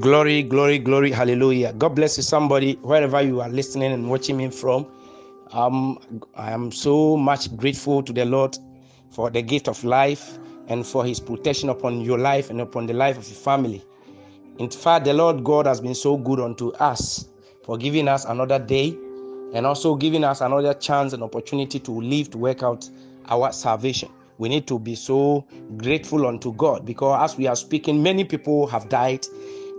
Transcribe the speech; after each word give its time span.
Glory, 0.00 0.42
glory, 0.42 0.78
glory, 0.78 1.12
hallelujah. 1.12 1.72
God 1.72 1.90
bless 1.90 2.16
you, 2.16 2.24
somebody, 2.24 2.74
wherever 2.82 3.22
you 3.22 3.40
are 3.40 3.48
listening 3.48 3.92
and 3.92 4.10
watching 4.10 4.36
me 4.36 4.48
from. 4.50 4.86
Um, 5.52 6.00
I 6.34 6.50
am 6.50 6.72
so 6.72 7.16
much 7.16 7.56
grateful 7.56 8.02
to 8.02 8.12
the 8.12 8.24
Lord 8.24 8.58
for 9.10 9.30
the 9.30 9.40
gift 9.40 9.68
of 9.68 9.84
life 9.84 10.36
and 10.66 10.84
for 10.84 11.04
his 11.04 11.20
protection 11.20 11.68
upon 11.68 12.00
your 12.00 12.18
life 12.18 12.50
and 12.50 12.60
upon 12.60 12.86
the 12.86 12.92
life 12.92 13.16
of 13.18 13.28
your 13.28 13.36
family. 13.36 13.84
In 14.58 14.68
fact, 14.68 15.04
the 15.04 15.14
Lord 15.14 15.44
God 15.44 15.66
has 15.66 15.80
been 15.80 15.94
so 15.94 16.16
good 16.16 16.40
unto 16.40 16.72
us 16.72 17.28
for 17.62 17.76
giving 17.78 18.08
us 18.08 18.24
another 18.24 18.58
day 18.58 18.98
and 19.52 19.64
also 19.64 19.94
giving 19.94 20.24
us 20.24 20.40
another 20.40 20.74
chance 20.74 21.12
and 21.12 21.22
opportunity 21.22 21.78
to 21.78 21.92
live 21.92 22.30
to 22.30 22.38
work 22.38 22.64
out 22.64 22.88
our 23.28 23.52
salvation. 23.52 24.08
We 24.38 24.48
need 24.48 24.66
to 24.66 24.78
be 24.78 24.96
so 24.96 25.46
grateful 25.76 26.26
unto 26.26 26.52
God 26.54 26.84
because 26.84 27.30
as 27.30 27.38
we 27.38 27.46
are 27.46 27.54
speaking, 27.54 28.02
many 28.02 28.24
people 28.24 28.66
have 28.66 28.88
died 28.88 29.24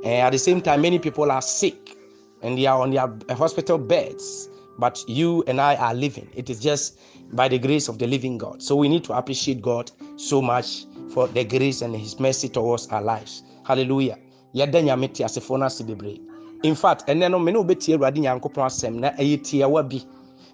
and 0.05 0.13
at 0.21 0.29
the 0.31 0.37
same 0.37 0.61
time, 0.61 0.81
many 0.81 0.99
people 0.99 1.31
are 1.31 1.41
sick 1.41 1.97
and 2.41 2.57
they 2.57 2.65
are 2.67 2.79
on 2.81 2.91
their 2.91 3.11
eh, 3.29 3.33
hospital 3.33 3.77
beds. 3.77 4.49
But 4.77 5.03
you 5.07 5.43
and 5.47 5.59
I 5.61 5.75
are 5.75 5.93
living. 5.93 6.29
It 6.35 6.49
is 6.49 6.59
just 6.59 6.99
by 7.31 7.47
the 7.47 7.57
grace 7.57 7.87
of 7.87 7.97
the 7.97 8.07
living 8.07 8.37
God. 8.37 8.61
So 8.61 8.75
we 8.75 8.89
need 8.89 9.05
to 9.05 9.13
appreciate 9.13 9.61
God 9.61 9.89
so 10.17 10.41
much 10.41 10.85
for 11.13 11.27
the 11.29 11.45
grace 11.45 11.81
and 11.81 11.95
His 11.95 12.19
mercy 12.19 12.49
towards 12.49 12.87
our 12.87 13.01
lives. 13.01 13.43
Hallelujah. 13.65 14.17
yɛda 14.55 14.81
nyame 14.81 15.07
te 15.07 15.23
asefoɔ 15.23 15.59
no 15.59 15.65
ase 15.65 15.83
bebree 15.83 16.21
in 16.63 16.75
fact 16.75 17.07
ɛnɛ 17.07 17.29
no 17.29 17.39
mene 17.39 17.57
wobɛtie 17.57 17.93
awurade 17.95 18.19
nyankopɔn 18.19 18.65
asɛm 18.65 18.93
na 18.99 19.09
ɛyɛ 19.11 19.41
tiawa 19.43 19.83
bi 19.83 19.99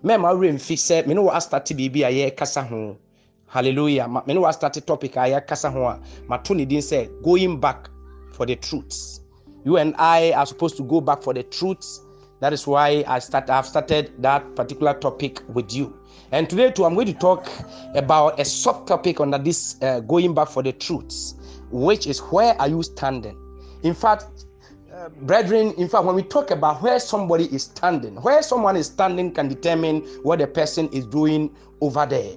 mɛma 0.04 0.34
werɛ 0.34 0.54
mfi 0.54 0.76
sɛ 0.76 1.06
mene 1.08 1.20
wɔ 1.22 1.32
astate 1.34 1.74
biribi 1.78 2.04
a 2.04 2.10
yɛrekasa 2.10 2.68
ho 2.68 2.98
hallelujah 3.46 4.08
mene 4.26 4.40
wɔ 4.40 4.50
astate 4.50 4.86
topic 4.86 5.16
a 5.18 5.30
yɛrekasa 5.30 5.72
ho 5.72 5.84
a 5.86 6.00
mato 6.28 6.54
ne 6.56 6.66
din 6.66 6.80
sɛ 6.82 7.10
going 7.22 7.60
back 7.60 7.90
for 8.32 8.46
the 8.48 8.56
truths 8.56 9.21
you 9.64 9.78
and 9.78 9.96
I 9.98 10.32
are 10.34 10.46
supposed 10.46 10.78
to 10.78 10.84
go 10.84 11.02
back 11.02 11.22
for 11.22 11.34
the 11.34 11.44
truths. 11.44 12.02
That 12.40 12.54
is 12.54 12.66
why 12.66 13.04
I 13.08 13.20
start. 13.20 13.50
I've 13.50 13.68
started 13.68 14.12
that 14.22 14.56
particular 14.56 14.94
topic 14.96 15.42
with 15.54 15.74
you. 15.74 15.98
And 16.32 16.50
today, 16.50 16.72
too, 16.72 16.86
I'm 16.86 16.96
going 16.96 17.08
to 17.08 17.14
talk 17.14 17.48
about 17.94 18.40
a 18.40 18.44
subtopic 18.44 19.20
under 19.22 19.38
this 19.38 19.78
uh, 19.82 20.00
going 20.00 20.34
back 20.34 20.48
for 20.48 20.64
the 20.64 20.72
truths, 20.72 21.36
which 21.70 22.08
is 22.08 22.20
where 22.20 22.60
are 22.60 22.70
you 22.70 22.82
standing? 22.84 23.38
In 23.84 23.94
fact, 23.94 24.46
uh, 24.94 25.10
brethren, 25.10 25.74
in 25.78 25.88
fact, 25.88 26.06
when 26.06 26.16
we 26.16 26.24
talk 26.24 26.52
about 26.52 26.82
where 26.82 27.00
somebody 27.00 27.46
is 27.54 27.64
standing, 27.64 28.16
where 28.22 28.42
someone 28.42 28.76
is 28.76 28.88
standing 28.88 29.32
can 29.34 29.48
determine 29.48 30.02
what 30.24 30.40
the 30.40 30.48
person 30.48 30.90
is 30.90 31.06
doing 31.06 31.54
over 31.82 32.06
there. 32.06 32.34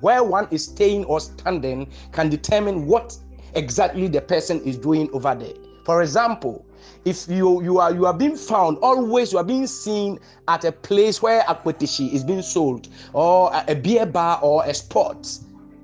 Where 0.00 0.24
one 0.24 0.48
is 0.50 0.64
staying 0.64 1.04
or 1.04 1.20
standing 1.20 1.92
can 2.12 2.30
determine 2.30 2.86
what 2.86 3.18
exactly 3.54 4.08
the 4.08 4.20
person 4.20 4.60
is 4.62 4.76
doing 4.76 5.08
over 5.12 5.34
there. 5.34 5.54
For 5.84 6.02
example, 6.02 6.64
if 7.04 7.28
you 7.28 7.62
you 7.62 7.78
are 7.78 7.92
you 7.92 8.06
are 8.06 8.14
being 8.14 8.36
found 8.36 8.78
always 8.78 9.32
you 9.32 9.38
are 9.38 9.44
being 9.44 9.66
seen 9.66 10.18
at 10.48 10.64
a 10.64 10.72
place 10.72 11.20
where 11.20 11.42
akpetishi 11.42 12.12
is 12.12 12.24
being 12.24 12.42
sold 12.42 12.88
or 13.12 13.50
a, 13.68 13.74
beer 13.74 14.06
bar 14.06 14.38
or 14.42 14.64
a 14.64 14.72
spot 14.72 15.22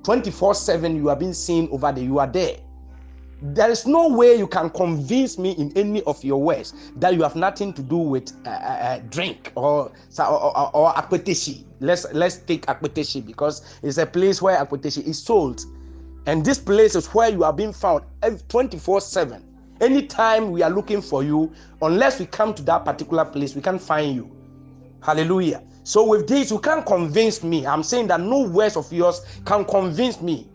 24/7 0.02 0.96
you 0.96 1.10
are 1.10 1.16
being 1.16 1.34
seen 1.34 1.68
over 1.70 1.92
there 1.92 2.04
you 2.04 2.18
are 2.18 2.26
there. 2.26 2.56
There 3.42 3.70
is 3.70 3.86
no 3.86 4.08
way 4.08 4.34
you 4.34 4.46
can 4.46 4.68
convince 4.68 5.38
me 5.38 5.52
in 5.52 5.72
any 5.74 6.02
of 6.02 6.22
your 6.22 6.42
words 6.42 6.74
that 6.96 7.14
you 7.14 7.22
have 7.22 7.36
nothing 7.36 7.72
to 7.72 7.82
do 7.82 7.96
with 7.96 8.32
uh, 8.46 8.50
uh, 8.50 8.98
drink 9.08 9.50
or 9.54 9.90
or, 10.18 10.56
or, 10.58 10.76
or 10.76 10.94
let's 11.80 12.06
let's 12.12 12.36
take 12.36 12.66
akpetishi 12.66 13.26
because 13.26 13.78
it's 13.82 13.96
a 13.96 14.04
place 14.06 14.42
where 14.42 14.62
akpetishi 14.62 15.06
is 15.06 15.22
sold 15.22 15.64
and 16.26 16.44
this 16.44 16.58
place 16.58 16.94
is 16.94 17.06
where 17.08 17.30
you 17.30 17.44
are 17.44 17.52
being 17.52 17.72
found 17.72 18.04
24 18.48 19.00
7. 19.00 19.44
Anytime 19.80 20.50
we 20.50 20.62
are 20.62 20.70
looking 20.70 21.00
for 21.00 21.22
you, 21.22 21.50
unless 21.80 22.20
we 22.20 22.26
come 22.26 22.52
to 22.54 22.62
that 22.64 22.84
particular 22.84 23.24
place, 23.24 23.54
we 23.54 23.62
can't 23.62 23.80
find 23.80 24.14
you. 24.14 24.30
Hallelujah. 25.02 25.62
So, 25.84 26.06
with 26.06 26.28
this, 26.28 26.50
you 26.50 26.58
can't 26.58 26.84
convince 26.84 27.42
me. 27.42 27.66
I'm 27.66 27.82
saying 27.82 28.08
that 28.08 28.20
no 28.20 28.42
words 28.42 28.76
of 28.76 28.92
yours 28.92 29.22
can 29.46 29.64
convince 29.64 30.20
me 30.20 30.46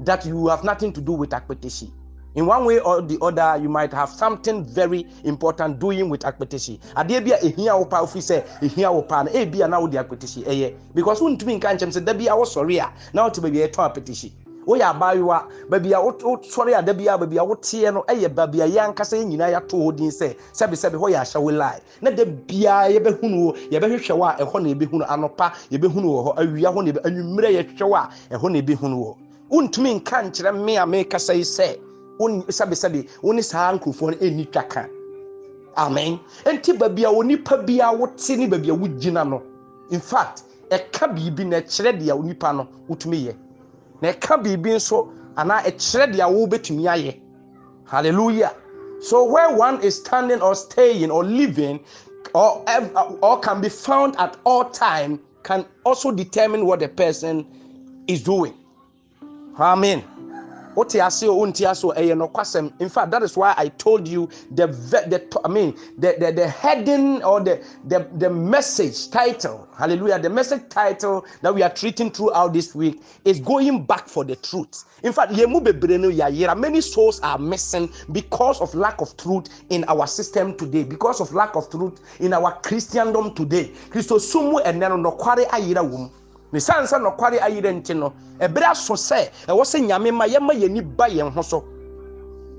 that 0.00 0.24
you 0.24 0.48
have 0.48 0.64
nothing 0.64 0.92
to 0.94 1.00
do 1.02 1.12
with 1.12 1.30
Akpetishi. 1.30 1.92
In 2.34 2.46
one 2.46 2.64
way 2.66 2.78
or 2.78 3.02
the 3.02 3.18
other, 3.20 3.60
you 3.60 3.68
might 3.68 3.92
have 3.92 4.10
something 4.10 4.64
very 4.64 5.06
important 5.24 5.80
doing 5.80 6.08
with 6.08 6.20
akpetishi. 6.20 6.78
Adeɛ 6.94 7.40
ehia 7.42 7.76
wo 7.76 7.84
pa 7.84 8.02
ofi 8.02 8.20
sɛ 8.20 8.44
ehia 8.60 8.92
wo 8.92 9.02
pa 9.02 9.22
no 9.24 9.30
ebi 9.32 9.68
na 9.68 9.80
wo 9.80 9.88
de 9.88 9.96
akpetishi 9.98 10.44
ɛyɛ 10.44 10.74
because 10.94 11.20
wontumi 11.20 11.58
nka 11.58 11.74
nkyɛn 11.74 11.90
sɛ 11.90 12.04
dabi 12.04 12.26
a 12.26 12.36
wɔsɔre 12.36 12.78
a 12.78 12.84
ah. 12.84 12.92
na 13.12 13.24
wote 13.24 13.40
baabi 13.40 13.66
akpetishi 13.72 14.30
woyɛ 14.68 14.84
abaayewa 14.92 15.48
baabi 15.70 15.92
a 15.94 15.98
wosɔre 15.98 16.74
a 16.78 16.82
da 16.82 16.92
bi 16.92 17.08
a 17.08 17.16
baabi 17.18 17.38
a 17.38 17.42
woteɛ 17.44 17.92
no 17.94 18.04
yɛ 18.06 18.28
baabi 18.28 18.60
a 18.60 18.66
yɛn 18.68 18.90
ankasa 18.92 19.16
yɛn 19.16 19.28
nyinaa 19.30 19.50
yɛato 19.54 19.76
hɔ 19.80 19.96
din 19.96 20.10
sɛ 20.10 20.36
sɛbisɛbi 20.52 20.96
hɔ 21.00 21.08
yɛ 21.10 21.18
ahyɛwo 21.24 21.50
line 21.56 21.80
na 22.02 22.10
da 22.10 22.24
biara 22.24 22.90
yɛbɛhunu 22.92 23.44
wo 23.44 23.52
yɛbɛhwehwɛ 23.70 24.12
wo 24.18 24.24
a 24.26 24.36
ɛhɔ 24.36 24.62
na 24.62 24.68
yɛbɛhunu. 24.68 25.06
Anɔpa 25.08 25.52
yɛbɛhunu 25.72 26.04
wɔ 26.04 26.20
hɔ 26.24 26.34
awia 26.36 26.68
hɔ 26.70 26.84
na 26.84 26.90
yɛbɛ 26.92 27.00
anwummerɛ 27.06 27.48
yɛhwehwɛ 27.56 27.88
wo 27.88 27.96
a 27.96 28.08
ɛhɔ 28.30 28.50
na 28.52 28.58
yɛbɛhunu 28.60 28.96
wɔ 29.00 29.16
wontumi 29.50 29.94
nka 30.00 30.22
nkyerɛ 30.28 30.64
me 30.64 30.76
a 30.76 30.84
mekasa 30.86 31.34
yi 31.34 31.42
sɛ 31.42 31.78
sɛbisɛbi 32.20 33.08
wo 33.22 33.32
ne 33.32 33.40
saa 33.42 33.72
nkurɔfoɔ 33.72 34.10
no 34.10 34.16
ɛnni 34.18 34.50
twa 34.52 34.62
ka 34.68 34.86
amen. 35.78 36.18
Nti 36.44 36.76
baabi 36.76 37.04
a 37.04 37.08
onipa 37.10 37.56
bi 37.66 37.80
a 37.80 37.90
wote 37.96 38.28
ne 38.36 38.46
baabi 38.46 38.68
a 38.68 38.76
wogyina 38.76 39.24
no 39.26 39.42
in 39.90 40.00
fact 40.00 40.42
ɛka 40.70 41.08
biribi 41.14 41.46
na 41.46 41.56
ɛkyerɛ 41.60 41.98
deɛ 42.00 42.12
onipa 42.12 42.52
no 42.54 42.66
wotumi 42.90 43.24
yɛ 43.28 43.34
na 44.00 44.12
ɛka 44.12 44.42
biribi 44.42 44.74
nso 44.76 45.12
anaa 45.36 45.62
ɛkyerɛ 45.62 46.12
deɛ 46.12 46.26
wobɛtumi 46.26 46.84
ayɛ. 46.84 47.20
Hallelujah. 47.86 48.52
So 49.00 49.24
where 49.24 49.50
one 49.50 49.80
is 49.82 49.96
standing 49.96 50.40
or 50.42 50.54
staying 50.54 51.10
or 51.10 51.24
living 51.24 51.80
or, 52.34 52.64
or 53.22 53.40
can 53.40 53.60
be 53.60 53.68
found 53.68 54.16
at 54.18 54.36
all 54.44 54.64
time 54.64 55.20
can 55.42 55.64
also 55.84 56.10
determine 56.10 56.66
what 56.66 56.80
the 56.80 56.88
person 56.88 57.46
is 58.06 58.22
doing. 58.22 58.54
Amen 59.58 60.04
wote 60.78 60.94
ase 60.94 61.24
o 61.24 61.34
wonte 61.34 61.66
ase 61.66 61.84
o 61.84 61.92
ɛyɛ 61.92 62.14
nokwasɛm 62.14 62.72
in 62.80 62.88
fact 62.88 63.10
that 63.10 63.22
is 63.22 63.36
why 63.36 63.52
i 63.56 63.68
told 63.68 64.06
you 64.06 64.28
the 64.52 64.66
the 65.10 65.40
i 65.44 65.48
mean 65.48 65.74
the 65.98 66.14
the, 66.20 66.30
the 66.32 66.46
heading 66.48 67.20
or 67.24 67.40
the, 67.40 67.60
the 67.88 68.08
the 68.18 68.30
message 68.30 69.10
title 69.10 69.68
hallelujah 69.76 70.18
the 70.20 70.30
message 70.30 70.62
title 70.68 71.24
that 71.42 71.52
we 71.52 71.62
are 71.62 71.70
treating 71.70 72.10
throughout 72.10 72.52
this 72.52 72.74
week 72.76 73.00
is 73.24 73.40
going 73.40 73.84
back 73.84 74.08
for 74.08 74.24
the 74.24 74.36
truth. 74.36 74.84
In 75.02 75.12
fact 75.12 75.32
yɛn 75.32 75.50
mu 75.50 75.60
bebree 75.60 75.98
no 75.98 76.10
yɛayera 76.10 76.56
many 76.56 76.80
souls 76.80 77.18
are 77.20 77.38
missing 77.38 77.90
because 78.12 78.60
of 78.60 78.72
lack 78.74 79.00
of 79.00 79.16
truth 79.16 79.48
in 79.70 79.84
our 79.88 80.06
system 80.06 80.56
today 80.56 80.84
because 80.84 81.20
of 81.20 81.32
lack 81.34 81.56
of 81.56 81.68
truth 81.70 82.00
in 82.20 82.32
our 82.32 82.52
christendom 82.62 83.34
today. 83.34 83.72
Kristosum 83.90 84.52
mu 84.52 84.58
ɛnɛ 84.60 84.88
no 84.88 85.10
nɔkware 85.10 85.46
ayera 85.50 85.82
wɔ 85.82 85.98
mu 85.98 86.08
ne 86.52 86.60
san 86.60 86.84
sɛ 86.86 86.98
nɔkware 86.98 87.38
ayerɛ 87.40 87.72
nti 87.72 87.94
no 87.94 88.12
ɛberɛ 88.40 88.70
aso 88.70 88.94
sɛ 88.94 89.30
ɛwɔ 89.46 89.64
sɛ 89.64 89.80
nyame 89.86 90.10
ma 90.12 90.24
yɛma 90.26 90.52
yɛni 90.54 90.96
ba 90.96 91.06
yɛn 91.08 91.30
ho 91.32 91.42
so. 91.42 91.64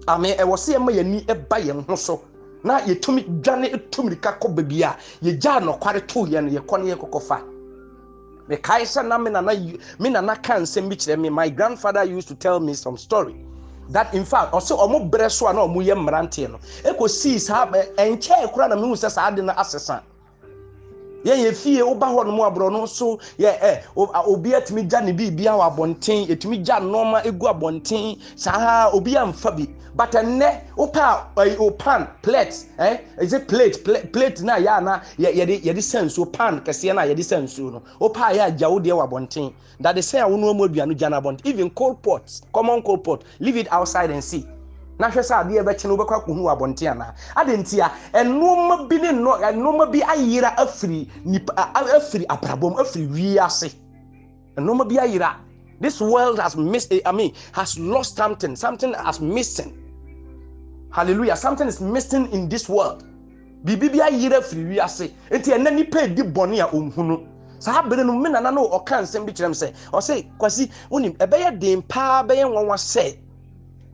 Ame 0.08 0.36
ɛwɔ 0.36 0.56
sɛ 0.58 0.74
yɛma 0.76 0.92
yɛni 0.92 1.48
ba 1.50 1.58
yɛn 1.60 1.86
ho 1.88 1.96
so. 1.96 2.22
Na 2.64 2.80
yɛtumi 2.82 3.42
dwane 3.42 3.90
tu 3.90 4.04
mirika 4.04 4.38
kɔ 4.40 4.54
baabi 4.56 4.84
a 4.84 4.96
yɛgyaa 5.24 5.60
nɔkware 5.64 6.08
too 6.08 6.26
yɛ 6.26 6.44
no 6.44 6.60
yɛkɔ 6.60 6.84
ne 6.84 6.94
yɛkɔkɔ 6.94 7.22
fa. 7.22 7.42
Mekae 8.48 8.84
sɛ 8.84 9.08
na 9.08 9.18
me 9.18 9.32
nana 9.32 9.54
me 10.00 10.10
nana 10.10 10.36
ka 10.36 10.54
nsɛm 10.56 10.90
bi 10.90 10.96
kyerɛ 10.96 11.20
me. 11.20 11.30
My 11.30 11.50
grandfather 11.50 12.04
used 12.04 12.28
to 12.28 12.36
tell 12.36 12.60
me 12.60 12.74
some 12.74 12.98
story. 12.98 13.36
That 13.90 14.14
in 14.14 14.24
fact 14.24 14.54
ɔsɛ 14.54 14.78
ɔmo 14.78 15.10
brɛ 15.10 15.32
so 15.32 15.48
a 15.48 15.54
na 15.54 15.62
ɔmo 15.62 15.84
yɛ 15.84 15.96
mmeranteɛ 15.98 16.52
no. 16.52 16.60
Ɛkɔsii 16.92 17.40
saa 17.40 17.66
ɛnkyɛɛ 17.66 18.54
koraa 18.54 18.70
na 18.70 18.76
mehu 18.76 18.94
sɛ 18.94 19.10
saa 19.10 19.28
ade 19.30 19.42
no 19.44 19.54
asesa 19.54 20.02
yɛn 21.24 21.40
yɛ 21.46 21.54
fie 21.54 21.82
woba 21.84 22.08
hɔ 22.08 22.26
nom 22.26 22.40
aborɔno 22.40 22.88
so 22.88 23.18
yɛ 23.38 23.60
ɛ 23.60 23.82
obi 24.28 24.52
atumi 24.54 24.84
gya 24.90 25.02
ne 25.02 25.12
biribia 25.14 25.52
wɔ 25.58 25.64
abɔnten 25.70 26.28
yɛtumi 26.28 26.64
gya 26.66 26.80
nneɛma 26.80 27.26
egu 27.26 27.48
abɔnten. 27.48 28.18
Saa 28.36 28.90
obi 28.94 29.16
amfa 29.18 29.52
bi. 29.52 29.68
But 29.96 30.12
ɛnnɛ 30.12 30.62
wopɛ 30.78 31.00
a 31.38 31.58
o 31.58 31.72
pan 31.72 32.08
plate 32.22 32.66
ɛ 32.78 33.00
ɛsɛ 33.20 33.48
plate 33.48 34.12
plate 34.14 34.42
na 34.42 34.56
yɛ 34.58 34.78
ana 34.78 35.02
yɛde 35.18 35.62
yɛde 35.64 35.82
sɛ 35.82 36.06
nsuo 36.06 36.32
pan 36.32 36.62
kɛseɛ 36.62 36.96
na 36.96 37.02
yɛde 37.02 37.20
sɛ 37.24 37.44
nsuo 37.44 37.72
no. 37.74 37.82
Wopɛ 38.00 38.22
a 38.22 38.34
yɛ 38.38 38.42
agya 38.48 38.70
wo 38.70 38.80
deɛ 38.80 38.94
wɔ 38.94 39.10
abɔnten. 39.10 39.54
Dade 39.82 39.98
sɛ 39.98 40.22
a 40.22 40.30
wɔn 40.30 40.56
mu 40.56 40.68
aduane 40.68 40.96
gya 40.98 41.10
no 41.10 41.20
abɔnten. 41.22 41.46
Even 41.46 41.70
cold 41.72 42.02
pot 42.02 42.24
common 42.54 42.82
cold 42.82 43.04
pot 43.04 43.24
leave 43.40 43.58
it 43.58 43.68
outside 43.72 44.10
and 44.12 44.24
see 44.24 44.46
na 45.00 45.10
hwɛ 45.10 45.22
sɛ 45.24 45.34
adeɛ 45.42 45.64
bɛkye 45.64 45.88
no 45.88 45.96
wobɛkɔ 45.96 46.16
akɔhu 46.20 46.42
wɔ 46.44 46.52
abɔnten 46.56 46.92
anaa 46.92 47.14
ade 47.36 47.58
nti 47.58 47.80
a 47.80 47.92
ɛnoɔma 48.14 48.88
bi 48.90 48.98
ne 48.98 49.10
nnoɔma 49.12 49.92
bi 49.92 50.00
ayera 50.02 50.56
afiri 50.58 51.08
nipa 51.26 51.54
afiri 51.74 52.26
abrabɔm 52.28 52.76
afiri 52.80 53.08
wiase. 53.08 53.74
Ɛnoɔma 54.58 54.88
bi 54.90 54.96
ayera. 54.98 55.36
This 55.80 56.02
world 56.02 56.40
has 56.40 56.58
missed 56.58 56.94
i 57.06 57.12
mean 57.14 57.34
has 57.54 57.80
lost 57.80 58.18
something. 58.18 58.56
Something 58.58 58.94
has 58.94 59.22
missing. 59.22 59.72
Hallelujah. 60.92 61.38
Something 61.38 61.70
is 61.70 61.80
missing 61.80 62.30
in 62.34 62.50
this 62.50 62.68
world. 62.68 63.06
Biribi 63.64 63.94
bi 63.94 64.00
ayera 64.10 64.40
afiri 64.44 64.76
wiase. 64.76 65.14
Nti 65.32 65.54
ɛnɛ 65.56 65.74
nipa 65.76 66.04
edi 66.04 66.24
bɔne 66.24 66.60
a 66.60 66.68
ɔnhunu 66.76 67.26
saa 67.60 67.82
bere 67.84 68.04
no 68.04 68.14
me 68.18 68.30
nana 68.30 68.52
no 68.52 68.68
ɔka 68.70 69.02
nsɛm 69.04 69.26
bi 69.26 69.32
kyerɛ 69.34 69.48
m 69.48 69.54
sɛ 69.54 69.74
ɔsɛ 69.92 70.26
kwasi 70.38 70.70
wonim 70.90 71.14
ɛbɛyɛ 71.18 71.60
den 71.60 71.82
paa 71.82 72.24
bɛyɛ 72.24 72.48
nwanwa 72.48 72.76
sɛ 72.76 73.18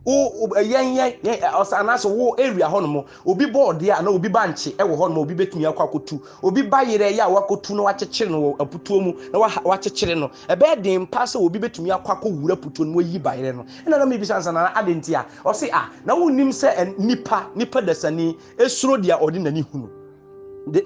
wo 0.06 0.48
yɛn 0.62 0.94
yɛn 0.96 1.40
ɔsan 1.60 1.80
anaasɛ 1.80 2.08
wo 2.08 2.34
area 2.38 2.68
hɔ 2.68 2.80
nom 2.82 3.04
obi 3.26 3.46
bɔ 3.46 3.74
ɔdeɛ 3.74 3.98
a 3.98 4.02
na 4.02 4.10
obi 4.10 4.28
ba 4.28 4.46
nkye 4.46 4.76
ɛwɔ 4.76 4.96
hɔ 4.96 5.08
nom 5.08 5.18
obi 5.18 5.34
betumi 5.34 5.64
akɔ 5.66 5.82
akɔtu. 5.82 6.20
Obi 6.44 6.62
ba 6.62 6.84
yerɛ 6.84 7.10
yɛ 7.18 7.20
a 7.26 7.28
wakɔtu 7.28 7.74
na 7.74 7.82
wakyekyere 7.82 8.30
no 8.30 8.40
wɔ 8.40 8.56
aputuo 8.58 9.00
mu 9.02 9.12
na 9.32 9.38
wakyekyere 9.64 10.14
no. 10.16 10.30
Ɛbɛyɛ 10.48 10.82
den 10.82 11.06
pa 11.06 11.24
sɛ 11.24 11.44
obi 11.44 11.58
betumi 11.58 11.90
akɔ 11.90 12.06
akɔ 12.20 12.30
wura 12.40 12.54
aputuo 12.54 12.86
no 12.86 12.98
wayi 12.98 13.18
ba 13.20 13.30
yerɛ 13.30 13.56
no. 13.56 13.64
Ɛna 13.84 13.98
na 13.98 14.06
mi 14.06 14.16
bisa 14.18 14.34
nsa 14.38 14.52
na 14.54 14.70
adi 14.76 14.94
nti 14.94 15.14
a 15.14 15.26
ɔsi 15.44 15.70
a 15.72 15.90
na 16.06 16.14
wo 16.14 16.28
nim 16.28 16.50
sɛ 16.50 16.98
nipa 16.98 17.50
nipa 17.56 17.82
dasani 17.82 18.36
esuro 18.58 18.96
deɛ 18.96 19.18
ɔde 19.20 19.40
n'ani 19.42 19.62
hunu 19.72 19.88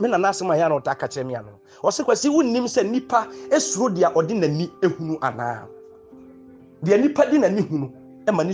me 0.01 0.09
nana 0.09 0.29
asɛm 0.29 0.51
a 0.51 0.57
yɛ 0.57 0.69
na 0.69 0.79
ɔta 0.79 0.91
aka 0.93 1.07
kyerɛ 1.09 1.27
mi 1.27 1.35
ɔsi 1.85 2.05
kwasi 2.05 2.29
wo 2.31 2.41
nim 2.43 2.65
sɛ 2.65 2.89
nipa 2.91 3.29
esuro 3.51 3.91
deɛ 3.95 4.15
ɔde 4.15 4.33
n'ani 4.33 4.71
ehunu 4.83 5.19
anaa? 5.21 5.67
Deɛ 6.83 7.01
nipa 7.03 7.27
de 7.27 7.37
n'ani 7.39 7.61
hunu 7.69 8.00
ɛma 8.27 8.45
ne 8.47 8.53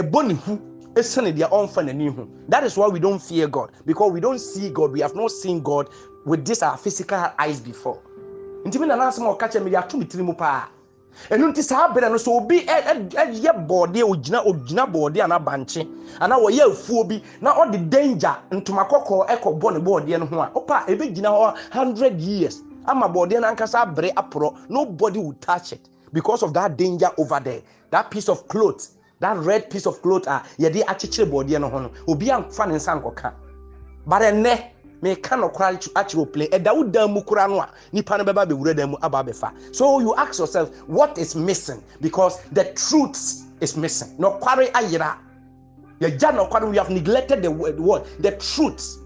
ɛbɔ 0.00 0.26
ne 0.26 0.34
hu 0.34 0.58
ɛsɛne 0.94 1.32
deɛ 1.32 1.48
ɔmfa 1.50 1.82
n'ani 1.84 2.08
ho 2.14 2.28
that 2.48 2.64
is 2.64 2.76
why 2.76 2.86
we 2.88 3.00
don't 3.00 3.20
fear 3.20 3.46
god 3.48 3.70
because 3.86 4.12
we 4.12 4.20
don't 4.20 4.38
see 4.40 4.68
god 4.70 4.92
we 4.92 5.00
have 5.00 5.14
not 5.14 5.30
seen 5.30 5.60
god 5.62 5.88
with 6.24 6.44
this 6.44 6.62
our 6.62 6.76
physical 6.76 7.18
eyes 7.38 7.60
before. 7.60 7.98
Nti 8.64 8.78
mi 8.78 8.86
nana 8.86 9.04
asɛm 9.08 9.26
a 9.26 9.34
ɔka 9.34 9.48
kyerɛ 9.50 9.64
mi 9.64 9.70
de 9.70 9.76
ato 9.78 9.96
mi 9.98 10.04
tiri 10.04 10.22
mu 10.24 10.34
paa. 10.34 10.68
Ɛnu 11.30 11.50
nti 11.52 11.62
saa 11.62 11.88
abirɛ 11.88 12.10
no 12.10 12.16
so 12.16 12.36
obi 12.36 12.60
ɛyɛ 12.60 13.66
bɔɔdeɛ 13.66 14.02
ogyina 14.02 14.44
ogyina 14.46 14.86
bɔɔdeɛ 14.86 15.24
ana 15.24 15.38
bankye 15.40 15.88
ana 16.20 16.36
wɔyɛ 16.36 16.70
afuo 16.70 17.04
bi 17.08 17.22
na 17.40 17.54
ɔde 17.54 17.88
danger 17.90 18.36
ntoma 18.50 18.88
kɔkɔɔ 18.88 19.26
ɛkɔ 19.28 19.58
bɔ 19.60 19.72
ne 19.74 19.80
bɔɔdeɛ 19.80 20.18
no 20.20 20.26
ho 20.26 20.40
a. 20.40 20.50
Ɔpa 20.54 20.88
ebe 20.88 21.12
gyina 21.12 21.28
hɔ 21.30 21.56
hundred 21.72 22.20
years 22.20 22.62
ama 22.86 23.08
bɔɔdeɛ 23.08 23.40
no 23.40 23.48
ankasa 23.48 23.80
abere 23.86 24.12
aporɔ 24.14 24.54
nobody 24.68 25.18
will 25.18 25.34
touch 25.40 25.72
it 25.72 25.88
because 26.12 26.42
of 26.42 26.52
that 26.54 26.76
danger 26.76 27.08
over 27.18 27.40
there 27.40 27.62
that 27.90 28.10
piece 28.10 28.28
of 28.28 28.46
cloth 28.48 28.90
that 29.22 29.36
red 29.38 29.70
piece 29.70 29.86
of 29.86 30.02
cloth 30.02 30.26
a 30.26 30.42
yɛde 30.58 30.84
akyekyere 30.84 31.30
bɔɔdeɛ 31.30 31.60
no 31.60 31.68
ho 31.70 31.78
no 31.78 31.90
obi 32.08 32.26
amfa 32.26 32.66
ne 32.66 32.74
nsa 32.74 33.00
nkɔka. 33.00 33.32
But 34.04 34.22
ɛnɛ 34.22 34.64
meka 35.00 35.36
nɔkora 35.38 35.78
akyerɛ 35.94 36.32
play 36.32 36.48
ɛda 36.48 36.74
wo 36.76 36.82
dan 36.84 37.12
mu 37.14 37.22
kora 37.22 37.46
no 37.46 37.60
a 37.60 37.68
nipa 37.92 38.18
no 38.18 38.24
bɛba 38.24 38.46
bɛwura 38.50 38.76
dan 38.76 38.90
mu 38.90 38.96
aba 39.00 39.22
abɛfa. 39.22 39.52
So 39.74 40.00
you 40.00 40.14
ask 40.16 40.40
yourself 40.40 40.70
what 40.88 41.16
is 41.18 41.36
missing? 41.36 41.82
Because 42.00 42.42
the 42.50 42.64
truth 42.74 43.44
is 43.60 43.76
missing. 43.76 44.16
Nɔkware 44.18 44.72
ayera. 44.72 45.16
Yɛgya 46.00 46.32
nɔkware 46.36 46.68
we 46.68 46.76
have 46.76 46.90
neglected 46.90 47.42
the 47.42 47.50
word 47.50 47.76
the 48.18 48.32
truth 48.32 48.98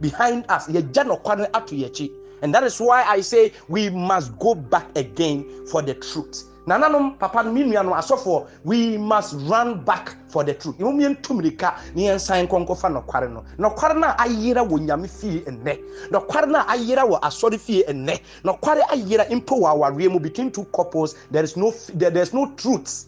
behind 0.00 0.46
us. 0.48 0.66
Yɛgya 0.68 1.04
nɔkware 1.04 1.50
ato 1.52 1.74
yɛkyi 1.76 2.10
and 2.42 2.54
that 2.54 2.64
is 2.64 2.78
why 2.80 3.02
i 3.04 3.20
say 3.20 3.52
we 3.68 3.88
must 3.90 4.36
go 4.38 4.54
back 4.54 4.86
again 4.96 5.44
for 5.66 5.80
the 5.82 5.94
truth. 5.94 6.48
Nananom 6.66 7.18
papa 7.18 7.42
no 7.42 7.52
me 7.52 7.64
nua 7.64 7.82
no 7.84 7.92
asɔfoɔ 7.92 8.46
we 8.64 8.96
must 8.96 9.34
run 9.48 9.82
back 9.84 10.14
for 10.28 10.44
the 10.44 10.54
truth. 10.54 10.78
Ɛmu 10.78 11.00
yɛntu 11.02 11.34
mmirika 11.34 11.74
ne 11.96 12.06
yɛnsan 12.06 12.46
nkɔnkɔfa 12.46 12.88
nɔkware 13.04 13.32
no 13.32 13.42
nɔkware 13.58 13.98
no. 13.98 14.06
A 14.06 14.16
ayera 14.28 14.62
wɔ 14.68 14.78
nyame 14.86 15.08
fie 15.10 15.40
nnɛ 15.40 15.78
nɔkware 16.10 16.48
no 16.48 16.60
a 16.60 16.62
ayera 16.68 17.02
wɔ 17.04 17.20
asɔre 17.20 17.58
fie 17.58 17.82
nnɛ 17.88 18.20
nɔkware 18.44 18.80
ayera 18.90 19.26
mpo 19.30 19.58
wɔ 19.60 19.74
awareɛ 19.74 20.12
mu 20.12 20.20
between 20.20 20.52
two 20.52 20.64
couples 20.66 21.16
there 21.32 21.42
is 21.42 21.56
no 21.56 21.72
there, 21.94 22.10
there, 22.10 22.22
is 22.22 22.32
no 22.32 22.46
truth 22.54 23.06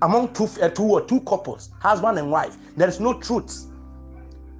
among 0.00 0.32
two, 0.32 0.48
uh, 0.62 0.68
two 0.70 0.84
or 0.84 1.02
two 1.02 1.20
couples 1.20 1.68
husband 1.80 2.18
and 2.18 2.30
wife. 2.30 2.56
There 2.78 2.88
is 2.88 2.98
no 2.98 3.12
truth 3.20 3.66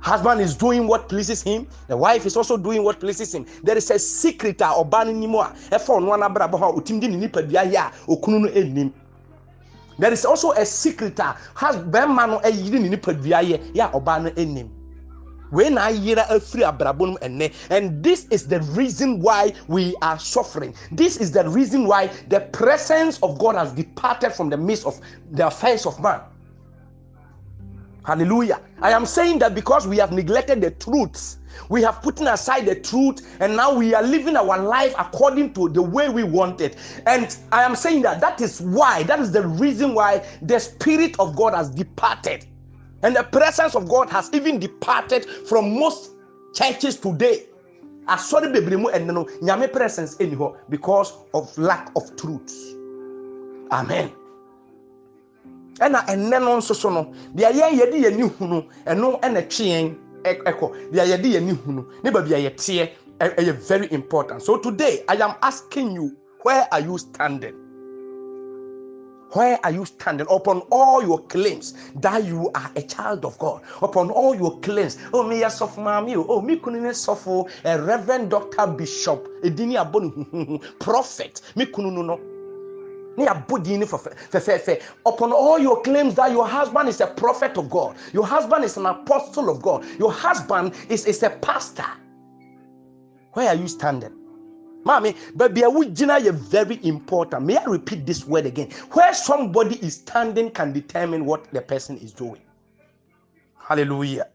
husband 0.08 0.40
is 0.40 0.56
doing 0.56 0.86
what 0.86 1.08
pleases 1.08 1.42
him. 1.42 1.66
The 1.86 1.96
wife 1.96 2.26
is 2.26 2.36
also 2.36 2.56
doing 2.56 2.82
what 2.82 2.98
pleases 3.00 3.34
him. 3.34 3.46
There 3.62 3.76
is 3.76 3.90
a 3.90 3.98
secret 3.98 4.60
a 4.60 4.64
ɔbaa 4.64 5.06
no 5.06 5.12
nim 5.12 5.34
a. 5.34 5.54
Ɛfa 5.70 6.00
ɔno 6.00 6.14
anabrabɔ 6.16 6.58
hɔ 6.58 6.72
a 6.72 6.80
otim 6.80 7.00
de 7.00 7.08
ne 7.08 7.28
nipadua 7.28 7.64
yɛ 7.70 7.76
a 7.76 7.92
okunu 8.08 8.40
no 8.42 8.48
anim 8.48 8.92
there 9.98 10.12
is 10.12 10.24
also 10.24 10.52
a 10.52 10.64
secret 10.64 11.18
a 11.18 11.36
bɛrima 11.56 12.28
no 12.28 12.38
ayiri 12.40 12.80
ne 12.80 12.88
nipadua 12.96 13.42
yɛ 13.42 13.72
yɛ 13.74 13.88
a 13.88 14.00
ɔbaa 14.00 14.22
no 14.22 14.30
anim 14.36 14.70
wei 15.50 15.70
na 15.70 15.88
ayera 15.88 16.26
afiri 16.28 16.62
abrabɔ 16.62 17.00
no 17.10 17.16
ɛnɛ 17.16 17.52
and 17.70 18.02
this 18.02 18.26
is 18.30 18.46
the 18.46 18.60
reason 18.76 19.20
why 19.20 19.52
we 19.66 19.96
are 20.02 20.18
suffering. 20.18 20.74
This 20.92 21.16
is 21.16 21.32
the 21.32 21.48
reason 21.48 21.86
why 21.86 22.10
the 22.28 22.40
presence 22.40 23.18
of 23.22 23.38
god 23.38 23.56
has 23.56 23.72
departed 23.72 24.32
from 24.32 24.50
the 24.50 24.56
midst 24.56 24.86
of 24.86 25.00
the 25.32 25.46
affairs 25.46 25.84
of 25.86 25.98
man 26.00 26.20
Hallelujah. 28.08 28.62
I 28.80 28.92
am 28.92 29.04
saying 29.04 29.40
that 29.40 29.54
because 29.54 29.86
we 29.86 29.98
have 29.98 30.12
neglected 30.12 30.62
the 30.62 30.70
truths, 30.70 31.36
we 31.68 31.82
have 31.82 32.00
put 32.00 32.18
aside 32.22 32.64
the 32.64 32.74
truth, 32.74 33.36
and 33.38 33.54
now 33.54 33.74
we 33.74 33.92
are 33.92 34.02
living 34.02 34.34
our 34.34 34.56
life 34.58 34.94
according 34.98 35.52
to 35.52 35.68
the 35.68 35.82
way 35.82 36.08
we 36.08 36.22
want 36.22 36.62
it. 36.62 36.76
And 37.04 37.36
I 37.52 37.64
am 37.64 37.76
saying 37.76 38.00
that 38.02 38.22
that 38.22 38.40
is 38.40 38.62
why, 38.62 39.02
that 39.02 39.20
is 39.20 39.30
the 39.30 39.46
reason 39.46 39.92
why 39.92 40.24
the 40.40 40.58
Spirit 40.58 41.20
of 41.20 41.36
God 41.36 41.52
has 41.52 41.68
departed. 41.68 42.46
And 43.02 43.14
the 43.14 43.24
presence 43.24 43.74
of 43.74 43.86
God 43.90 44.08
has 44.08 44.30
even 44.32 44.58
departed 44.58 45.26
from 45.46 45.78
most 45.78 46.12
churches 46.54 46.96
today. 46.96 47.44
Ah, 48.06 48.16
Asɔre 48.16 48.50
bebree 48.50 48.80
mu 48.80 48.88
ɛnɛ 48.88 49.12
no 49.12 49.24
nyame 49.42 49.70
presence 49.70 50.14
ɛni 50.16 50.56
because 50.70 51.12
of 51.34 51.56
lack 51.58 51.90
of 51.94 52.16
truth. 52.16 52.74
Amen. 53.70 54.10
Ɛna 55.80 56.04
ɛnɛ 56.06 56.40
no 56.40 56.56
nso 56.58 56.74
so 56.74 56.90
no 56.90 57.12
deɛ 57.34 57.52
yɛn 57.52 57.78
yɛde 57.78 57.96
yɛn 58.04 58.16
ni 58.16 58.22
hunu 58.28 58.64
ɛno 58.86 59.20
ɛna 59.20 59.42
twe 59.48 59.66
yɛn 59.66 59.96
ɛkɔ. 60.24 60.90
Deɛ 60.92 61.04
yɛde 61.06 61.28
yɛn 61.34 61.42
ni 61.46 61.52
hunu 61.52 61.84
ne 62.02 62.10
baabi 62.10 62.34
a 62.34 62.50
yɛteɛ 62.50 62.88
ɛyɛ 63.20 63.52
very 63.68 63.92
important. 63.92 64.42
So 64.42 64.58
today 64.58 65.04
i 65.08 65.14
am 65.14 65.34
asking 65.42 65.92
you 65.92 66.16
where 66.42 66.68
are 66.72 66.80
you 66.80 66.98
standing? 66.98 67.54
Where 69.32 69.58
are 69.62 69.70
you 69.70 69.84
standing 69.84 70.26
upon 70.30 70.60
all 70.70 71.02
your 71.02 71.20
claims 71.26 71.74
that 71.96 72.24
you 72.24 72.50
are 72.54 72.70
a 72.76 72.82
child 72.82 73.26
of 73.26 73.38
God? 73.38 73.60
Upon 73.82 74.10
all 74.10 74.34
your 74.34 74.58
claims, 74.60 74.96
oh 75.12 75.22
me 75.22 75.40
yes 75.40 75.60
of 75.60 75.76
mommy, 75.76 76.14
oh 76.16 76.40
me 76.40 76.56
kunine 76.56 76.94
suffer 76.94 77.42
a 77.64 77.82
reverend 77.82 78.30
doctor 78.30 78.66
bishop, 78.66 79.28
a 79.44 79.50
dini 79.50 79.78
abon 79.78 80.58
prophet, 80.80 81.42
me 81.56 81.66
kununu 81.66 82.06
no 82.06 82.20
upon 85.06 85.32
all 85.32 85.58
your 85.58 85.82
claims 85.82 86.14
that 86.14 86.30
your 86.30 86.46
husband 86.46 86.88
is 86.88 87.00
a 87.00 87.06
prophet 87.06 87.56
of 87.56 87.68
god 87.68 87.96
your 88.12 88.26
husband 88.26 88.64
is 88.64 88.76
an 88.76 88.86
apostle 88.86 89.48
of 89.50 89.60
god 89.62 89.84
your 89.98 90.12
husband 90.12 90.74
is, 90.88 91.06
is 91.06 91.22
a 91.22 91.30
pastor 91.30 91.86
where 93.32 93.48
are 93.48 93.56
you 93.56 93.68
standing 93.68 94.14
Mommy, 94.84 95.14
baby, 95.36 95.64
I 95.64 95.68
would 95.68 95.98
you 96.00 96.32
very 96.32 96.78
important. 96.82 97.44
May 97.44 97.58
I 97.58 97.64
repeat 97.64 98.06
this 98.06 98.24
word 98.24 98.46
again? 98.46 98.70
Where 98.92 99.12
somebody 99.12 99.76
is 99.84 99.96
standing 99.96 100.50
can 100.50 100.72
determine 100.72 101.26
what 101.26 101.52
the 101.52 101.60
person 101.60 101.98
is 101.98 102.12
doing. 102.12 102.40
Hallelujah. 103.58 104.28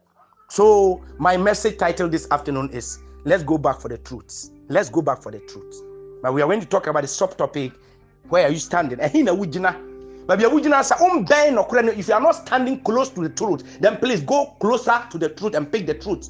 So, 0.49 1.01
my 1.17 1.37
message 1.37 1.79
title 1.79 2.07
this 2.07 2.27
afternoon 2.29 2.69
is 2.71 2.99
Let's 3.25 3.41
go 3.41 3.57
back 3.57 3.79
for 3.79 3.87
the 3.87 3.97
truths. 3.97 4.51
Let's 4.67 4.89
go 4.89 5.01
back 5.01 5.23
for 5.23 5.31
the 5.31 5.39
truths. 5.39 5.81
But 6.21 6.33
we 6.33 6.41
are 6.41 6.47
going 6.47 6.59
to 6.59 6.67
talk 6.67 6.87
about 6.87 7.01
the 7.01 7.07
subtopic 7.07 7.73
where 8.29 8.45
are 8.47 8.51
you 8.51 8.59
standing? 8.59 8.99
Eh, 8.99 9.09
Ɛhin 9.09 9.25
na 9.25 9.33
wogyina 9.33 9.75
baabi 10.25 10.43
a 10.45 10.49
wogyina 10.49 10.83
sa 10.83 10.95
wombɛn 10.97 11.55
nɔkorɛ 11.55 11.85
no 11.85 11.91
if 11.91 12.07
you 12.07 12.13
are 12.13 12.21
not 12.21 12.35
standing 12.35 12.79
close 12.81 13.09
to 13.09 13.21
the 13.21 13.29
truth 13.29 13.79
then 13.81 13.97
please 13.97 14.21
go 14.21 14.45
closer 14.59 15.03
to 15.09 15.17
the 15.17 15.29
truth 15.29 15.55
and 15.55 15.71
pick 15.71 15.85
the 15.85 15.93
truth. 15.93 16.29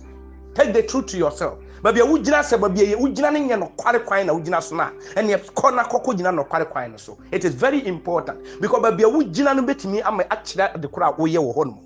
Take 0.56 0.74
the 0.74 0.84
truth 0.84 1.08
to 1.08 1.18
yourself. 1.18 1.60
Baabi 1.82 2.00
a 2.02 2.06
wogyina 2.06 2.40
sɛ 2.42 2.60
baabi 2.60 2.94
a 2.94 2.98
wogyina 2.98 3.32
no 3.34 3.40
nyɛ 3.40 3.76
nɔkware 3.76 4.06
kwan 4.06 4.28
na 4.28 4.34
wogyina 4.34 4.62
so 4.62 4.76
no 4.76 4.84
a 4.84 4.92
ɛneɛ 5.16 5.52
kɔ 5.54 5.76
na 5.76 5.84
kɔkɔ 5.84 6.18
gyina 6.18 6.32
nɔkware 6.44 6.70
kwan 6.70 6.92
no 6.92 6.98
so. 6.98 7.18
It 7.32 7.46
is 7.46 7.54
very 7.56 7.86
important. 7.86 8.40
Because 8.62 8.82
baabi 8.82 9.04
a 9.04 9.10
wogyina 9.10 9.56
no 9.56 9.64
bɛtumi 9.64 10.02
ama 10.06 10.24
akyerɛ 10.24 10.80
de 10.82 10.88
korɔ 10.88 11.10
a 11.10 11.14
woyɛ 11.22 11.54
wɔ 11.54 11.78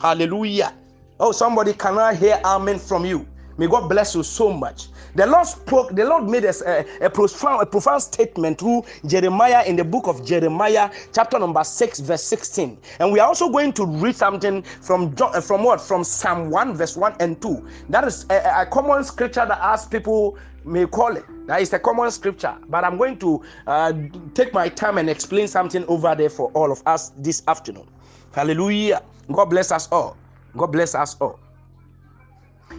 hallelujah. 0.00 0.72
Oh 1.18 1.32
somebody 1.32 1.72
cannot 1.72 2.16
hear 2.16 2.38
amen 2.44 2.78
from 2.78 3.06
you 3.06 3.26
May 3.58 3.66
God 3.66 3.88
bless 3.88 4.14
you 4.14 4.22
so 4.22 4.52
much. 4.52 4.88
The 5.14 5.26
Lord 5.26 5.46
spoke, 5.46 5.96
the 5.96 6.04
Lord 6.04 6.24
made 6.28 6.44
us 6.44 6.60
a, 6.60 6.84
a, 7.00 7.08
profound, 7.08 7.62
a 7.62 7.66
profound 7.66 8.02
statement 8.02 8.58
through 8.58 8.84
Jeremiah 9.06 9.64
in 9.64 9.76
the 9.76 9.84
book 9.84 10.06
of 10.08 10.24
Jeremiah, 10.26 10.90
chapter 11.14 11.38
number 11.38 11.64
6, 11.64 12.00
verse 12.00 12.22
16. 12.24 12.78
And 13.00 13.12
we 13.12 13.18
are 13.18 13.26
also 13.26 13.48
going 13.48 13.72
to 13.74 13.86
read 13.86 14.14
something 14.14 14.62
from 14.62 15.14
John, 15.14 15.34
uh, 15.34 15.40
from 15.40 15.64
what? 15.64 15.80
From 15.80 16.04
Psalm 16.04 16.50
1, 16.50 16.74
verse 16.74 16.96
1 16.96 17.16
and 17.20 17.40
2. 17.40 17.66
That 17.88 18.04
is 18.04 18.26
a, 18.28 18.62
a 18.62 18.66
common 18.66 19.02
scripture 19.04 19.46
that 19.46 19.58
as 19.62 19.86
people 19.86 20.36
may 20.64 20.84
call 20.84 21.16
it. 21.16 21.24
That 21.46 21.62
is 21.62 21.72
a 21.72 21.78
common 21.78 22.10
scripture. 22.10 22.56
But 22.68 22.84
I'm 22.84 22.98
going 22.98 23.18
to 23.20 23.42
uh, 23.66 23.92
take 24.34 24.52
my 24.52 24.68
time 24.68 24.98
and 24.98 25.08
explain 25.08 25.48
something 25.48 25.84
over 25.86 26.14
there 26.14 26.28
for 26.28 26.50
all 26.52 26.70
of 26.70 26.82
us 26.84 27.10
this 27.16 27.42
afternoon. 27.48 27.88
Hallelujah. 28.32 29.02
God 29.32 29.46
bless 29.46 29.72
us 29.72 29.88
all. 29.90 30.16
God 30.56 30.66
bless 30.66 30.94
us 30.94 31.16
all. 31.20 31.38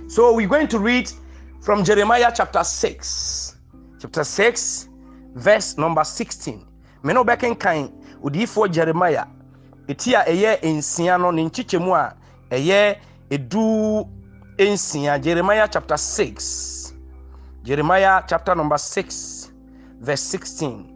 So 0.08 0.34
we're 0.34 0.48
going 0.48 0.70
to 0.70 0.80
read 0.80 1.12
from 1.62 1.84
Jeremiah 1.84 2.32
chapter 2.34 2.64
6. 2.64 3.58
Chapter 4.00 4.24
6, 4.24 4.90
verse 5.36 5.78
number 5.78 6.04
16. 6.04 6.66
Mene 7.04 7.18
wobɛkenkan 7.18 7.92
odiyifoɔ 8.24 8.72
Jeremiah 8.72 9.26
ɛti 9.88 10.14
a 10.16 10.24
ɛyɛ 10.24 10.62
nsia 10.64 11.20
no 11.20 11.32
ne 11.32 11.50
edu 13.30 14.08
nsia 14.58 15.22
Jeremiah 15.22 15.68
chapter 15.70 15.98
6. 15.98 16.94
Jeremiah 17.64 18.24
chapter 18.26 18.56
number 18.56 18.78
6 18.78 19.52
verse 20.00 20.22
16. 20.22 20.88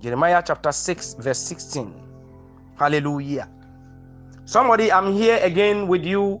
Jeremiah 0.00 0.42
chapter 0.44 0.72
6 0.72 1.14
verse 1.14 1.38
16. 1.38 1.94
Hallelujah. 2.76 3.48
Somebody, 4.44 4.90
I'm 4.92 5.12
here 5.12 5.38
again 5.42 5.86
with 5.86 6.04
you. 6.04 6.40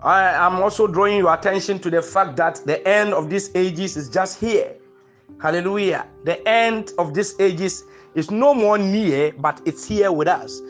I 0.00 0.46
am 0.46 0.56
also 0.56 0.86
drawing 0.86 1.18
your 1.18 1.32
attention 1.32 1.78
to 1.80 1.90
the 1.90 2.02
fact 2.02 2.36
that 2.36 2.56
the 2.66 2.86
end 2.86 3.14
of 3.14 3.30
these 3.30 3.50
ages 3.54 3.96
is 3.96 4.10
just 4.10 4.38
here. 4.38 4.74
Hallelujah. 5.40 6.06
The 6.24 6.46
end 6.46 6.92
of 6.98 7.14
these 7.14 7.34
ages 7.40 7.84
is 8.14 8.30
no 8.30 8.54
more 8.54 8.78
near, 8.78 9.32
but 9.32 9.60
it's 9.64 9.86
here 9.86 10.12
with 10.12 10.28
us. 10.28 10.60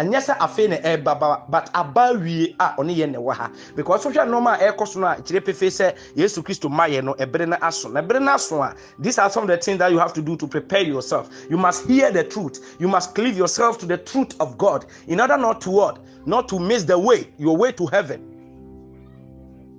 Anyɛ 0.00 0.18
sɛ 0.20 0.34
afei 0.38 0.66
na 0.68 0.76
ɛreba 0.76 1.42
but 1.50 1.68
aba 1.74 2.14
wie 2.14 2.56
a 2.58 2.72
ɔne 2.78 2.96
yɛn 2.96 3.10
na 3.12 3.18
ɛwɔ 3.18 3.34
ha 3.34 3.50
because 3.76 4.02
wohwɛ 4.06 4.24
nneɛma 4.26 4.54
a 4.54 4.72
ɛrekɔ 4.72 4.88
so 4.88 4.98
no 5.00 5.06
a 5.06 5.16
kyerɛ 5.16 5.44
pefee 5.44 5.68
sɛ 5.68 5.94
yesu 6.16 6.42
kristo 6.42 6.70
ma 6.70 6.84
yɛ 6.86 7.04
no 7.04 7.12
ɛbere 7.14 7.46
no 7.46 7.56
aso 7.60 7.90
na 7.90 8.00
ɛbere 8.00 8.22
no 8.22 8.32
aso 8.32 8.62
a 8.62 8.74
these 8.98 9.18
are 9.18 9.28
some 9.28 9.42
of 9.42 9.48
the 9.50 9.58
things 9.58 9.78
that 9.78 9.92
you 9.92 9.98
have 9.98 10.14
to 10.14 10.22
do 10.22 10.36
to 10.38 10.46
prepare 10.46 10.80
yourself. 10.80 11.28
You 11.50 11.58
must 11.58 11.86
hear 11.86 12.10
the 12.10 12.24
truth. 12.24 12.76
You 12.78 12.88
must 12.88 13.14
cleave 13.14 13.36
yourself 13.36 13.76
to 13.80 13.86
the 13.86 13.98
truth 13.98 14.34
of 14.40 14.56
god 14.56 14.86
in 15.06 15.20
order 15.20 15.36
not 15.36 15.60
to 15.62 15.70
what? 15.70 15.98
Not 16.24 16.48
to 16.48 16.58
miss 16.58 16.84
the 16.84 16.98
way 16.98 17.28
your 17.36 17.58
way 17.58 17.70
to 17.72 17.84
heaven. 17.86 18.30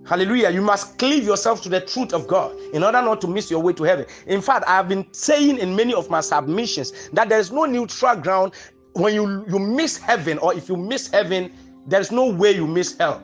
Hallelujah. 0.06 0.50
You 0.52 0.62
must 0.62 1.00
cleave 1.00 1.24
yourself 1.24 1.62
to 1.64 1.70
the 1.70 1.82
truth 1.82 2.14
of 2.14 2.28
God 2.28 2.56
in 2.74 2.84
order 2.84 3.02
not 3.02 3.22
to 3.22 3.28
miss 3.28 3.50
your 3.52 3.62
way 3.62 3.72
to 3.74 3.84
heaven. 3.84 4.06
In 4.26 4.42
fact, 4.42 4.66
I 4.68 4.76
have 4.76 4.90
been 4.90 5.06
saying 5.14 5.60
in 5.60 5.76
many 5.76 5.94
of 5.94 6.10
my 6.10 6.22
submissions 6.22 7.10
that 7.14 7.30
there 7.30 7.40
is 7.40 7.52
no 7.52 7.66
neutral 7.66 8.16
ground 8.16 8.54
when 8.94 9.14
you, 9.14 9.46
you 9.48 9.60
miss 9.60 9.98
heaven, 9.98 10.38
or 10.40 10.54
if 10.54 10.68
you 10.70 10.76
miss 10.76 11.10
heaven, 11.10 11.52
there's 11.88 12.12
no 12.12 12.30
way 12.30 12.52
you 12.52 12.68
miss 12.68 12.98
hell. 12.98 13.24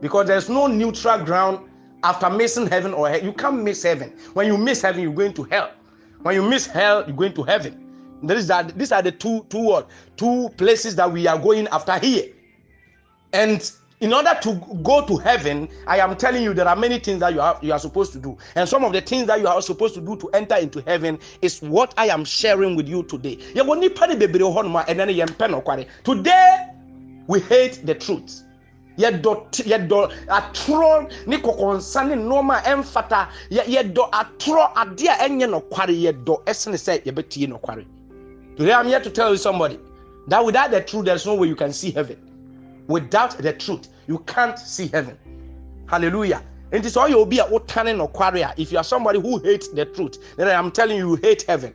Because 0.00 0.26
there's 0.26 0.48
no 0.48 0.66
neutral 0.66 1.24
ground 1.24 1.68
after 2.02 2.30
missing 2.30 2.66
heaven 2.66 2.94
or 2.94 3.08
hell. 3.08 3.22
You 3.22 3.32
can't 3.32 3.62
miss 3.62 3.82
heaven. 3.82 4.10
When 4.32 4.46
you 4.46 4.56
miss 4.56 4.82
heaven, 4.82 5.02
you're 5.02 5.12
going 5.12 5.34
to 5.34 5.44
hell. 5.44 5.72
When 6.22 6.34
you 6.34 6.42
miss 6.42 6.66
hell, 6.66 7.04
you're 7.06 7.16
going 7.16 7.34
to 7.34 7.42
heaven. 7.42 7.86
These 8.22 8.50
are, 8.50 8.64
these 8.64 8.92
are 8.92 9.02
the 9.02 9.12
two, 9.12 9.46
two, 9.48 9.84
two 10.16 10.50
places 10.56 10.96
that 10.96 11.10
we 11.10 11.26
are 11.26 11.38
going 11.38 11.68
after 11.68 11.98
here. 11.98 12.26
And 13.32 13.70
in 14.00 14.12
order 14.14 14.36
to 14.42 14.54
go 14.82 15.04
to 15.06 15.16
heaven, 15.18 15.68
I 15.86 15.98
am 15.98 16.16
telling 16.16 16.42
you 16.42 16.54
there 16.54 16.66
are 16.66 16.76
many 16.76 16.98
things 16.98 17.20
that 17.20 17.34
you 17.34 17.40
are 17.40 17.58
you 17.62 17.72
are 17.72 17.78
supposed 17.78 18.12
to 18.14 18.18
do, 18.18 18.36
and 18.54 18.68
some 18.68 18.82
of 18.84 18.92
the 18.92 19.00
things 19.02 19.26
that 19.26 19.40
you 19.40 19.46
are 19.46 19.60
supposed 19.60 19.94
to 19.94 20.00
do 20.00 20.16
to 20.16 20.28
enter 20.30 20.56
into 20.56 20.80
heaven 20.82 21.18
is 21.42 21.60
what 21.60 21.92
I 21.98 22.06
am 22.08 22.24
sharing 22.24 22.76
with 22.76 22.88
you 22.88 23.02
today. 23.02 23.36
Today, 26.04 26.66
we 27.26 27.40
hate 27.40 27.86
the 27.86 27.94
truth. 27.94 28.42
yɛdɔ 28.98 30.10
atorɔ 30.28 31.10
ne 31.26 31.36
kɔkɔnsa 31.36 32.08
ne 32.08 32.14
nneɛma 32.16 32.58
a 32.58 32.62
ɛmfata 32.74 33.28
yɛdɔ 33.50 34.10
atorɔ 34.10 34.72
adeɛ 34.74 35.08
a 35.08 35.28
ɛnyɛ 35.28 35.46
nɔkware 35.48 35.94
yɛdɔ 36.04 36.44
ɛsene 36.44 36.76
sɛ 36.76 37.02
yɛbɛtie 37.04 37.46
nɔkware 37.48 37.84
today 38.56 38.72
i'm 38.72 38.88
here 38.88 39.00
to 39.00 39.08
tell 39.08 39.30
you 39.30 39.38
somebody 39.38 39.78
that 40.28 40.44
without 40.44 40.70
the 40.70 40.80
truth 40.82 41.06
there's 41.06 41.24
no 41.24 41.34
way 41.34 41.48
you 41.48 41.56
can 41.56 41.72
see 41.72 41.90
heaven 41.92 42.16
without 42.90 43.36
the 43.38 43.52
truth 43.52 43.88
you 44.06 44.18
can't 44.26 44.58
see 44.58 44.88
heaven 44.88 45.16
hallelujah 45.88 46.42
And 46.72 46.84
it 46.84 46.86
is 46.86 46.96
all 46.96 47.08
you'll 47.08 47.26
be 47.26 47.38
a 47.38 47.44
nɔkware 47.44 48.44
a 48.46 48.54
if 48.60 48.72
you 48.72 48.78
are 48.78 48.84
somebody 48.84 49.20
who 49.20 49.38
hates 49.38 49.68
the 49.68 49.84
truth 49.86 50.36
then 50.36 50.48
i'm 50.48 50.70
telling 50.70 50.96
you 50.98 51.10
you 51.10 51.16
hate 51.16 51.42
heaven 51.42 51.74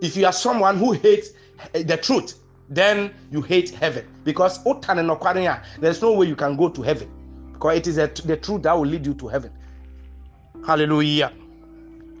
if 0.00 0.16
you 0.16 0.26
are 0.26 0.32
someone 0.32 0.76
who 0.78 0.92
hates 0.92 1.30
eh, 1.74 1.82
the 1.82 1.96
truth 1.96 2.38
then 2.68 3.14
you 3.30 3.42
hate 3.42 3.70
heaven 3.70 4.06
because 4.24 4.62
there's 4.64 6.02
no 6.02 6.12
way 6.12 6.26
you 6.26 6.36
can 6.36 6.56
go 6.56 6.68
to 6.68 6.82
heaven 6.82 7.08
because 7.52 7.76
it 7.78 7.86
is 7.86 7.96
the 7.96 8.36
truth 8.36 8.62
that 8.62 8.72
will 8.72 8.86
lead 8.86 9.06
you 9.06 9.14
to 9.14 9.28
heaven. 9.28 9.52
Hallelujah. 10.66 11.32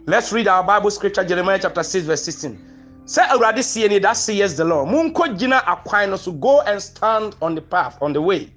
Let's 0.06 0.32
read 0.32 0.48
our 0.48 0.62
Bible 0.62 0.90
scripture, 0.90 1.24
Jeremiah 1.24 1.58
chapter 1.60 1.82
6, 1.82 2.06
verse 2.06 2.22
16. 2.24 2.73
Say 3.06 3.22
already 3.22 3.62
see 3.62 3.84
any 3.84 3.98
that 3.98 4.14
says 4.16 4.56
the 4.56 4.64
Lord. 4.64 4.88
Munko 4.88 5.38
jina 5.38 5.62
akwino 5.66 6.18
so 6.18 6.32
go 6.32 6.62
and 6.62 6.80
stand 6.82 7.36
on 7.42 7.54
the 7.54 7.60
path, 7.60 7.98
on 8.00 8.12
the 8.12 8.22
way. 8.22 8.50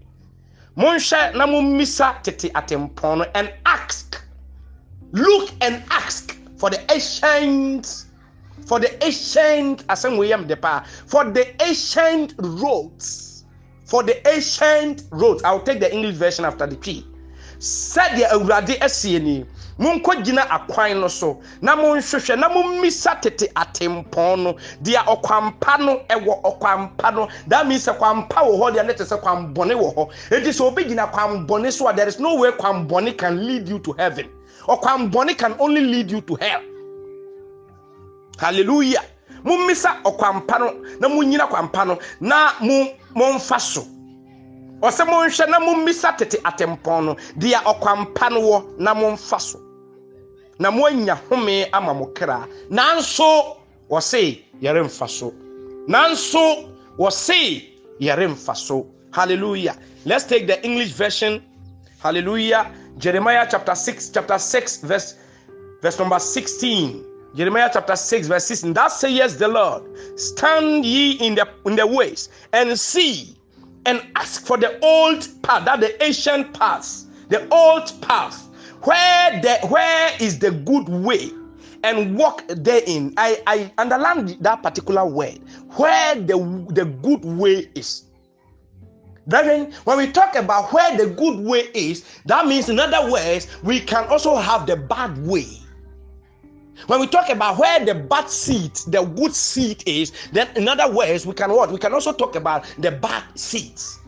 Munsha 0.77 1.35
na 1.35 1.45
misa 1.47 2.21
tete 2.23 2.51
atempono 2.53 3.29
and 3.35 3.53
ask. 3.65 4.21
Look 5.11 5.49
and 5.61 5.83
ask 5.89 6.37
for 6.57 6.69
the 6.69 6.79
ancient 6.91 8.05
for 8.65 8.79
the 8.79 9.03
ancient 9.05 9.85
asɛm 9.87 10.47
the 10.47 10.57
power 10.57 10.83
for 11.05 11.23
the 11.31 11.63
ancient 11.63 12.33
roads 12.37 13.45
for 13.85 14.03
the 14.03 14.27
ancient 14.27 15.03
roads 15.11 15.41
i'll 15.43 15.61
take 15.61 15.79
the 15.79 15.93
english 15.93 16.15
version 16.15 16.43
after 16.43 16.67
the 16.67 16.75
p 16.75 17.05
sɛdeɛ 17.59 18.31
awurade 18.31 18.77
asie 18.81 19.19
ni 19.19 19.45
monkɔ 19.79 20.23
gyina 20.23 20.41
akwan 20.49 20.99
no 21.01 21.07
so 21.07 21.39
na 21.61 21.75
monhwehwɛ 21.75 22.37
na 22.39 22.49
mommisa 22.49 23.19
tete 23.21 23.47
atempɔn 23.53 24.43
no. 24.43 24.53
Deɛ 24.83 25.05
ɔkwampa 25.05 25.79
no 25.79 26.01
ɛwɔ 26.09 26.41
ɔkwampa 26.43 27.13
no. 27.13 27.27
That 27.47 27.65
sɛ 27.65 27.97
kwampa 27.97 28.41
wɔ 28.41 28.59
hɔ 28.59 28.75
deɛ 28.75 28.85
ne 28.87 28.93
te 28.93 29.03
sɛ 29.03 29.21
kwambɔne 29.21 29.73
wɔ 29.75 29.95
hɔ. 29.95 30.09
Enti 30.31 30.49
sɛ 30.49 30.61
obi 30.61 30.83
gyina 30.85 31.11
kwambɔne 31.11 31.71
so 31.71 31.87
a 31.87 31.93
there 31.93 32.07
is 32.07 32.19
no 32.19 32.35
way 32.35 32.51
kwambɔne 32.51 33.17
can 33.17 33.45
lead 33.45 33.67
you 33.69 33.79
to 33.79 33.93
heaven. 33.93 34.29
Ɔkwambɔne 34.67 35.37
can 35.37 35.55
only 35.59 35.81
lead 35.81 36.11
you 36.11 36.21
to 36.21 36.35
hell. 36.35 36.61
Hallelujah. 38.39 39.03
Mummisa 39.43 40.01
ɔkwampa 40.03 40.59
no 40.59 40.71
na 40.99 41.07
munyina 41.07 41.47
kwampa 41.47 41.85
no 41.85 41.99
na 42.19 42.53
momfa 43.15 43.59
so. 43.59 43.87
Ɔsɛ 44.81 45.05
monhwɛ 45.05 45.49
na 45.49 45.59
mummisa 45.59 46.15
tete 46.17 46.37
atempɔn 46.43 47.05
no. 47.05 47.15
Deɛ 47.37 47.63
ɔkwampa 47.63 48.31
no 48.31 48.41
wɔ 48.41 48.79
na 48.79 48.93
momfa 48.93 49.39
so. 49.41 49.59
Na 50.59 50.71
moanya 50.71 51.15
home 51.29 51.65
ama 51.73 51.93
mo 51.93 52.07
kra. 52.07 52.47
Nanso 52.69 53.57
wɔse 53.89 54.43
yɛremfa 54.61 55.09
so. 55.09 55.33
Nanso 55.87 56.69
wɔse 56.97 57.63
yɛremfa 57.99 58.55
so. 58.55 58.87
Hallelujah. 59.13 59.75
Let's 60.05 60.25
take 60.25 60.47
the 60.47 60.63
english 60.63 60.91
version. 60.91 61.41
Hallelujah. 61.99 62.71
Jeremiah 62.97 63.47
chapter 63.49 63.75
6 63.75 64.09
chapter 64.09 64.37
6 64.37 64.77
verse 64.81 65.15
verse 65.81 65.99
number 65.99 66.19
16 66.19 67.03
Jeremiah 67.35 67.69
chapter 67.71 67.95
6, 67.95 68.27
verse 68.29 68.45
16. 68.45 68.73
That 68.73 68.87
says 68.87 69.37
the 69.37 69.47
Lord, 69.47 69.83
stand 70.17 70.83
ye 70.83 71.11
in 71.19 71.35
the 71.35 71.47
in 71.65 71.75
the 71.75 71.85
ways 71.85 72.29
and 72.51 72.79
see 72.79 73.36
and 73.87 74.05
ask 74.15 74.45
for 74.45 74.57
the 74.57 74.77
old 74.85 75.27
path, 75.41 75.65
that 75.65 75.79
the 75.79 76.03
ancient 76.03 76.53
path, 76.53 77.05
the 77.29 77.47
old 77.49 77.91
path, 78.01 78.45
where 78.83 79.41
the 79.41 79.57
where 79.67 80.11
is 80.19 80.37
the 80.37 80.51
good 80.51 80.87
way, 80.89 81.31
and 81.83 82.17
walk 82.17 82.43
therein. 82.49 83.13
I, 83.17 83.41
I 83.47 83.71
underline 83.77 84.37
that 84.41 84.61
particular 84.61 85.05
word, 85.05 85.39
where 85.77 86.15
the, 86.15 86.37
the 86.69 86.85
good 86.85 87.23
way 87.23 87.69
is. 87.75 88.03
Brethren, 89.25 89.73
when 89.83 89.97
we 89.97 90.11
talk 90.11 90.35
about 90.35 90.71
where 90.71 90.97
the 90.97 91.07
good 91.07 91.39
way 91.39 91.69
is, 91.73 92.05
that 92.25 92.45
means, 92.45 92.69
in 92.69 92.79
other 92.79 93.11
words, 93.11 93.47
we 93.63 93.79
can 93.79 94.05
also 94.05 94.35
have 94.35 94.67
the 94.67 94.75
bad 94.75 95.17
way. 95.25 95.47
When 96.85 96.99
we 96.99 97.07
talk 97.07 97.29
about 97.29 97.57
where 97.57 97.83
the 97.83 97.95
bad 97.95 98.29
seed, 98.29 98.75
the 98.87 99.03
good 99.03 99.33
seed 99.33 99.83
is, 99.87 100.11
then 100.31 100.47
in 100.55 100.67
other 100.67 100.91
words, 100.93 101.25
we 101.25 101.33
can 101.33 101.51
what? 101.51 101.71
We 101.71 101.79
can 101.79 101.93
also 101.93 102.13
talk 102.13 102.35
about 102.35 102.65
the 102.77 102.91
bad 102.91 103.23
seeds. 103.35 103.99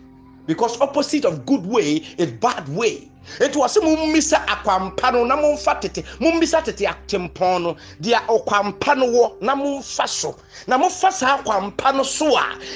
Because 0.45 0.79
opposite 0.79 1.25
of 1.25 1.45
good 1.45 1.65
way 1.65 1.97
is 2.17 2.31
bad 2.31 2.67
way. 2.69 3.09
It 3.39 3.55
was 3.55 3.77
a 3.77 3.81
mummisa 3.81 4.45
akwampa 4.47 5.11
no 5.13 5.23
na 5.23 5.35
momfa 5.35 5.79
tete 5.79 6.03
mummisa 6.19 6.63
tete 6.63 6.85
atempɔn 6.87 7.61
no 7.61 7.77
deɛ 8.01 8.25
ɔkwampa 8.25 8.97
no 8.97 9.05
wɔ 9.05 9.41
na 9.41 9.55
momfa 9.55 10.07
so 10.07 10.35
na 10.65 10.77
mofa 10.77 11.11
saa 11.11 11.37
akwampa 11.37 11.89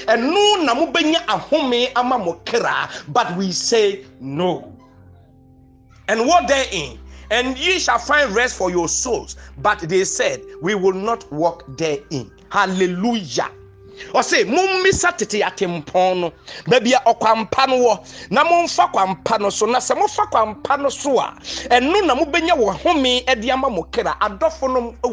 a 0.06 0.16
na 0.16 0.74
ahome 1.26 1.92
ama 1.96 2.18
mo 2.18 2.40
but 3.08 3.36
we 3.36 3.50
say 3.50 4.04
no 4.20 4.72
and 6.06 6.24
what 6.24 6.46
therein 6.46 7.00
and 7.30 7.56
ye 7.58 7.78
shall 7.78 7.98
find 7.98 8.34
rest 8.34 8.56
for 8.56 8.70
your 8.70 8.88
souls. 8.88 9.36
But 9.58 9.80
they 9.80 10.04
said, 10.04 10.42
We 10.60 10.74
will 10.74 10.92
not 10.94 11.30
walk 11.32 11.64
therein. 11.76 12.30
Hallelujah. 12.50 13.50
ɔse 14.12 14.44
mommisa 14.44 15.16
tete 15.16 15.40
atempɔn 15.42 16.20
no 16.20 16.32
baabi 16.66 16.94
a 16.94 17.00
ɔkwampa 17.14 17.68
no 17.68 17.76
wɔ 17.78 18.30
na 18.30 18.44
momfa 18.44 18.90
kwampa 18.92 19.38
no 19.40 19.50
so 19.50 19.66
na 19.66 19.78
sɛ 19.78 19.96
mofa 19.96 20.28
kwampa 20.30 20.80
no 20.80 20.88
so 20.88 21.18
a 21.20 21.36
ɛno 21.70 22.04
na 22.04 22.14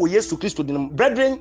yesu 0.10 0.96
brethren 0.96 1.40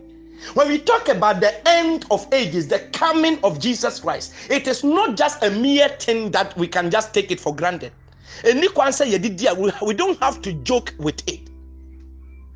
when 0.54 0.68
we 0.68 0.78
talk 0.78 1.08
about 1.08 1.40
the 1.40 1.68
end 1.68 2.06
of 2.10 2.26
ages, 2.32 2.66
the 2.66 2.78
coming 2.94 3.38
of 3.44 3.60
Jesus 3.60 4.00
Christ, 4.00 4.32
it 4.48 4.66
is 4.66 4.82
not 4.82 5.14
just 5.14 5.42
a 5.44 5.50
mere 5.50 5.90
thing 5.90 6.30
that 6.30 6.56
we 6.56 6.66
can 6.66 6.90
just 6.90 7.12
take 7.12 7.30
it 7.30 7.38
for 7.38 7.54
granted 7.54 7.92
ɛni 8.44 8.68
kwan 8.75 8.92
sɛ 8.92 9.06
yɛde 9.12 9.46
a 9.80 9.84
we 9.84 9.94
don't 9.94 10.18
have 10.20 10.40
to 10.42 10.52
joke 10.52 10.94
with 10.99 11.22
it. 11.28 11.40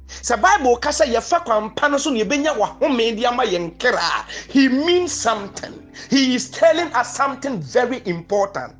Sɛ 0.08 0.40
bible 0.40 0.76
ka 0.76 0.90
sɛ 0.90 1.06
yɛfa 1.06 1.44
kwampa 1.44 1.90
no 1.90 1.98
so 1.98 2.10
na 2.10 2.20
yɛbɛnya 2.24 2.56
wahome 2.56 3.16
de 3.16 3.26
ama 3.26 3.44
yɛn 3.44 3.78
kra 3.78 4.24
he 4.48 4.68
means 4.68 5.12
something. 5.12 5.92
He 6.10 6.34
is 6.34 6.50
telling 6.50 6.92
us 6.92 7.16
something 7.16 7.60
very 7.60 8.02
important. 8.06 8.74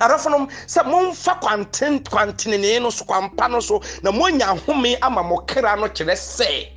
Adɔfonom 0.00 0.48
sɛ 0.66 0.84
momfa 0.84 1.40
kwantenenee 1.40 2.80
no 2.80 2.90
so 2.90 3.04
kwampa 3.04 3.50
no 3.50 3.60
so 3.60 3.80
na 4.02 4.10
moanya 4.10 4.56
ahome 4.56 4.96
ama 5.02 5.22
mo 5.22 5.38
kra 5.46 5.76
no 5.78 5.88
kyerɛ 5.88 6.14
sɛ 6.14 6.68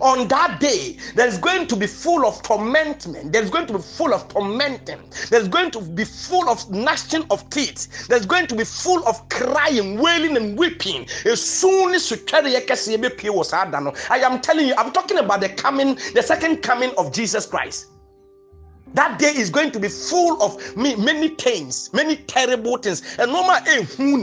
on 0.00 0.28
that 0.28 0.60
day 0.60 0.96
there's 1.14 1.38
going 1.38 1.66
to 1.68 1.76
be 1.76 1.86
full 1.86 2.26
of 2.26 2.42
tormentment. 2.42 3.32
There's 3.32 3.50
going 3.50 3.66
to 3.66 3.74
be 3.74 3.78
full 3.80 4.12
of 4.12 4.28
tormenting. 4.28 5.00
There's 5.30 5.48
going 5.48 5.70
to 5.72 5.80
be 5.80 6.04
full 6.04 6.48
of 6.48 6.70
gnashing 6.70 7.24
of 7.30 7.48
teeth. 7.50 8.06
There's 8.08 8.26
going 8.26 8.46
to 8.48 8.54
be 8.54 8.64
full 8.64 9.06
of 9.06 9.28
crying 9.28 9.98
wailing 9.98 10.36
and 10.36 10.58
weeping. 10.58 11.06
As 11.24 11.42
soon 11.42 11.94
as 11.94 12.10
you 12.10 12.16
carry 12.18 12.54
was 13.30 13.52
i 13.52 14.18
am 14.18 14.40
telling 14.40 14.66
you 14.66 14.74
i'm 14.78 14.92
talking 14.92 15.18
about 15.18 15.40
the 15.40 15.48
coming 15.48 15.94
the 16.14 16.22
second 16.22 16.62
coming 16.62 16.92
of 16.98 17.12
jesus 17.12 17.46
christ. 17.46 17.86
That 18.94 19.18
day 19.18 19.34
is 19.36 19.50
going 19.50 19.72
to 19.72 19.80
be 19.80 19.88
full 19.88 20.42
of 20.42 20.76
many 20.76 21.28
things 21.28 21.92
many 21.92 22.16
terrible 22.16 22.78
things. 22.78 23.02
And 23.18 23.32
no 23.32 23.46
matter 23.46 23.82
who 23.82 24.18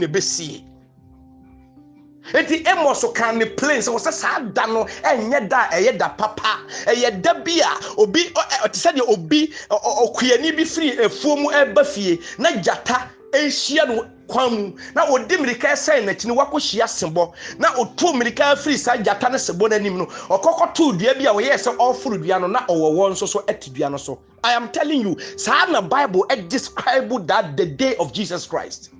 eti 2.32 2.64
amos 2.66 3.04
kan 3.14 3.38
ne 3.38 3.44
plane 3.44 3.80
sɛ 3.80 3.90
wɔsɛ 3.92 4.12
saa 4.12 4.40
da 4.40 4.66
no 4.66 4.84
ɛnyɛ 5.02 5.48
da 5.48 5.68
a 5.70 5.76
ɛyɛ 5.76 5.98
da 5.98 6.08
papa 6.08 6.60
ɛyɛ 6.86 7.20
da 7.22 7.34
bi 7.34 7.60
a 7.60 8.00
obi 8.00 8.20
ɔte 8.64 8.74
sɛ 8.76 8.92
deɛ 8.96 9.04
obi 9.08 9.52
ɔkuani 9.70 10.56
bi 10.56 10.64
firi 10.64 10.96
efuo 10.98 11.36
mu 11.36 11.50
ɛba 11.50 11.84
fie 11.84 12.18
na 12.38 12.50
gyata 12.52 13.08
ɛhyia 13.32 13.88
no 13.88 14.06
kwan 14.26 14.50
mu. 14.54 14.72
Na 14.94 15.04
ɔdi 15.06 15.36
mmirika 15.36 15.68
ɛsɛn 15.74 16.04
n'akyi 16.06 16.26
no 16.28 16.34
wakɔhyia 16.36 16.86
sebɔ 16.88 17.32
na 17.58 17.68
ɔtu 17.74 18.14
mmirika 18.14 18.52
afiri 18.54 18.78
saa 18.78 18.96
gyata 18.96 19.30
no 19.30 19.36
sebɔ 19.36 19.68
n'anim 19.68 19.98
no 19.98 20.06
ɔkɔkɔ 20.06 20.74
to 20.74 20.92
dua 20.96 21.14
bi 21.14 21.26
a 21.26 21.32
wɔyɛ 21.34 21.54
sɛ 21.58 21.76
ɔforo 21.76 22.22
dua 22.24 22.38
no 22.40 22.46
na 22.46 22.60
ɔwɔ 22.66 22.94
wɔn 22.94 23.10
nso 23.12 23.26
so 23.28 23.40
ɛte 23.46 23.72
dua 23.74 23.90
no 23.90 23.96
so. 23.98 24.18
I 24.42 24.52
am 24.52 24.70
telling 24.70 25.00
you 25.02 25.16
saa 25.36 25.66
na 25.66 25.82
bible 25.82 26.24
ɛ 26.30 26.48
describe 26.48 27.26
that 27.26 27.56
the 27.56 27.66
day 27.66 27.96
of 27.96 28.12
jesus 28.14 28.46
christ. 28.46 28.90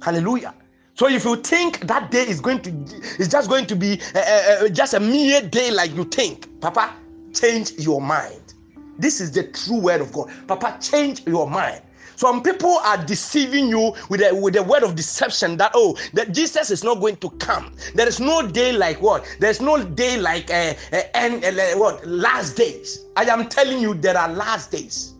Hallelujah 0.00 0.54
so 1.00 1.08
if 1.08 1.24
you 1.24 1.36
think 1.36 1.80
that 1.86 2.10
day 2.10 2.28
is 2.28 2.42
going 2.42 2.60
to 2.60 2.70
is 3.18 3.26
just 3.26 3.48
going 3.48 3.64
to 3.64 3.74
be 3.74 3.98
uh, 4.14 4.18
uh, 4.18 4.68
just 4.68 4.92
a 4.92 5.00
mere 5.00 5.40
day 5.40 5.70
like 5.70 5.96
you 5.96 6.04
think, 6.04 6.60
Papa, 6.60 6.92
change 7.32 7.72
your 7.78 8.02
mind. 8.02 8.52
This 8.98 9.18
is 9.18 9.32
the 9.32 9.44
true 9.44 9.80
word 9.80 10.02
of 10.02 10.12
God. 10.12 10.30
Papa, 10.46 10.76
change 10.78 11.26
your 11.26 11.48
mind. 11.48 11.80
Some 12.16 12.42
people 12.42 12.76
are 12.84 13.02
deceiving 13.02 13.68
you 13.68 13.94
with 14.10 14.20
a, 14.20 14.34
with 14.34 14.56
a 14.56 14.62
word 14.62 14.82
of 14.82 14.94
deception 14.94 15.56
that 15.56 15.70
oh 15.72 15.96
that 16.12 16.34
Jesus 16.34 16.70
is 16.70 16.84
not 16.84 17.00
going 17.00 17.16
to 17.16 17.30
come. 17.38 17.72
There 17.94 18.06
is 18.06 18.20
no 18.20 18.46
day 18.46 18.72
like 18.72 19.00
what? 19.00 19.24
There's 19.38 19.62
no 19.62 19.82
day 19.82 20.20
like 20.20 20.50
uh, 20.50 20.74
uh, 20.92 21.00
end, 21.14 21.42
uh, 21.46 21.78
what 21.78 22.06
last 22.06 22.58
days. 22.58 23.06
I 23.16 23.24
am 23.24 23.48
telling 23.48 23.80
you 23.80 23.94
there 23.94 24.18
are 24.18 24.30
last 24.30 24.70
days. 24.70 25.14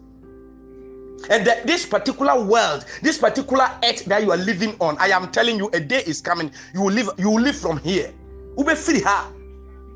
And 1.29 1.47
that 1.47 1.67
this 1.67 1.85
particular 1.85 2.43
world, 2.43 2.87
this 3.03 3.19
particular 3.19 3.69
earth 3.85 4.05
that 4.07 4.23
you 4.23 4.33
are 4.33 4.39
living 4.39 4.75
on, 4.81 4.97
I 4.99 5.09
am 5.09 5.31
telling 5.31 5.57
you, 5.59 5.69
a 5.73 5.81
day 5.81 6.03
is 6.07 6.21
coming. 6.21 6.51
You 6.73 6.83
will 6.83 6.93
live, 6.93 7.11
you 7.19 7.31
will 7.31 7.41
live 7.43 7.57
from 7.57 7.79
here. 7.79 8.13
You 8.57 8.65
will 8.65 8.77
free 8.77 9.01
her. 9.01 9.33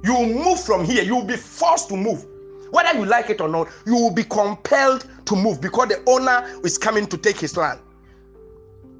You 0.02 0.14
will 0.14 0.26
move 0.26 0.60
from 0.60 0.84
here. 0.84 1.02
You 1.02 1.16
will 1.16 1.24
be 1.24 1.36
forced 1.36 1.88
to 1.88 1.96
move. 1.96 2.26
Whether 2.70 2.98
you 2.98 3.06
like 3.06 3.30
it 3.30 3.40
or 3.40 3.48
not, 3.48 3.68
you 3.86 3.94
will 3.94 4.10
be 4.10 4.24
compelled 4.24 5.06
to 5.26 5.36
move 5.36 5.60
because 5.60 5.88
the 5.88 6.02
owner 6.06 6.46
is 6.64 6.76
coming 6.76 7.06
to 7.06 7.16
take 7.16 7.38
his 7.38 7.56
land. 7.56 7.80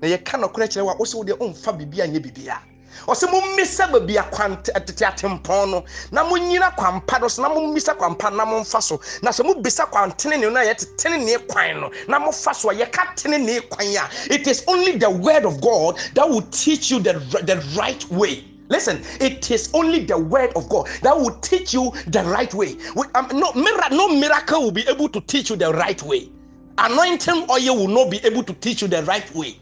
Na 0.00 0.08
yɛ 0.08 0.24
ka 0.24 0.38
nɔkora 0.38 0.68
kyerɛ 0.68 0.84
wa 0.84 0.96
wosɛ 0.96 1.14
wode 1.14 1.38
ɔmfa 1.38 1.78
biribi 1.78 1.98
anyɛ 2.02 2.20
biribiara 2.20 2.73
ɔsɛ 3.06 3.30
mommisa 3.30 3.90
baabi 3.90 4.16
akwantete 4.16 5.04
atempɔn 5.04 5.70
no 5.70 5.84
na 6.12 6.24
monyina 6.24 6.74
kwampa 6.76 7.20
no 7.20 7.28
so 7.28 7.42
na 7.42 7.48
mommisa 7.48 7.94
kwampa 7.96 8.30
na 8.34 8.44
momfa 8.44 8.82
so 8.82 9.00
na 9.22 9.30
sɛ 9.30 9.44
mobisa 9.44 9.86
kwantene 9.90 10.40
ne 10.40 10.50
no 10.50 10.60
a 10.60 10.64
yɛte 10.64 11.48
kwan 11.48 11.80
no 11.80 11.90
na 12.08 12.18
mofa 12.18 12.54
so 12.54 12.70
a 12.70 12.74
yɛka 12.74 13.14
tenenee 13.16 13.60
kwan 13.68 13.86
a 13.86 14.08
it 14.32 14.46
is 14.46 14.64
only 14.68 14.92
the 14.92 15.10
word 15.10 15.44
of 15.44 15.60
god 15.60 15.98
that 16.14 16.28
will 16.28 16.42
teach 16.50 16.90
you 16.90 17.00
the, 17.00 17.12
the 17.44 17.56
right 17.76 18.08
way 18.10 18.44
Listen, 18.70 19.02
it 19.20 19.50
is 19.50 19.70
only 19.74 20.04
the 20.04 20.18
word 20.18 20.50
of 20.56 20.68
God 20.70 20.88
that 21.02 21.14
will 21.16 21.38
teach 21.40 21.74
you 21.74 21.92
the 22.06 22.22
right 22.24 22.52
way. 22.54 22.76
Um, 23.14 23.28
no, 23.34 23.52
no 23.54 24.08
miracle 24.08 24.62
will 24.62 24.70
be 24.70 24.88
able 24.88 25.08
to 25.10 25.20
teach 25.20 25.50
you 25.50 25.56
the 25.56 25.70
right 25.72 26.02
way. 26.02 26.30
Anointing 26.78 27.46
oil 27.50 27.76
will 27.76 27.88
not 27.88 28.10
be 28.10 28.18
able 28.24 28.42
to 28.42 28.54
teach 28.54 28.80
you 28.80 28.88
the 28.88 29.02
right 29.02 29.32
way. 29.34 29.58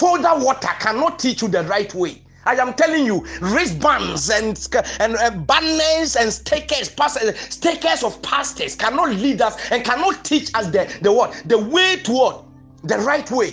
Folder 0.00 0.32
water 0.42 0.70
cannot 0.78 1.18
teach 1.18 1.42
you 1.42 1.48
the 1.48 1.62
right 1.64 1.94
way. 1.94 2.22
I 2.46 2.54
am 2.54 2.72
telling 2.72 3.04
you, 3.04 3.22
wristbands 3.42 4.30
and 4.30 4.56
and 4.98 5.14
uh, 5.16 5.30
banners 5.30 6.16
and 6.16 6.32
stickers, 6.32 6.88
pastors, 6.88 7.38
stickers 7.38 8.02
of 8.02 8.22
pastors 8.22 8.74
cannot 8.74 9.10
lead 9.10 9.42
us 9.42 9.70
and 9.70 9.84
cannot 9.84 10.24
teach 10.24 10.54
us 10.54 10.68
the, 10.68 10.90
the 11.02 11.12
what 11.12 11.42
the 11.44 11.58
way 11.58 11.96
to 12.04 12.12
what 12.12 12.44
the 12.82 12.96
right 12.96 13.30
way. 13.30 13.52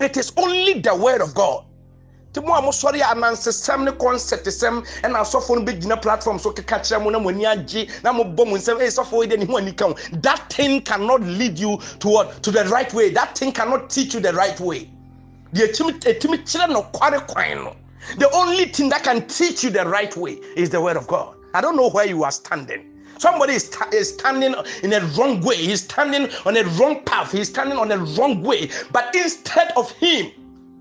It 0.00 0.16
is 0.16 0.32
only 0.38 0.80
the 0.80 0.96
word 0.96 1.20
of 1.20 1.34
God. 1.34 1.66
mo 2.42 2.54
a 2.54 2.62
mosɔre 2.62 3.02
anansesɛm 3.02 3.84
ne 3.84 3.90
kɔnsɛtesɛm 3.90 4.86
ɛna 5.02 5.20
asɔfo 5.20 5.56
no 5.56 5.70
bɛgyina 5.70 6.00
platform 6.00 6.38
so 6.38 6.52
keka 6.52 6.78
kyerɛ 6.80 7.02
mo 7.02 7.10
na 7.10 7.18
mo 7.18 7.28
ani 7.28 7.44
agye 7.44 7.90
na 8.02 8.14
mobɔ 8.14 8.46
mo 8.48 8.56
nsɛm 8.56 8.80
ei 8.80 8.88
sɔfo 8.88 9.22
yi 9.24 9.28
de 9.28 9.36
ne 9.36 9.44
ho 9.44 9.58
ani 9.58 9.72
ka 9.72 9.92
that 10.22 10.50
thing 10.50 10.80
cannot 10.80 11.20
lead 11.20 11.58
you 11.58 11.78
to 11.98 12.08
what 12.08 12.42
to 12.42 12.50
the 12.50 12.64
right 12.66 12.94
way 12.94 13.10
that 13.10 13.36
thing 13.36 13.52
cannot 13.52 13.90
teach 13.90 14.14
you 14.14 14.20
the 14.20 14.32
right 14.32 14.58
way 14.60 14.88
no 15.52 16.90
no. 17.54 17.76
The 18.18 18.30
only 18.34 18.66
thing 18.66 18.88
that 18.90 19.02
can 19.04 19.26
teach 19.26 19.64
you 19.64 19.70
the 19.70 19.86
right 19.86 20.16
way 20.16 20.40
is 20.56 20.70
the 20.70 20.80
word 20.80 20.96
of 20.96 21.06
god. 21.06 21.36
I 21.54 21.60
don't 21.60 21.76
know 21.76 21.90
where 21.90 22.06
you 22.06 22.24
are 22.24 22.30
standing. 22.30 22.86
Somebody 23.18 23.54
is, 23.54 23.76
is 23.92 24.14
standing 24.14 24.54
in 24.82 24.92
a 24.92 25.00
wrong 25.18 25.40
way. 25.40 25.56
He's 25.56 25.82
standing 25.82 26.30
on 26.46 26.56
a 26.56 26.64
wrong 26.80 27.02
path. 27.04 27.32
He's 27.32 27.48
standing 27.48 27.78
on 27.78 27.90
a 27.90 27.98
wrong 27.98 28.42
way. 28.42 28.70
But 28.92 29.14
instead 29.14 29.72
of 29.76 29.90
him 29.92 30.30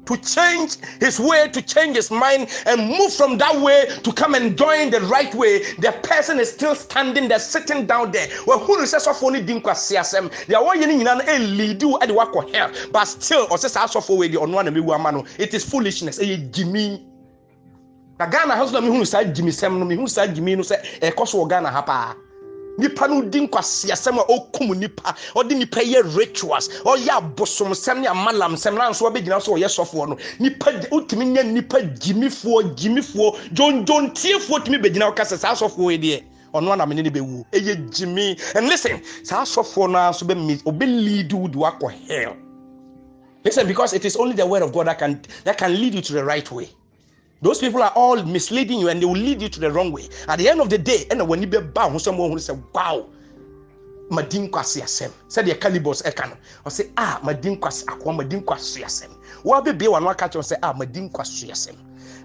to 0.07 0.17
change 0.17 0.77
his 0.99 1.19
way, 1.19 1.47
to 1.49 1.61
change 1.61 1.95
his 1.95 2.09
mind, 2.09 2.49
and 2.65 2.87
move 2.87 3.13
from 3.13 3.37
that 3.37 3.59
way 3.59 3.87
to 4.03 4.13
come 4.13 4.33
and 4.35 4.57
join 4.57 4.89
the 4.89 5.01
right 5.01 5.33
way, 5.35 5.59
the 5.79 5.91
person 6.03 6.39
is 6.39 6.51
still 6.51 6.75
standing 6.75 7.27
there, 7.27 7.39
sitting 7.39 7.85
down 7.85 8.11
there. 8.11 8.27
Well, 8.45 8.59
who 8.59 8.85
says 8.85 9.07
of 9.07 9.21
only 9.23 9.41
dinka 9.41 9.71
siasem? 9.71 10.31
They 10.47 10.55
are 10.55 10.63
one 10.63 10.81
yin 10.81 11.05
a 11.07 11.39
lead 11.39 11.81
you 11.81 11.99
at 11.99 12.07
the 12.07 12.13
work 12.13 12.35
of 12.35 12.51
hell, 12.51 12.71
but 12.91 13.05
still, 13.05 13.47
or 13.51 13.57
says 13.57 13.75
also 13.75 14.01
for 14.01 14.17
way 14.17 14.27
the 14.27 14.39
on 14.39 14.51
one 14.51 14.67
and 14.67 15.27
it 15.37 15.53
is 15.53 15.63
foolishness. 15.63 16.19
A 16.19 16.37
Jimmy. 16.37 17.05
Na 18.19 18.25
Ghana 18.25 18.55
has 18.55 18.71
no 18.71 18.81
me 18.81 18.87
who 18.87 19.05
said 19.05 19.35
Jimmy 19.35 19.51
Sam, 19.51 19.77
no 19.77 19.85
me 19.85 19.95
who 19.95 20.07
said 20.07 20.33
Jimmy 20.33 20.55
no 20.55 20.63
say 20.63 20.99
a 21.01 21.11
cost 21.11 21.35
Ghana 21.47 21.69
hapa 21.69 22.15
nipa 22.77 23.07
no 23.07 23.21
di 23.21 23.47
nkwaseasɛm 23.47 24.19
a 24.19 24.23
ɔkum 24.25 24.77
nipa. 24.77 25.15
Ɔde 25.35 25.57
nipa 25.57 25.81
yɛ 25.81 26.15
rituals. 26.15 26.69
Ɔyɛ 26.83 27.09
abosomsɛm 27.09 28.01
ne 28.01 28.07
amalamsɛm. 28.07 28.75
Na 28.75 28.89
nso 28.89 29.09
ɔbɛgyina 29.09 29.41
so 29.41 29.53
ɔyɛ 29.53 29.67
sɔfoɔ 29.67 30.09
no. 30.09 30.17
Nipa 30.39 30.71
wotumi 30.91 31.25
nyɛ 31.35 31.45
nipa 31.45 31.77
gyimifoɔ 31.79 32.75
gyimifoɔ. 32.75 33.53
Dwondwontiefoɔ 33.53 34.63
tumi 34.65 34.77
bɛgyina 34.77 35.13
ɔka 35.13 35.25
saa 35.25 35.53
sɔfoɔ 35.53 35.91
yi 35.91 35.97
deɛ 35.97 36.23
ɔno 36.53 36.73
anam 36.73 36.89
ne 36.89 37.01
ne 37.01 37.09
bɛwu. 37.09 37.45
Ɛyɛ 37.51 37.89
gyimi. 37.89 38.55
And 38.55 38.67
listen 38.67 39.01
saa 39.23 39.43
sɔfoɔ 39.43 39.91
no 39.91 39.99
nso 40.09 40.25
bɛ 40.25 40.63
ɔbɛlead 40.63 41.33
wo 41.33 41.47
de 41.47 41.57
wakɔ 41.57 41.91
hell. 42.07 42.35
Listen 43.43 43.67
because 43.67 43.93
it 43.93 44.03
is 44.03 44.17
only 44.17 44.33
the 44.35 44.45
word 44.45 44.61
of 44.61 44.73
god 44.73 44.87
that 44.87 44.99
can 44.99 45.21
that 45.45 45.57
can 45.57 45.71
lead 45.71 45.95
you 45.95 46.01
to 46.01 46.13
the 46.13 46.23
right 46.23 46.51
way 46.51 46.69
those 47.41 47.59
people 47.59 47.81
are 47.83 47.91
all 47.95 48.21
misleading 48.23 48.79
you 48.79 48.89
and 48.89 49.01
they 49.01 49.05
will 49.05 49.13
lead 49.13 49.41
you 49.41 49.49
to 49.49 49.59
the 49.59 49.71
wrong 49.71 49.91
way. 49.91 50.07
At 50.27 50.39
the 50.39 50.49
end 50.49 50.59
of 50.59 50.69
the 50.69 50.77
day, 50.77 51.05
and 51.11 51.27
when 51.27 51.41
you 51.41 51.47
be 51.47 51.59
bound, 51.59 52.01
someone 52.01 52.31
who 52.31 52.39
say, 52.39 52.57
Wow, 52.73 53.09
madin 54.09 54.49
kwasi 54.49 54.81
asɛm 54.81 55.11
sɛdeɛ 55.27 55.59
calibus 55.59 56.01
ɛka 56.03 56.29
no 56.29 56.35
ɔsɛ 56.65 56.91
a 56.97 57.19
madin 57.23 57.59
kwasi 57.59 57.83
akoa 57.85 58.15
madin 58.15 58.41
kwasi 58.43 58.83
asɛm 58.83 59.11
wɔabɛbie 59.43 59.87
wɔn 59.87 60.09
aka 60.09 60.29
kyerɛ 60.29 60.43
sɛ 60.43 60.55
a 60.63 60.73
madin 60.73 61.09
kwasi 61.11 61.49
asɛm 61.51 61.75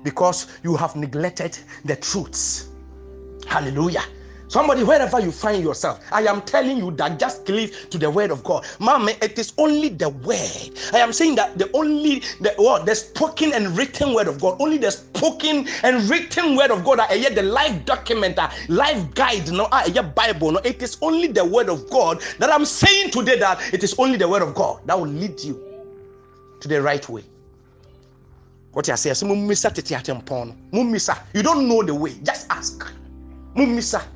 because 0.05 0.47
you 0.63 0.77
have 0.77 0.95
neglected 0.97 1.57
the 1.85 1.97
truths. 1.97 2.69
Hallelujah 3.47 4.03
Somebody, 4.53 4.85
wherever 4.85 5.19
you 5.19 5.33
find 5.33 5.63
yourself, 5.65 6.05
I 6.13 6.25
am 6.27 6.43
telling 6.43 6.77
you 6.77 6.91
that 6.91 7.19
just 7.19 7.47
cleave 7.47 7.87
to 7.89 7.97
the 7.97 8.11
word 8.11 8.31
of 8.31 8.45
God. 8.45 8.67
Mama, 8.79 9.13
it 9.23 9.39
is 9.39 9.55
only 9.57 9.89
the 9.89 10.11
word. 10.11 10.79
I 10.93 10.99
am 10.99 11.11
saying 11.15 11.37
that 11.37 11.57
the 11.57 11.71
only 11.73 12.19
the 12.39 12.55
word, 12.59 12.85
the 12.85 12.95
spoken 12.95 13.55
and 13.55 13.75
written 13.79 14.13
word 14.13 14.29
of 14.29 14.39
God, 14.43 14.61
only 14.61 14.77
the 14.77 14.91
spoken 14.91 15.67
and 15.83 16.03
written 16.11 16.55
word 16.55 16.71
of 16.71 16.85
God, 16.85 17.01
I 17.01 17.15
yet 17.15 17.35
the 17.35 17.43
life 17.43 17.83
document, 17.87 18.39
uh, 18.39 18.51
life 18.69 19.15
guide, 19.15 19.51
no, 19.51 19.69
I 19.73 19.89
Bible, 19.89 20.53
no, 20.53 20.59
it 20.59 20.83
is 20.83 20.99
only 21.01 21.29
the 21.29 21.47
word 21.47 21.71
of 21.71 21.89
God 21.89 22.21
that 22.39 22.53
I'm 22.53 22.67
saying 22.67 23.11
today 23.11 23.39
that 23.39 23.73
it 23.73 23.83
is 23.83 23.95
only 23.99 24.19
the 24.19 24.29
word 24.29 24.43
of 24.43 24.55
God 24.55 24.83
that 24.85 25.01
will 25.01 25.09
lead 25.09 25.41
you 25.43 25.79
to 26.61 26.69
the 26.69 26.83
right 26.83 27.09
way. 27.09 27.25
What 28.73 28.87
you 28.87 28.97
say, 28.97 29.09
you 31.33 31.43
don't 31.43 31.69
know 31.69 31.83
the 31.83 31.95
way, 31.95 32.13
just 32.23 32.51
ask. 32.51 32.93
Mumisa. 33.57 34.12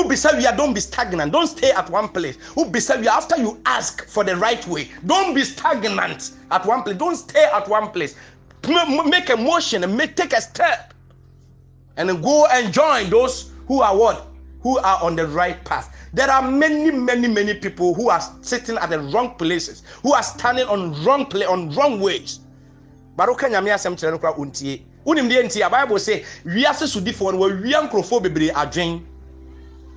Ubisa, 0.00 0.36
we 0.36 0.42
don't 0.56 0.72
be 0.72 0.80
stagnant. 0.80 1.32
Don't 1.32 1.46
stay 1.46 1.70
at 1.72 1.90
one 1.90 2.08
place. 2.08 2.36
Ubisa, 2.56 3.04
after 3.06 3.36
you 3.36 3.60
ask 3.66 4.06
for 4.06 4.24
the 4.24 4.34
right 4.36 4.66
way, 4.66 4.88
don't 5.06 5.34
be 5.34 5.44
stagnant 5.44 6.32
at 6.50 6.64
one 6.64 6.82
place. 6.82 6.96
Don't 6.96 7.16
stay 7.16 7.44
at 7.52 7.68
one 7.68 7.90
place. 7.90 8.14
Make 8.66 9.30
a 9.30 9.36
motion 9.36 9.84
and 9.84 9.96
make, 9.96 10.16
take 10.16 10.32
a 10.32 10.40
step. 10.40 10.94
And 11.96 12.22
go 12.22 12.46
and 12.46 12.72
join 12.72 13.10
those 13.10 13.50
who 13.66 13.82
are 13.82 13.96
what? 13.96 14.26
Who 14.62 14.78
are 14.78 15.02
on 15.02 15.16
the 15.16 15.26
right 15.26 15.62
path. 15.64 15.96
There 16.12 16.30
are 16.30 16.42
many, 16.50 16.90
many, 16.90 17.28
many 17.28 17.54
people 17.54 17.94
who 17.94 18.10
are 18.10 18.20
sitting 18.40 18.76
at 18.78 18.90
the 18.90 19.00
wrong 19.00 19.34
places, 19.36 19.82
who 20.02 20.12
are 20.12 20.22
standing 20.22 20.66
on 20.66 21.02
wrong 21.04 21.26
play 21.26 21.44
on 21.44 21.70
wrong 21.74 22.00
ways. 22.00 22.40
Baroka 23.16 23.48
nyame 23.48 23.70
asɛm 23.70 23.96
kyerɛ 23.96 24.12
no 24.12 24.18
kora 24.18 24.32
ɔntie 24.34 24.82
wonim 25.04 25.28
deɛ 25.28 25.44
nti 25.44 25.66
a 25.66 25.70
bible 25.70 25.96
sɛ 25.96 26.24
wiase 26.44 26.86
sodifoɔ 26.86 27.32
no 27.32 27.38
wɔawia 27.38 27.88
nkurɔfoɔ 27.90 28.22
bebree 28.22 28.50
adwen 28.50 29.04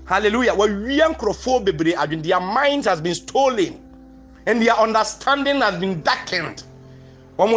hallelujah. 0.06 0.54
Wɔawia 0.54 1.16
nkurɔfoɔ 1.16 1.66
bebree 1.66 1.96
adwen 1.96 2.24
their 2.24 2.40
minds 2.40 2.88
has 2.88 3.02
been 3.02 3.16
stolen. 3.16 3.80
And 4.46 4.62
their 4.62 4.74
understanding 4.76 5.62
has 5.62 5.80
been 5.80 6.02
darkened. 6.02 6.64
So 7.36 7.48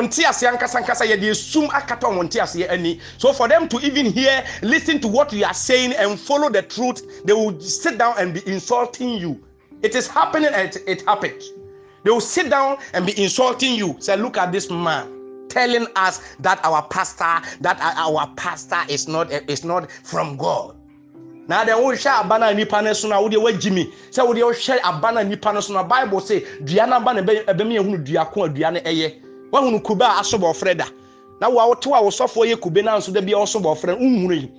for 3.32 3.48
them 3.48 3.68
to 3.68 3.78
even 3.82 4.06
hear 4.06 4.44
listen 4.62 5.00
to 5.00 5.08
what 5.08 5.32
you 5.34 5.44
are 5.44 5.52
saying 5.52 5.92
and 5.92 6.18
follow 6.18 6.48
the 6.48 6.62
truth 6.62 7.24
they 7.26 7.34
will 7.34 7.60
sit 7.60 7.98
down 7.98 8.14
and 8.18 8.32
be 8.32 8.40
insulting 8.46 9.10
you. 9.18 9.44
It 9.82 9.94
is 9.94 10.08
happening 10.08 10.48
and 10.54 10.74
it, 10.74 10.82
it 10.86 11.02
happened. 11.02 11.42
They 12.04 12.10
will 12.10 12.22
sit 12.22 12.48
down 12.48 12.78
and 12.94 13.04
be 13.04 13.22
insulting 13.22 13.74
you. 13.74 13.96
Say 13.98 14.16
look 14.16 14.38
at 14.38 14.50
this 14.50 14.70
man 14.70 15.12
telling 15.48 15.86
us 15.94 16.34
that 16.40 16.58
our 16.64 16.82
pastor 16.88 17.46
that 17.60 17.78
our 17.80 18.32
pastor 18.36 18.80
is 18.88 19.06
not 19.06 19.30
is 19.48 19.64
not 19.64 19.90
from 19.90 20.36
god 20.36 20.74
na 21.48 21.64
deɛ 21.64 21.74
wohwɛ 21.74 22.06
aba 22.06 22.38
no 22.38 22.46
a 22.48 22.54
nipa 22.54 22.82
no 22.82 22.92
so 22.92 23.08
no 23.08 23.16
a 23.16 23.28
wodeɛ 23.28 23.42
woagyi 23.42 23.70
mi 23.72 23.92
sɛ 24.10 24.26
wodeɛ 24.26 24.42
wohwɛ 24.42 24.78
aba 24.82 25.12
no 25.12 25.20
a 25.20 25.24
nipa 25.24 25.52
no 25.52 25.60
so 25.60 25.72
no 25.72 25.84
bible 25.84 26.20
sɛ 26.20 26.64
dua 26.64 26.86
no 26.86 26.96
aba 26.96 27.14
no 27.14 27.22
ɛbɛmi 27.22 27.78
yɛhunu 27.78 28.04
dua 28.04 28.24
ko 28.26 28.44
a 28.44 28.48
dua 28.48 28.70
no 28.70 28.80
ɛyɛ 28.80 29.14
woahunu 29.52 29.82
kube 29.82 30.02
a 30.02 30.20
aso 30.20 30.38
bɔfrɛ 30.38 30.76
da 30.76 30.86
na 31.40 31.48
wo 31.48 31.60
a 31.60 31.68
wote 31.68 31.86
a 31.86 31.90
wosɔfoɔ 31.90 32.52
yɛ 32.52 32.56
kube 32.56 32.84
no 32.84 32.92
nso 32.98 33.12
da 33.12 33.20
bia 33.20 33.36
ɔso 33.36 33.60
bɔfrɛ 33.60 33.98
nhunu 33.98 34.34
yi 34.34 34.50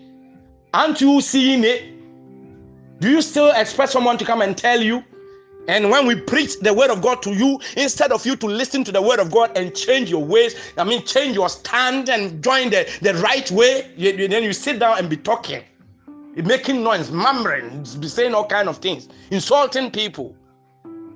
aren't 0.74 1.02
you 1.02 1.22
seeing 1.22 1.64
it? 1.64 1.84
Do 3.00 3.10
you 3.10 3.22
still 3.22 3.52
expect 3.52 3.92
someone 3.92 4.18
to 4.18 4.26
come 4.26 4.42
and 4.42 4.58
tell 4.58 4.82
you? 4.82 5.04
And 5.68 5.90
when 5.90 6.08
we 6.08 6.16
preach 6.16 6.60
the 6.60 6.74
word 6.74 6.90
of 6.90 7.02
God 7.02 7.22
to 7.24 7.34
you, 7.34 7.60
instead 7.76 8.12
of 8.12 8.26
you 8.26 8.36
to 8.38 8.48
listen 8.48 8.84
to 8.86 8.92
the 8.92 9.02
word 9.02 9.20
of 9.20 9.32
God 9.32 9.56
and 9.58 9.76
change 9.76 10.10
your 10.10 10.24
ways, 10.24 10.56
I 10.78 10.84
mean, 10.86 11.04
change 11.04 11.36
your 11.36 11.50
stand 11.50 12.10
and 12.10 12.42
join 12.42 12.70
the, 12.70 12.90
the 13.02 13.16
right 13.16 13.50
way, 13.52 13.92
you, 13.98 14.28
then 14.28 14.44
you 14.44 14.54
sit 14.54 14.80
down 14.80 14.98
and 14.98 15.10
be 15.10 15.18
talking, 15.18 15.64
making 16.46 16.84
noise, 16.84 17.12
murmuring, 17.12 17.84
saying 17.86 18.34
all 18.34 18.46
kind 18.46 18.70
of 18.70 18.78
things, 18.78 19.10
insulting 19.32 19.92
people. 19.92 20.36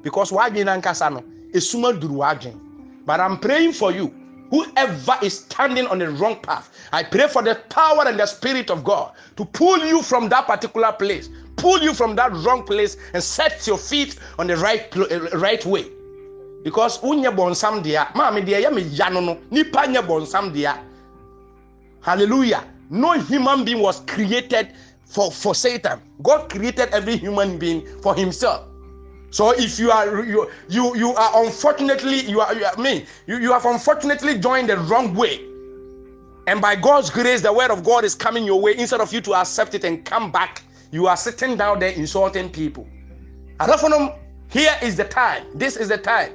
Because 0.01 0.31
why 0.31 0.49
be 0.49 0.62
nankasano? 0.62 1.23
Esuma 1.53 1.99
duru 1.99 2.57
But 3.05 3.19
I'm 3.19 3.39
praying 3.39 3.73
for 3.73 3.91
you. 3.91 4.13
Whoever 4.49 5.17
is 5.21 5.39
standing 5.39 5.88
on 5.88 5.99
the 5.99 6.10
wrong 6.10 6.41
path, 6.41 6.75
I 6.91 7.03
pray 7.03 7.27
for 7.27 7.41
the 7.41 7.55
power 7.69 8.05
and 8.05 8.19
the 8.19 8.25
spirit 8.25 8.69
of 8.69 8.84
God 8.84 9.13
to 9.38 9.45
pull 9.45 9.79
you 9.86 10.01
from 10.01 10.27
that 10.29 10.45
particular 10.45 10.91
place, 10.91 11.29
pull 11.55 11.81
you 11.81 11.93
from 11.93 12.15
that 12.17 12.34
wrong 12.34 12.63
place 12.63 12.97
and 13.13 13.23
set 13.23 13.65
your 13.65 13.77
feet 13.77 14.17
on 14.39 14.47
the 14.47 14.57
right 14.57 14.95
uh, 14.97 15.38
right 15.38 15.65
way 15.65 15.86
because 16.63 16.99
wonyɛ 16.99 17.36
bɔnsam 17.36 17.81
dea 17.84 18.05
maame 18.15 18.41
deɛ 18.45 18.63
yɛ 18.63 18.73
me 18.73 18.81
ya 18.81 19.10
no 19.10 19.19
no 19.19 19.38
nipa 19.49 19.79
nyɛ 19.88 20.05
bɔnsam 20.05 20.53
dea 20.53 20.73
hallelujah 22.01 22.63
no 22.89 23.13
human 23.13 23.63
being 23.63 23.79
was 23.79 24.01
created 24.01 24.73
for 25.12 25.32
for 25.32 25.54
satan 25.54 26.02
god 26.24 26.50
created 26.50 26.89
every 26.93 27.17
human 27.17 27.58
being 27.58 27.86
for 28.02 28.15
himself 28.15 28.67
so 29.30 29.52
if 29.52 29.80
you 29.80 29.91
are 29.91 30.24
you 30.24 30.50
you, 30.69 30.95
you 30.95 31.13
are 31.13 31.45
unfortunately 31.45 32.21
you 32.21 32.41
are 32.41 32.54
you, 32.56 32.65
mean 32.78 33.06
you, 33.28 33.38
you 33.38 33.52
have 33.52 33.65
unfortunately 33.65 34.38
joined 34.39 34.69
the 34.69 34.78
wrong 34.78 35.13
way 35.13 35.39
and 36.47 36.62
by 36.62 36.76
god's 36.76 37.10
grace 37.10 37.41
the 37.41 37.54
word 37.54 37.71
of 37.71 37.84
god 37.84 38.04
is 38.04 38.15
coming 38.15 38.43
your 38.43 38.60
way 38.60 38.78
instead 38.78 39.02
of 39.02 39.13
you 39.13 39.21
to 39.21 39.34
accept 39.36 39.76
it 39.76 39.84
and 39.84 40.06
come 40.06 40.32
back 40.32 40.63
you 40.91 41.08
are 41.08 41.15
sitting 41.15 41.56
down 41.56 41.80
there 41.80 41.91
insulting 41.91 42.50
people. 42.50 42.88
Arafonum, 43.60 44.17
here 44.50 44.76
is 44.82 44.97
the 44.97 45.06
time. 45.06 45.45
This 45.56 45.78
is 45.78 45.88
the 45.88 45.97
time. 45.97 46.34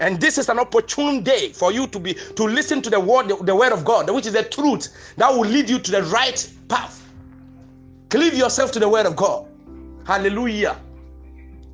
And 0.00 0.20
this 0.20 0.38
is 0.38 0.48
an 0.48 0.58
opportune 0.58 1.22
day 1.22 1.50
for 1.52 1.72
you 1.72 1.86
to 1.88 1.98
be 1.98 2.14
to 2.14 2.44
listen 2.44 2.82
to 2.82 2.90
the 2.90 3.00
word, 3.00 3.28
the, 3.28 3.36
the 3.36 3.54
word 3.54 3.72
of 3.72 3.84
God, 3.84 4.10
which 4.10 4.26
is 4.26 4.32
the 4.32 4.42
truth 4.42 4.88
that 5.16 5.30
will 5.30 5.46
lead 5.46 5.68
you 5.70 5.78
to 5.78 5.90
the 5.90 6.02
right 6.04 6.50
path. 6.68 7.05
Cleave 8.08 8.34
yourself 8.34 8.70
to 8.72 8.78
the 8.78 8.88
word 8.88 9.06
of 9.06 9.16
God. 9.16 9.46
Hallelujah. 10.06 10.76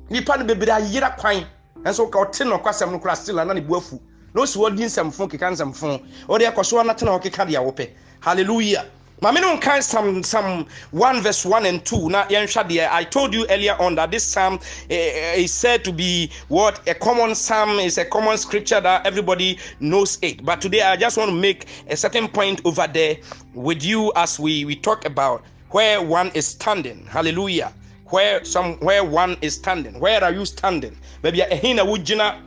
nipa 0.09 0.37
no 0.37 0.45
bebree 0.45 0.71
ayera 0.71 1.17
kwan 1.17 1.45
nso 1.83 2.11
ka 2.11 2.19
ɔte 2.19 2.45
no 2.45 2.59
kwasɛm 2.59 2.91
no 2.91 2.99
kora 2.99 3.15
still 3.15 3.39
ana 3.39 3.53
ne 3.53 3.61
bu 3.61 3.75
afu 3.75 3.99
na 4.33 4.41
osi 4.41 4.57
hɔ 4.57 4.75
di 4.75 4.83
nsɛmfo 4.83 5.29
keka 5.29 5.51
nsɛmfo 5.51 6.01
ɔde 6.27 6.51
akɔ 6.51 6.65
so 6.65 6.77
anatena 6.77 7.11
hɔ 7.11 7.21
keka 7.23 7.45
deɛ 7.45 7.63
wɔpɛ 7.65 7.89
hallelujah 8.19 8.85
Mami 9.21 9.39
no 9.39 9.79
some 9.79 10.21
some 10.21 10.67
one 10.91 11.21
verse 11.21 11.45
one 11.45 11.65
and 11.65 11.85
two. 11.85 12.09
na 12.09 12.25
Now, 12.29 12.35
I 12.91 13.05
told 13.05 13.33
you 13.33 13.45
earlier 13.49 13.73
on 13.79 13.95
that 13.95 14.11
this 14.11 14.25
psalm 14.25 14.55
uh, 14.55 14.59
is 14.89 15.53
said 15.53 15.85
to 15.85 15.93
be 15.93 16.29
what 16.49 16.85
a 16.89 16.93
common 16.93 17.33
psalm 17.33 17.79
is 17.79 17.97
a 17.97 18.03
common 18.03 18.37
scripture 18.37 18.81
that 18.81 19.07
everybody 19.07 19.59
knows 19.79 20.17
it. 20.21 20.43
But 20.43 20.59
today 20.59 20.81
I 20.81 20.97
just 20.97 21.15
want 21.15 21.29
to 21.29 21.35
make 21.37 21.67
a 21.87 21.95
certain 21.95 22.27
point 22.27 22.59
over 22.65 22.85
there 22.85 23.15
with 23.53 23.81
you 23.81 24.11
as 24.17 24.41
we 24.41 24.65
we 24.65 24.75
talk 24.75 25.05
about 25.05 25.45
where 25.73 26.01
one 26.01 26.29
is 26.35 26.47
standing. 26.47 27.05
Hallelujah. 27.07 27.73
Where 28.05 28.45
some 28.45 28.75
where 28.79 29.03
one 29.03 29.37
is 29.41 29.55
standing. 29.55 29.99
Where 29.99 30.23
are 30.23 30.31
you 30.31 30.45
standing? 30.45 30.95
Maybe 31.23 31.39
ehina 31.39 31.83
wujina. 31.83 32.39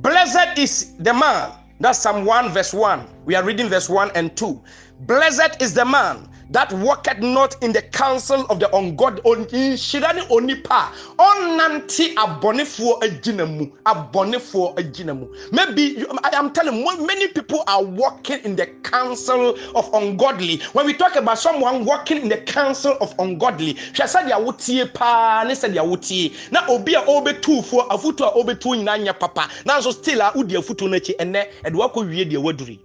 Blessed 0.00 0.56
is 0.58 0.94
the 0.98 1.12
man. 1.12 1.52
That's 1.80 1.98
Psalm 1.98 2.24
1 2.24 2.50
verse 2.50 2.72
1. 2.72 3.06
We 3.24 3.34
are 3.34 3.42
reading 3.44 3.68
verse 3.68 3.88
1 3.88 4.12
and 4.14 4.34
2. 4.36 4.62
Blessed 5.00 5.60
is 5.60 5.74
the 5.74 5.84
man 5.84 6.28
that 6.50 6.72
walketh 6.74 7.18
not 7.18 7.62
in 7.62 7.72
the 7.72 7.82
counsel 7.82 8.46
of 8.46 8.60
the 8.60 8.74
ungodly 8.76 9.20
nhyira 9.22 10.14
ne 10.14 10.22
onipa 10.28 10.90
ɔnante 11.18 12.14
abɔnefoɔ 12.14 13.02
agyina 13.02 13.46
mu 13.46 13.66
abɔnefoɔ 13.84 14.76
agyina 14.76 15.18
mu. 15.18 15.26
Maybe 15.52 16.04
i 16.24 16.30
am 16.36 16.52
telling 16.52 16.76
you 16.78 17.06
many 17.06 17.28
people 17.28 17.62
are 17.66 17.82
walking 17.82 18.40
in 18.44 18.56
the 18.56 18.66
counsel 18.82 19.56
of 19.74 19.92
ungodly. 19.94 20.60
When 20.72 20.86
we 20.86 20.94
talk 20.94 21.16
about 21.16 21.38
someone 21.38 21.84
walking 21.84 22.18
in 22.22 22.28
the 22.28 22.38
counsel 22.38 22.96
of 23.00 23.14
ungodly 23.18 23.74
hwɛ 23.74 24.06
sɛdeɛ 24.06 24.44
wotie 24.44 24.92
paa 24.94 25.44
ne 25.46 25.54
sɛdeɛ 25.54 25.84
wotie. 25.86 26.32
Na 26.52 26.66
obi 26.68 26.94
a 26.94 27.02
ɔbɛtuufoɔ 27.02 27.88
afutu 27.88 28.24
a 28.24 28.32
ɔbɛtu 28.32 28.76
nyinaa 28.76 29.04
nyɛ 29.04 29.18
papa. 29.18 29.48
Nanso 29.64 29.92
still 29.92 30.20
a 30.20 30.32
wodi 30.32 30.54
afutu 30.56 30.88
no 30.88 30.96
akyi 30.96 31.16
ɛnɛ 31.16 31.46
ɛde 31.64 31.74
wakɔ 31.74 32.08
wie 32.08 32.24
deɛ 32.24 32.38
waduri 32.42 32.78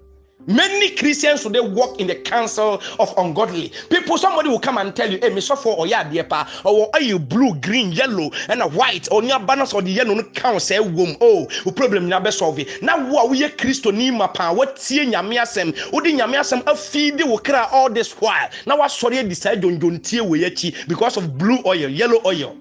Many 0.47 0.95
Christians 0.95 1.43
today 1.43 1.59
walk 1.59 1.99
in 1.99 2.07
the 2.07 2.15
counsel 2.15 2.81
of 2.99 3.13
ungodly. 3.17 3.71
People. 3.89 4.17
Somebody 4.17 4.49
will 4.49 4.59
come 4.59 4.79
and 4.79 4.95
tell 4.95 5.09
you, 5.09 5.19
"Hey, 5.21 5.39
so 5.39 5.55
for 5.55 5.79
oya 5.79 6.03
pa. 6.27 6.49
Or 6.65 6.89
are 6.93 7.01
you 7.01 7.19
blue, 7.19 7.53
green, 7.55 7.91
yellow, 7.91 8.31
and 8.49 8.61
a 8.61 8.67
white? 8.67 9.07
Or 9.11 9.21
near 9.21 9.39
banners 9.39 9.71
or 9.73 9.81
the 9.83 9.91
yellow 9.91 10.15
no 10.15 10.23
count 10.33 10.61
say 10.61 10.79
wom. 10.79 11.15
Oh 11.21 11.47
o 11.65 11.71
problem 11.71 12.09
na 12.09 12.19
be 12.19 12.31
solve 12.31 12.65
now 12.81 12.97
wo 13.07 13.27
we 13.27 13.47
Christo 13.49 13.91
ni 13.91 14.09
mapa 14.09 14.53
what 14.53 14.77
tie 14.77 15.05
nyame 15.05 15.37
asem? 15.37 15.75
Odi 15.93 16.13
nyame 16.13 16.37
asem? 16.39 16.63
Afeed 16.63 17.23
wo 17.27 17.37
kra 17.37 17.71
all 17.71 17.89
this 17.89 18.11
while. 18.13 18.49
Now 18.65 18.77
what 18.77 18.91
sorry 18.91 19.21
decide 19.23 19.61
don 19.61 19.77
don 19.77 19.99
tie 19.99 20.21
we 20.21 20.49
because 20.87 21.17
of 21.17 21.37
blue 21.37 21.59
oil 21.65 21.87
yellow 21.87 22.19
oil 22.25 22.55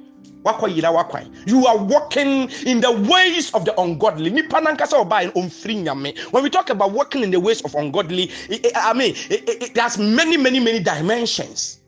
wakɔyera 0.45 0.93
wakwan 0.93 1.31
you 1.47 1.67
are 1.67 1.77
walking 1.79 2.49
in 2.67 2.81
the 2.81 2.91
ways 2.91 3.51
of 3.55 3.65
the 3.65 3.81
ungodly. 3.81 4.31
Nipa 4.31 4.61
nankasa 4.61 5.05
ɔbaa 5.05 5.33
ɔmfiri 5.33 5.85
nyame. 5.85 6.19
When 6.33 6.43
we 6.43 6.51
talk 6.51 6.71
about 6.71 6.93
walking 6.93 7.23
in 7.23 7.31
the 7.31 7.41
ways 7.41 7.61
of 7.63 7.75
ungodly 7.75 8.31
i 8.75 8.93
mean 8.93 9.15
it, 9.31 9.99
many 9.99 10.37
many 10.37 10.61
many 10.61 10.81
dimensions. 10.81 11.81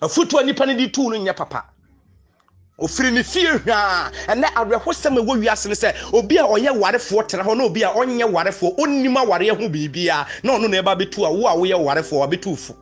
Afutuo 0.00 0.44
nipa 0.44 0.66
no 0.66 0.76
de 0.76 0.88
tuu 0.88 1.10
no 1.10 1.16
nyɛ 1.18 1.36
papa. 1.36 1.64
Ofiri 2.78 3.12
ne 3.12 3.22
fie 3.22 3.46
hwaa 3.46 4.10
ɛnɛ 4.26 4.44
awerɛhosɛm 4.54 5.16
ɛwɔ 5.18 5.38
wiase 5.42 5.66
no 5.68 5.74
sɛ 5.74 5.94
obi 6.12 6.38
a 6.38 6.42
ɔyɛ 6.42 6.76
warefoɔ 6.76 7.28
tena 7.28 7.44
hɔ 7.44 7.56
na 7.56 7.64
obi 7.64 7.82
a 7.82 7.88
ɔnyɛ 7.88 8.30
warefoɔ 8.32 8.76
ɔnnim 8.78 9.14
awareɛ 9.14 9.50
ho 9.50 9.68
biribiara 9.68 10.26
na 10.42 10.52
ɔno 10.58 10.68
na 10.68 10.82
ɛba 10.82 10.98
bɛtu 11.00 11.24
a 11.24 11.32
wo 11.32 11.46
a 11.46 11.54
woyɛ 11.54 11.78
warefoɔ 11.78 12.26
wabɛtu 12.26 12.58
fo 12.58 12.74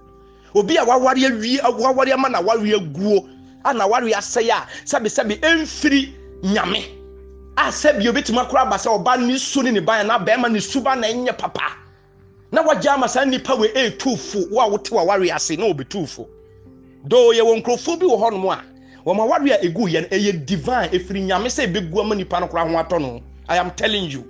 obi 0.54 0.76
a 0.76 0.84
waware 0.84 1.14
awie 1.28 1.60
waware 1.78 2.12
ama 2.12 2.28
na 2.30 2.40
waware 2.40 2.76
aguo 2.76 3.28
ana 3.64 3.86
wari 3.86 4.12
asɛe 4.12 4.50
a 4.50 4.66
sɛbisɛbi 4.84 5.40
ɛmfiri 5.40 6.12
nyame. 6.42 6.84
A 7.56 7.68
sɛbi 7.70 8.08
obetumi 8.08 8.38
akora 8.40 8.62
aba 8.62 8.76
sɛ 8.76 8.88
ɔba 9.02 9.26
ne 9.26 9.36
su 9.38 9.62
ne 9.62 9.70
ne 9.70 9.80
ban 9.80 10.06
na 10.06 10.18
bɛrima 10.18 10.50
ne 10.50 10.58
suba 10.60 10.96
na 10.96 11.06
ɛnyɛ 11.08 11.36
papa. 11.38 11.76
Na 12.52 12.62
wagya 12.62 12.92
ama 12.94 13.08
saa 13.08 13.24
nipa 13.24 13.54
wei 13.56 13.68
ɛɛtu 13.72 14.18
fo 14.18 14.38
wo 14.50 14.60
a 14.60 14.68
wote 14.68 14.90
wa 14.90 15.02
wari 15.04 15.30
ase 15.30 15.56
na 15.56 15.64
obetu 15.66 16.06
fo 16.06 16.28
doo 17.06 17.32
yɛwɔ 17.32 17.62
nkurɔfoɔ 17.62 17.98
bi 17.98 18.06
wɔ 18.06 18.18
hɔnom 18.18 18.52
a 18.52 18.62
wɔn 19.06 19.18
awari 19.20 19.50
a 19.52 19.58
egu 19.64 19.88
yɛn 19.88 20.08
ɛyɛ 20.08 20.44
divine 20.44 20.88
efiri 20.92 21.22
nyame 21.22 21.48
sɛ 21.48 21.64
ebegu 21.66 22.00
ama 22.00 22.14
nipa 22.14 22.40
no 22.40 22.46
koraa 22.48 22.68
ho 22.70 22.76
atɔ 22.76 23.00
no 23.00 23.20
i 23.48 23.56
am 23.56 23.70
telling 23.72 24.08
you 24.10 24.24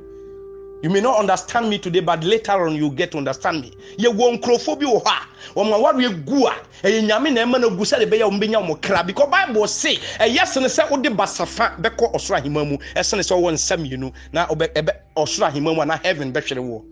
you 0.82 0.90
may 0.90 1.00
not 1.00 1.18
understand 1.18 1.68
me 1.70 1.78
today 1.78 2.00
but 2.00 2.22
later 2.24 2.52
on 2.66 2.74
you 2.76 2.90
get 2.90 3.12
to 3.12 3.18
understand 3.18 3.62
me. 3.62 3.72
Yɛwɔ 3.98 4.38
nkurɔfoɔ 4.40 4.78
bi 4.80 4.86
wɔ 4.86 5.02
hɔ 5.02 5.06
a 5.06 5.58
wɔn 5.58 5.72
awari 5.72 6.06
egu 6.06 6.46
a 6.46 6.54
ɛyɛ 6.86 7.06
nyame 7.08 7.32
na 7.32 7.42
ɛma 7.44 7.60
no 7.60 7.70
gu 7.70 7.84
sɛ 7.84 7.98
de 8.00 8.06
bɛyɛ 8.06 8.28
wɔn 8.30 8.40
bɛnya 8.40 8.66
wɔn 8.68 8.80
kra 8.82 9.02
because 9.06 9.28
bible 9.30 9.66
say 9.68 9.96
ɛyɛ 10.18 10.46
sene 10.46 10.66
sɛ 10.66 10.90
wode 10.90 11.04
basafa 11.16 11.76
bɛkɔ 11.80 12.12
ɔsoro 12.14 12.38
ahema 12.40 12.64
mu. 12.68 12.76
Ɛsene 12.96 13.22
sɛ 13.22 13.32
ɔwɔ 13.40 13.52
nsa 13.52 13.76
mmienu 13.76 14.12
na 14.32 14.46
ɔbɛ 14.46 14.72
ɛbɛ 14.74 14.90
ɔsoro 15.16 15.48
ahema 15.50 15.74
mu 15.74 15.80
ana 15.82 15.96
heaven 16.02 16.32
bɛhwere 16.32 16.82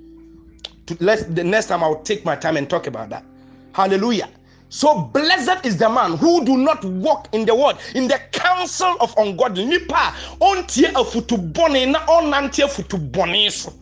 let 0.99 1.35
the 1.37 1.45
next 1.45 1.67
time 1.67 1.85
i 1.85 1.89
will 1.89 2.03
take 2.03 2.25
my 2.25 2.35
time 2.35 2.57
and 2.57 2.69
talk 2.69 2.89
about 2.89 3.11
that. 3.11 3.25
Hallelujah. 3.73 4.29
So 4.71 5.03
blessed 5.03 5.67
is 5.67 5.77
the 5.77 5.89
man 5.89 6.17
who 6.17 6.45
do 6.45 6.57
not 6.57 6.85
walk 6.85 7.29
in 7.33 7.45
the 7.45 7.55
word 7.55 7.77
in 7.95 8.09
the 8.09 8.21
counsel 8.33 8.97
of 9.01 9.15
ungodly. 9.17 9.65
Nipa 9.67 10.15
ɔntie 10.41 10.93
afutu 10.93 11.53
bɔne 11.53 11.91
na 11.91 12.07
ɔnante 12.07 12.65
afutu 12.65 13.11
bɔne 13.11 13.51
so 13.51 13.73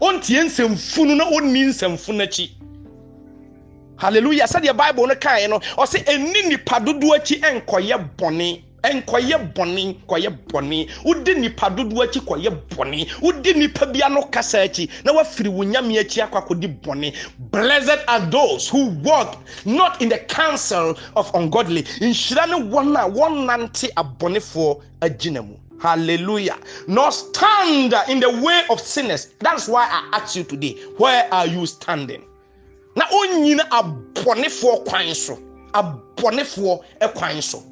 ɔntie 0.00 0.44
nsɛmfunu 0.44 1.16
na 1.16 1.24
ɔnni 1.24 1.66
nsɛmfunu 1.68 2.18
n'akyi. 2.18 2.50
Hallelujah. 4.00 4.46
Sɛdeɛ 4.46 4.74
bible 4.76 5.06
no 5.08 5.14
kaeɛ 5.14 5.48
no 5.48 5.58
ɔsɛ 5.76 6.04
ɛni 6.04 6.48
nipa 6.48 6.80
dodoɔ 6.80 7.16
akyi 7.16 7.40
ɛnkɔyɛ 7.40 8.08
bɔne. 8.16 8.62
Nkɔyɛ 8.82 9.52
bɔne 9.54 9.96
kɔyɛ 10.08 10.30
bɔne. 10.48 10.88
Wodi 11.04 11.34
nipa 11.34 11.68
dodoɔ 11.68 12.04
akyi 12.06 12.20
kɔyɛ 12.22 12.50
bɔne. 12.70 13.08
Wodi 13.20 13.54
nipa 13.54 13.84
bia 13.86 14.08
no 14.08 14.22
kasa 14.22 14.58
akyi 14.64 14.88
na 15.04 15.12
wafiri 15.12 15.48
wo 15.52 15.64
nyame 15.64 15.98
akyi 16.00 16.22
akɔ 16.26 16.46
akɔdi 16.46 16.80
bɔne. 16.80 17.14
Blessed 17.50 18.00
are 18.08 18.20
those 18.30 18.68
who 18.70 18.86
walk 19.04 19.36
not 19.66 20.00
in 20.00 20.08
the 20.08 20.18
counsel 20.18 20.96
of 21.14 21.30
ungodly. 21.34 21.82
Nhyira 21.82 22.48
ne 22.48 22.70
wɔn 22.70 22.96
a 22.96 23.10
wɔnante 23.10 23.92
abɔnefoɔ 23.92 24.80
agyina 25.02 25.46
mu 25.46 25.56
hallelujah 25.80 26.58
nor 26.86 27.10
stand 27.10 27.94
in 28.08 28.20
the 28.20 28.30
way 28.42 28.62
of 28.70 28.80
sinners 28.80 29.34
that's 29.38 29.66
why 29.68 29.84
i 29.90 30.16
ask 30.16 30.36
you 30.36 30.44
today 30.44 30.74
where 30.98 31.26
are 31.32 31.46
you 31.46 31.66
standing 31.66 32.24
na 32.96 33.04
onyina 33.06 33.68
abɔnefoɔ 33.70 34.86
kwan 34.86 35.14
so 35.14 35.36
abɔnefoɔ 35.72 37.14
kwan 37.14 37.42
so 37.42 37.62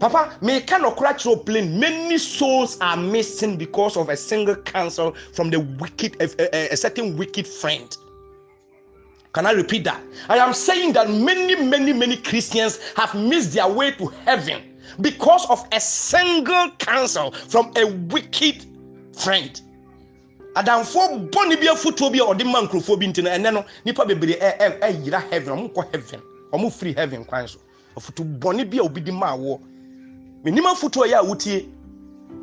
Papa, 0.00 0.38
may 0.40 0.64
your 1.24 1.38
plane. 1.38 1.80
Many 1.80 2.18
souls 2.18 2.78
are 2.80 2.96
missing 2.96 3.56
because 3.56 3.96
of 3.96 4.10
a 4.10 4.16
single 4.16 4.54
counsel 4.54 5.16
from 5.32 5.50
the 5.50 5.58
wicked, 5.58 6.14
a, 6.20 6.54
a, 6.54 6.72
a, 6.72 6.76
certain 6.76 7.16
wicked 7.16 7.48
friend. 7.48 7.96
Can 9.32 9.44
I 9.44 9.50
repeat 9.50 9.82
that? 9.84 10.00
I 10.28 10.38
am 10.38 10.54
saying 10.54 10.92
that 10.92 11.10
many, 11.10 11.56
many, 11.56 11.92
many 11.92 12.16
Christians 12.16 12.78
have 12.94 13.12
missed 13.16 13.54
their 13.54 13.66
way 13.66 13.90
to 13.92 14.06
heaven 14.24 14.67
because 15.00 15.46
of 15.50 15.66
a 15.72 15.80
single 15.80 16.70
counsel 16.78 17.30
from 17.32 17.72
a 17.76 17.84
wicked 18.12 18.64
friend. 19.16 19.60
adamfoɔ 20.56 21.30
bɔne 21.30 21.60
bi 21.60 21.66
afotuo 21.66 22.10
bi 22.10 22.18
a 22.18 22.22
ɔde 22.26 22.44
ma 22.44 22.60
nkurɔfoɔ 22.62 22.98
bi 22.98 23.06
nti 23.06 23.22
no 23.22 23.30
ɛnɛ 23.30 23.52
no 23.54 23.64
nipa 23.84 24.04
bebree 24.04 24.36
ɛyira 24.40 25.22
heaven 25.30 25.54
ɔmo 25.54 25.72
nkɔ 25.72 25.92
heaven 25.92 26.20
ɔmo 26.52 26.72
firi 26.72 26.94
heaven 26.96 27.24
kwan 27.24 27.46
so. 27.46 27.58
Afotu 27.96 28.24
bɔne 28.38 28.68
bi 28.68 28.78
a 28.78 28.82
obi 28.82 29.00
di 29.00 29.12
maa 29.12 29.36
wɔ. 29.36 29.60
Menim 30.44 30.64
afotuo 30.64 31.04
yɛ 31.06 31.18
a 31.20 31.24
wotie. 31.24 31.68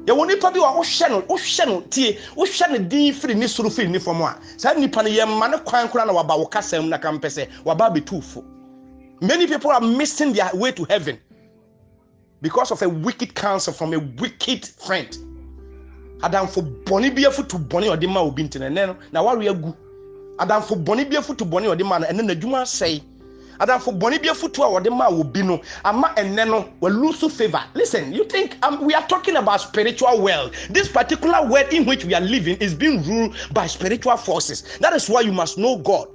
Yɛwɔ 0.05 0.27
nipa 0.27 0.51
bi 0.51 0.59
a 0.59 0.71
wohwɛ 0.71 1.09
no 1.09 1.21
wohwɛ 1.23 1.65
no 1.67 1.81
tie 1.89 2.17
wohwɛ 2.35 2.69
no 2.71 2.77
din 2.77 3.13
firi 3.13 3.35
ne 3.35 3.47
soro 3.47 3.69
firi 3.69 3.89
ne 3.89 3.99
fam 3.99 4.21
a 4.21 4.37
saa 4.57 4.73
nipa 4.73 5.03
no 5.03 5.09
yɛmma 5.09 5.51
ne 5.51 5.57
kwan 5.57 5.87
koraa 5.89 6.05
na 6.07 6.13
waba 6.13 6.37
wo 6.37 6.45
kasa 6.45 6.81
mu 6.81 6.87
na 6.89 6.97
ka 6.97 7.11
mpɛ 7.11 7.25
sɛ 7.27 7.47
waba 7.65 7.89
abɛtu 7.89 8.23
fo. 8.23 8.43
Many 9.21 9.47
people 9.47 9.71
are 9.71 9.81
missing 9.81 10.33
their 10.33 10.51
way 10.53 10.71
to 10.73 10.83
heaven 10.85 11.17
because 12.41 12.71
of 12.71 12.81
a 12.81 12.89
wicked 12.89 13.33
counsel 13.35 13.73
from 13.73 13.93
a 13.93 13.99
wicked 13.99 14.65
friend. 14.65 15.17
Adamfo 16.19 16.61
bɔne 16.85 17.13
bi 17.15 17.23
afotu 17.23 17.57
bɔne 17.67 17.89
ɔde 17.95 18.07
ma 18.09 18.21
obi 18.21 18.43
ntina 18.43 18.67
ɛnɛ 18.69 18.87
no 18.87 18.95
na 19.11 19.21
wari 19.21 19.47
agu 19.47 19.75
adamfo 20.37 20.75
bɔne 20.83 21.09
bi 21.09 21.17
afotu 21.17 21.45
bɔne 21.45 21.67
ɔde 21.75 21.85
ma 21.85 21.97
no 21.99 22.07
ɛnɛ 22.07 22.21
n'adwuma 22.21 22.61
asɛe 22.61 23.01
adamfo 23.59 23.91
bɔne 23.97 24.21
bi 24.21 24.29
afutu 24.29 24.63
a 24.63 24.67
wɔde 24.67 24.89
ma 24.95 25.07
obi 25.09 25.41
no 25.43 25.57
favor. 27.29 27.63
Listen 27.73 28.13
you 28.13 28.23
think 28.25 28.57
um, 28.63 28.83
we 28.85 28.93
are 28.93 29.05
talking 29.07 29.35
about 29.35 29.61
spiritual 29.61 30.21
world. 30.21 30.53
This 30.69 30.87
particular 30.87 31.45
world 31.47 31.67
in 31.73 31.85
which 31.85 32.05
we 32.05 32.13
are 32.13 32.21
living 32.21 32.57
is 32.57 32.73
being 32.73 33.03
ruled 33.03 33.35
by 33.53 33.67
spiritual 33.67 34.17
forces. 34.17 34.77
That 34.79 34.93
is 34.93 35.09
why 35.09 35.21
you 35.21 35.31
must 35.31 35.57
know 35.57 35.77
god 35.77 36.07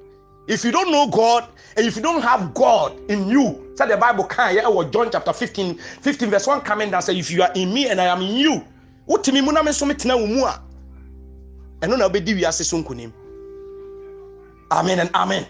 if 0.46 0.64
you 0.64 0.72
don't 0.72 0.90
know 0.90 1.06
god 1.08 1.48
and 1.76 1.86
if 1.86 1.96
you 1.96 2.02
don't 2.02 2.22
have 2.22 2.52
god 2.54 2.98
in 3.10 3.28
you 3.28 3.72
said 3.76 3.86
the 3.86 3.96
bible 3.96 4.24
can 4.24 4.54
yeah 4.54 4.66
or 4.66 4.84
john 4.84 5.08
chapter 5.10 5.32
15 5.32 5.76
15 5.76 6.30
verse 6.30 6.46
1 6.46 6.60
coming 6.62 6.90
down 6.90 7.02
say 7.02 7.16
if 7.16 7.30
you 7.30 7.42
are 7.42 7.52
in 7.54 7.72
me 7.72 7.88
and 7.88 8.00
i 8.00 8.06
am 8.06 8.22
in 8.22 8.36
you 8.36 8.64
mu 9.10 9.52
na 9.52 9.62
me 9.62 9.70
nso 9.70 9.86
metena 9.86 10.16
wo 10.16 10.26
mu 10.26 10.44
a? 10.44 10.60
Ɛno 11.80 11.98
na 11.98 12.08
wobɛdi 12.08 12.34
wiase 12.34 12.64
so 12.64 12.76
amen 14.72 15.00
and 15.00 15.10
amen. 15.14 15.46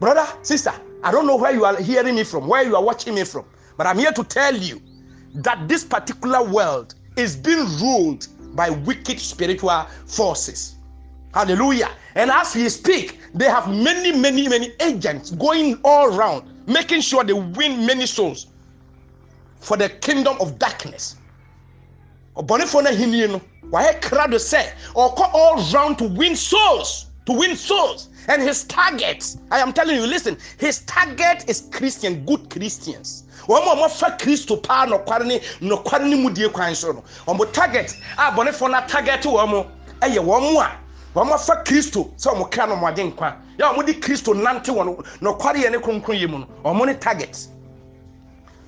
Brother 0.00 0.26
sister 0.42 0.72
I 1.04 1.10
don't 1.10 1.26
know 1.26 1.36
where 1.36 1.52
you 1.52 1.64
are 1.64 1.76
hearing 1.80 2.14
me 2.14 2.24
from, 2.24 2.46
where 2.46 2.62
you 2.62 2.76
are 2.76 2.82
watching 2.82 3.14
me 3.14 3.24
from, 3.24 3.44
but 3.76 3.86
I'm 3.86 3.98
here 3.98 4.12
to 4.12 4.24
tell 4.24 4.56
you 4.56 4.80
that 5.34 5.68
this 5.68 5.84
particular 5.84 6.42
world 6.42 6.94
is 7.16 7.36
being 7.36 7.66
ruled 7.80 8.26
by 8.54 8.70
wicked 8.70 9.18
spiritual 9.18 9.86
forces. 10.06 10.76
Hallelujah. 11.34 11.90
And 12.14 12.30
as 12.30 12.54
we 12.54 12.68
speak, 12.68 13.18
they 13.34 13.46
have 13.46 13.68
many, 13.68 14.12
many, 14.12 14.48
many 14.48 14.72
agents 14.80 15.30
going 15.30 15.78
all 15.84 16.14
around, 16.14 16.44
making 16.66 17.00
sure 17.00 17.24
they 17.24 17.32
win 17.32 17.86
many 17.86 18.06
souls 18.06 18.48
for 19.60 19.76
the 19.76 19.88
kingdom 19.88 20.36
of 20.40 20.58
darkness. 20.58 21.16
ɔbɔnefoɔ 22.36 22.84
no 22.84 22.90
ahenni 22.90 23.28
no 23.30 23.40
wayɛ 23.70 24.00
krado 24.00 24.36
sɛ 24.38 24.72
ɔkɔ 24.94 25.30
all 25.34 25.62
round 25.72 25.98
to 25.98 26.04
win 26.04 26.34
souls 26.34 27.06
to 27.26 27.32
win 27.32 27.54
souls 27.56 28.08
and 28.28 28.40
his 28.42 28.64
target, 28.64 29.36
I 29.50 29.58
am 29.58 29.72
telling 29.72 29.96
you, 29.96 30.06
listen, 30.06 30.36
his 30.58 30.80
target 30.86 31.44
is 31.48 31.68
Christian, 31.70 32.24
good 32.24 32.48
Christians. 32.50 33.24
wɔn 33.46 33.62
a 33.62 33.76
wɔfa 33.76 34.18
kristo 34.18 34.62
paa 34.62 34.86
nɔkware 34.86 35.26
ne 35.26 35.38
nɔkware 35.60 36.08
ne 36.08 36.16
mu 36.16 36.30
die 36.30 36.48
kwan 36.48 36.74
so 36.74 36.92
no 36.92 37.04
wɔn 37.26 37.52
target 37.52 37.94
a 38.18 38.32
bɔnefo 38.32 38.70
na 38.70 38.80
target 38.86 39.22
wɔn 39.22 39.66
ɛyɛ 40.00 40.18
wɔn 40.18 40.56
a 40.62 40.81
wɔn 41.14 41.32
afa 41.32 41.62
kristo 41.64 42.10
sɛ 42.16 42.34
wɔn 42.34 42.50
kra 42.50 42.66
no 42.66 42.76
wɔn 42.76 42.92
ade 42.92 43.02
nkwa 43.12 43.36
yɛ 43.58 43.74
wɔn 43.76 43.86
de 43.86 43.94
kristo 43.94 44.34
nante 44.34 44.72
wɔn 44.72 45.04
nɔkware 45.20 45.56
yɛ 45.62 45.70
ne 45.72 45.78
kronkron 45.78 46.18
yɛ 46.18 46.28
mu 46.30 46.38
no 46.38 46.46
wɔn 46.64 46.86
ne 46.86 46.94
target 46.94 47.46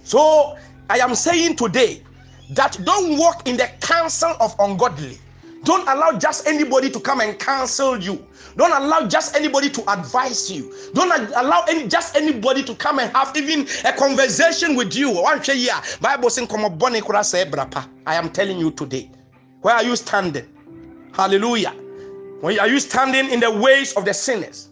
so 0.04 0.56
i 0.90 0.98
am 0.98 1.14
saying 1.14 1.56
today 1.56 2.02
that 2.50 2.78
don't 2.84 3.16
walk 3.18 3.48
in 3.48 3.56
the 3.56 3.68
counsel 3.80 4.34
of 4.40 4.54
ungodly 4.58 5.18
don't 5.64 5.88
allow 5.88 6.12
just 6.18 6.46
anybody 6.46 6.90
to 6.90 7.00
come 7.00 7.22
and 7.22 7.38
counsel 7.38 7.98
you. 7.98 8.24
Don't 8.56 8.70
allow 8.72 9.08
just 9.08 9.34
anybody 9.34 9.70
to 9.70 9.92
advise 9.92 10.50
you. 10.50 10.72
Don't 10.92 11.10
allow 11.10 11.64
any 11.68 11.88
just 11.88 12.14
anybody 12.14 12.62
to 12.64 12.74
come 12.74 12.98
and 12.98 13.10
have 13.16 13.34
even 13.36 13.66
a 13.84 13.92
conversation 13.92 14.76
with 14.76 14.94
you. 14.94 15.10
Bible 16.00 16.30
saying, 16.30 16.48
I 16.50 18.14
am 18.14 18.30
telling 18.30 18.58
you 18.58 18.70
today. 18.72 19.10
Where 19.62 19.74
are 19.74 19.82
you 19.82 19.96
standing? 19.96 20.46
Hallelujah. 21.14 21.74
Are 22.44 22.68
you 22.68 22.78
standing 22.78 23.30
in 23.30 23.40
the 23.40 23.50
ways 23.50 23.94
of 23.94 24.04
the 24.04 24.12
sinners? 24.12 24.68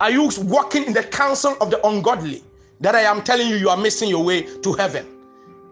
Are 0.00 0.10
you 0.10 0.30
walking 0.38 0.84
in 0.84 0.94
the 0.94 1.02
counsel 1.02 1.56
of 1.60 1.70
the 1.70 1.86
ungodly? 1.86 2.42
That 2.80 2.94
I 2.94 3.02
am 3.02 3.22
telling 3.22 3.48
you, 3.48 3.56
you 3.56 3.68
are 3.68 3.76
missing 3.76 4.08
your 4.08 4.24
way 4.24 4.42
to 4.60 4.72
heaven. 4.72 5.06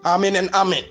Amen 0.05 0.37
and 0.37 0.51
amen. 0.51 0.85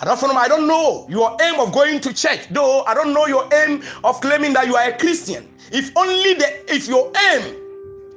I 0.00 0.04
don't, 0.04 0.36
I 0.36 0.48
don't 0.48 0.66
know 0.66 1.06
your 1.08 1.36
aim 1.40 1.60
of 1.60 1.72
going 1.72 2.00
to 2.00 2.12
church, 2.12 2.48
though 2.50 2.82
I 2.82 2.94
don't 2.94 3.14
know 3.14 3.26
your 3.26 3.48
aim 3.54 3.82
of 4.02 4.20
claiming 4.20 4.54
that 4.54 4.66
you 4.66 4.74
are 4.74 4.88
a 4.88 4.98
Christian. 4.98 5.48
If 5.70 5.96
only 5.96 6.34
the 6.34 6.74
if 6.74 6.88
your 6.88 7.12
aim, 7.16 7.54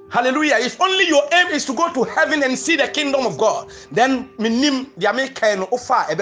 hallelujah, 0.10 0.56
if 0.60 0.82
only 0.82 1.08
your 1.08 1.24
aim 1.34 1.48
is 1.48 1.66
to 1.66 1.74
go 1.74 1.94
to 1.94 2.04
heaven 2.04 2.42
and 2.42 2.58
see 2.58 2.78
the 2.78 2.88
kingdom 2.88 3.28
of 3.28 3.38
God, 3.38 3.72
then 3.92 4.30
minim 4.40 4.92
the 4.98 5.10
American 5.10 5.64
offer 5.64 6.06
a 6.10 6.16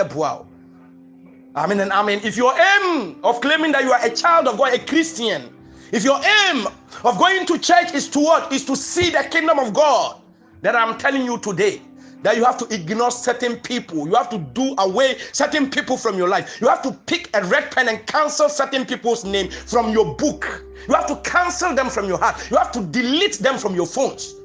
Amen 1.56 1.82
and 1.82 1.92
amen. 1.92 2.22
If 2.24 2.38
your 2.38 2.54
aim 2.58 3.18
of 3.24 3.42
claiming 3.42 3.74
that 3.74 3.84
you 3.84 3.92
are 3.92 4.04
a 4.06 4.10
child 4.10 4.48
of 4.48 4.58
God, 4.58 4.74
a 4.74 4.80
Christian, 4.80 5.54
if 5.92 6.04
your 6.04 6.20
aim 6.48 6.66
of 7.04 7.18
going 7.18 7.46
to 7.46 7.60
church 7.60 7.94
is 7.94 8.08
to 8.10 8.20
what? 8.20 8.54
Is 8.54 8.64
to 8.66 8.76
see 8.76 9.10
the 9.10 9.28
kingdom 9.30 9.60
of 9.60 9.74
God, 9.74 10.22
then 10.62 10.78
I'm 10.78 10.98
telling 10.98 11.26
you 11.26 11.38
today, 11.40 11.82
that 12.24 12.38
you 12.38 12.46
have 12.46 12.58
to 12.60 12.74
ignore 12.74 13.12
certain 13.12 13.58
people. 13.58 14.08
You 14.08 14.16
have 14.16 14.30
to 14.30 14.38
do 14.38 14.76
away 14.78 15.18
certain 15.34 15.70
people 15.70 15.98
from 15.98 16.18
your 16.18 16.30
life. 16.30 16.62
You 16.62 16.68
have 16.70 16.84
to 16.84 16.92
pick 16.92 17.30
a 17.34 17.44
red 17.46 17.72
pen 17.72 17.90
and 17.90 18.06
cancel 18.06 18.48
certain 18.48 18.86
people's 18.86 19.26
name 19.26 19.50
from 19.50 19.92
your 19.92 20.16
book. 20.16 20.64
You 20.88 20.94
have 20.94 21.08
to 21.08 21.16
cancel 21.30 21.74
them 21.76 21.90
from 21.90 22.08
your 22.08 22.20
heart. 22.20 22.50
You 22.50 22.58
have 22.58 22.72
to 22.74 22.82
delete 22.82 23.40
them 23.40 23.58
from 23.58 23.76
your 23.76 23.88
phones. 23.88 24.36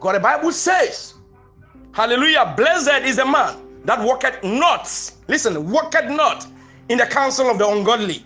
God, 0.00 0.14
the 0.14 0.20
Bible 0.20 0.52
says, 0.52 1.14
Hallelujah, 1.92 2.54
blessed 2.56 3.04
is 3.06 3.16
the 3.16 3.24
man 3.24 3.67
that 3.84 4.02
walketh 4.02 4.42
not. 4.42 4.88
Listen, 5.28 5.70
walketh 5.70 6.10
not 6.10 6.46
in 6.88 6.98
the 6.98 7.06
counsel 7.06 7.50
of 7.50 7.58
the 7.58 7.68
ungodly. 7.68 8.24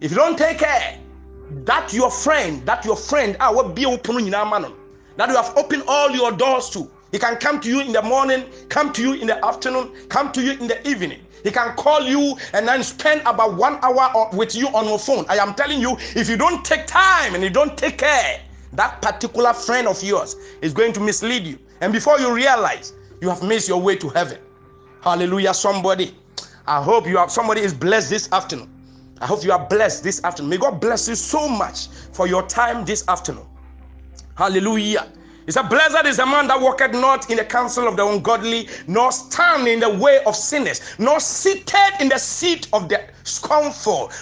If 0.00 0.10
you 0.10 0.16
don't 0.16 0.36
take 0.36 0.58
care, 0.58 0.98
that 1.64 1.92
your 1.92 2.10
friend, 2.10 2.64
that 2.66 2.84
your 2.84 2.96
friend, 2.96 3.36
ah, 3.40 3.52
what 3.52 3.74
be 3.74 3.86
open 3.86 4.30
that 4.30 5.28
you 5.28 5.36
have 5.36 5.56
opened 5.56 5.84
all 5.86 6.10
your 6.10 6.32
doors 6.32 6.70
to 6.70 6.90
he 7.12 7.18
can 7.18 7.36
come 7.36 7.60
to 7.60 7.68
you 7.68 7.80
in 7.80 7.92
the 7.92 8.00
morning, 8.00 8.44
come 8.70 8.90
to 8.94 9.02
you 9.02 9.12
in 9.12 9.26
the 9.26 9.44
afternoon, 9.44 9.92
come 10.08 10.32
to 10.32 10.42
you 10.42 10.52
in 10.52 10.66
the 10.66 10.88
evening. 10.88 11.20
He 11.44 11.50
can 11.50 11.76
call 11.76 12.02
you 12.02 12.36
and 12.54 12.66
then 12.66 12.82
spend 12.82 13.20
about 13.22 13.54
one 13.54 13.78
hour 13.82 14.30
with 14.32 14.54
you 14.54 14.68
on 14.68 14.86
your 14.86 14.98
phone. 14.98 15.26
I 15.28 15.36
am 15.36 15.54
telling 15.54 15.80
you, 15.80 15.96
if 16.16 16.30
you 16.30 16.38
don't 16.38 16.64
take 16.64 16.86
time 16.86 17.34
and 17.34 17.44
you 17.44 17.50
don't 17.50 17.76
take 17.76 17.98
care, 17.98 18.40
that 18.72 19.02
particular 19.02 19.52
friend 19.52 19.86
of 19.86 20.02
yours 20.02 20.36
is 20.62 20.72
going 20.72 20.94
to 20.94 21.00
mislead 21.00 21.46
you. 21.46 21.58
And 21.82 21.92
before 21.92 22.18
you 22.18 22.34
realize, 22.34 22.94
you 23.20 23.28
have 23.28 23.42
missed 23.42 23.68
your 23.68 23.80
way 23.80 23.96
to 23.96 24.08
heaven. 24.08 24.38
Hallelujah, 25.02 25.52
somebody. 25.52 26.14
I 26.64 26.80
hope 26.80 27.08
you 27.08 27.18
are 27.18 27.28
somebody 27.28 27.60
is 27.60 27.74
blessed 27.74 28.08
this 28.10 28.30
afternoon. 28.30 28.70
I 29.20 29.26
hope 29.26 29.42
you 29.42 29.50
are 29.50 29.66
blessed 29.66 30.04
this 30.04 30.22
afternoon. 30.22 30.50
May 30.50 30.58
God 30.58 30.80
bless 30.80 31.08
you 31.08 31.16
so 31.16 31.48
much 31.48 31.88
for 31.88 32.28
your 32.28 32.46
time 32.46 32.84
this 32.84 33.06
afternoon. 33.08 33.46
Hallelujah. 34.36 35.08
He 35.44 35.50
said, 35.50 35.68
Blessed 35.68 36.06
is 36.06 36.18
the 36.18 36.26
man 36.26 36.46
that 36.46 36.60
walketh 36.60 36.92
not 36.92 37.28
in 37.30 37.36
the 37.36 37.44
counsel 37.44 37.88
of 37.88 37.96
the 37.96 38.06
ungodly, 38.06 38.68
nor 38.86 39.10
stand 39.10 39.66
in 39.66 39.80
the 39.80 39.90
way 39.90 40.22
of 40.24 40.36
sinners, 40.36 40.80
nor 41.00 41.18
seated 41.18 41.94
in 41.98 42.08
the 42.08 42.18
seat 42.18 42.68
of 42.72 42.88
the 42.88 43.02
scornful. 43.24 44.12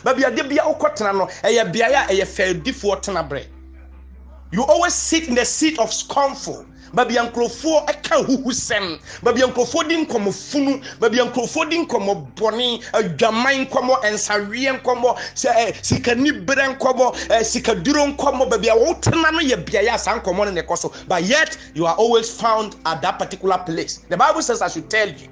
You 4.53 4.65
always 4.65 4.95
sit 4.95 5.29
in 5.29 5.35
the 5.35 5.45
seat 5.45 5.79
of 5.79 5.93
scornful 5.93 6.67
baabi 6.93 7.15
eh, 7.17 7.23
eh, 7.23 7.23
a 7.23 7.31
nkurɔfoɔ 7.31 8.03
ka 8.03 8.17
huhusɛm 8.17 8.99
baabi 9.23 9.43
a 9.43 9.47
nkurɔfoɔ 9.47 9.89
di 9.89 9.97
nkɔmɔ 10.05 10.33
funu. 10.33 10.81
Baabi 10.99 11.19
a 11.21 11.25
nkurɔfoɔ 11.25 11.71
di 11.71 11.79
nkɔmɔ 11.85 12.35
bɔne 12.35 12.83
adwaman 12.93 13.67
nkɔmɔ 13.67 14.03
nsaweɛ 14.13 14.81
nkɔmɔ 14.81 15.17
sɛ 15.35 15.75
sikani 15.83 16.33
bere 16.45 16.75
nkɔmɔ 16.75 17.45
sikaduro 17.45 18.17
nkɔmɔ 18.17 18.51
baabi 18.51 18.69
a 18.69 18.75
wɔtena 18.75 19.33
no 19.33 19.39
yɛ 19.41 19.65
beaeɛ 19.65 19.95
a 19.95 19.99
saa 19.99 20.19
nkɔmɔ 20.19 20.45
no 20.47 20.51
na 20.51 20.63
ɛkɔ 20.63 20.79
so. 20.79 20.93
But 21.07 21.23
yet 21.25 21.57
you 21.75 21.87
are 21.87 21.95
always 21.95 22.31
found 22.31 22.77
at 22.87 23.03
that 23.03 23.19
particular 23.19 23.59
place. 23.59 24.01
The 24.09 24.17
bible 24.17 24.43
says 24.43 24.63
i 24.63 24.69
should 24.69 24.91
tell 24.91 25.09
you. 25.09 25.29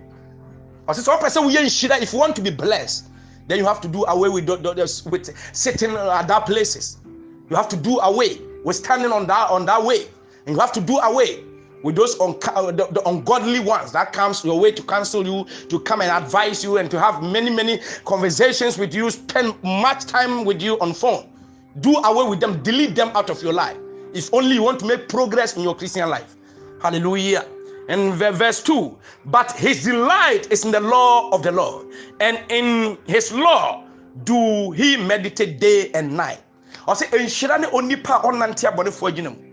Ɔsɛ 0.87 1.03
sɛ 1.07 1.19
ɔpɛ 1.19 1.29
sɛ 1.29 1.43
woyɛ 1.43 1.65
nhyira 1.65 2.01
if 2.01 2.13
you 2.13 2.19
want 2.19 2.37
to 2.37 2.43
be 2.43 2.51
blessed 2.51 3.05
then 3.49 3.59
you 3.59 3.65
have 3.65 3.81
to 3.81 3.89
do 3.89 4.05
away 4.09 4.29
with, 4.29 4.47
with 5.07 5.35
sitting 5.55 5.91
at 5.93 6.29
that 6.29 6.45
places. 6.45 6.99
You 7.49 7.57
have 7.57 7.69
to 7.71 7.77
do 7.77 7.99
away. 8.01 8.39
With 8.63 8.77
standing 8.77 9.11
on 9.11 9.27
that 9.29 9.49
on 9.51 9.65
that 9.65 9.83
way. 9.83 10.07
And 10.47 10.55
you 10.55 10.61
have 10.61 10.73
to 10.73 10.83
do 10.83 10.99
away 10.99 11.45
with 11.83 11.97
those 11.97 12.19
uh, 12.21 12.33
the, 12.73 12.89
the, 12.91 13.03
ungodly 13.09 13.61
ones 13.61 13.93
that 13.93 14.13
comes 14.13 14.45
your 14.45 14.59
way 14.59 14.73
to 14.73 14.83
counsel 14.83 15.27
you 15.27 15.47
to 15.69 15.79
come 15.81 16.01
and 16.01 16.11
advise 16.11 16.63
you 16.65 16.79
and 16.79 16.91
to 16.91 16.99
have 16.99 17.23
many 17.23 17.51
many 17.51 17.79
conversations 18.05 18.79
with 18.79 18.95
you 18.95 19.11
spend 19.11 19.55
much 19.63 20.05
time 20.07 20.45
with 20.45 20.61
you 20.63 20.79
on 20.81 20.93
phone. 20.93 21.29
Do 21.81 21.97
away 21.99 22.29
with 22.29 22.41
them. 22.41 22.63
Delete 22.63 22.95
them 22.95 23.11
out 23.15 23.31
of 23.31 23.43
your 23.43 23.53
life. 23.53 23.77
If 24.13 24.33
only 24.33 24.55
you 24.55 24.63
want 24.63 24.81
to 24.81 24.87
make 24.87 25.09
progress 25.09 25.57
in 25.57 25.63
your 25.63 25.77
christian 25.77 26.09
life. 26.09 26.37
Hallelujah. 26.83 27.47
And 27.89 28.15
verse 28.15 28.63
2 28.63 28.99
but 29.27 29.53
his 29.53 29.85
delight 29.85 30.51
is 30.51 30.65
in 30.65 30.73
the 30.73 30.81
law 30.81 31.31
of 31.31 31.43
the 31.43 31.53
lord 31.53 31.87
and 32.21 32.39
in 32.51 32.99
his 33.07 33.33
law 33.33 33.85
do 34.25 34.73
he 34.73 34.97
meditate 34.97 35.59
day 35.61 35.91
and 35.93 36.15
night. 36.17 36.41
Agyina 36.87 37.71
mu 39.25 39.48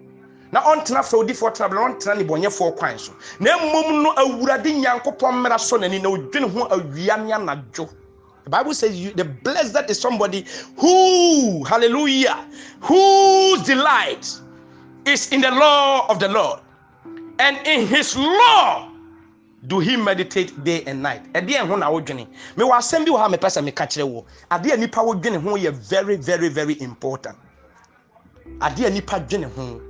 na 0.52 0.62
ɔntena 0.62 1.02
fɛwdifoɔ 1.02 1.54
tena 1.54 1.70
bla 1.70 1.82
ɔntena 1.82 2.16
nebɔnyɛfoɔ 2.16 2.78
kwan 2.78 2.98
so. 3.00 3.14
Na 3.40 3.58
mmom 3.58 4.04
no 4.04 4.14
awurade 4.14 4.72
nyankopɔn 4.72 5.34
mmara 5.34 5.58
sɔ 5.58 5.80
n'ani 5.80 6.02
na 6.02 6.10
ɔdwene 6.10 6.52
ho 6.52 6.68
awia 6.70 7.18
ne 7.18 7.32
anadwo. 7.34 7.90
The 8.46 8.52
bible 8.52 8.74
says 8.76 8.96
you, 8.96 9.12
the 9.12 9.26
blessed 9.26 9.90
is 9.90 10.00
somebody 10.00 10.46
who 10.78 11.64
hallelujah 11.64 12.48
whose 12.80 13.64
delight 13.64 14.40
is 15.06 15.32
in 15.32 15.42
the 15.42 15.50
law 15.50 16.06
of 16.08 16.20
the 16.20 16.28
lord. 16.28 16.60
And 17.40 17.58
in 17.66 17.88
his 17.88 18.16
law 18.16 18.92
do 19.66 19.80
he 19.80 19.98
meditate 19.98 20.64
day 20.64 20.84
and 20.86 21.02
night. 21.02 21.34
Ɛdeɛ 21.34 21.68
ho 21.68 21.76
na 21.76 21.90
wodwene. 21.90 22.28
Mewɔ 22.56 22.72
asɛm 22.78 23.04
bi 23.06 23.12
wɔ 23.12 23.18
ha 23.18 23.30
mepɛ 23.30 23.50
sɛ 23.50 23.64
meka 23.64 23.88
kyerɛ 23.88 24.08
wɔ 24.14 24.24
adeɛ 24.52 24.78
nipa 24.80 25.00
wodwene 25.00 25.42
ho 25.42 25.56
yɛ 25.58 25.74
very 25.74 26.16
very 26.16 26.48
very 26.48 26.80
important. 26.82 27.36
Adeɛ 28.60 28.94
nipa 28.94 29.20
dwene 29.20 29.52
ho 29.56 29.82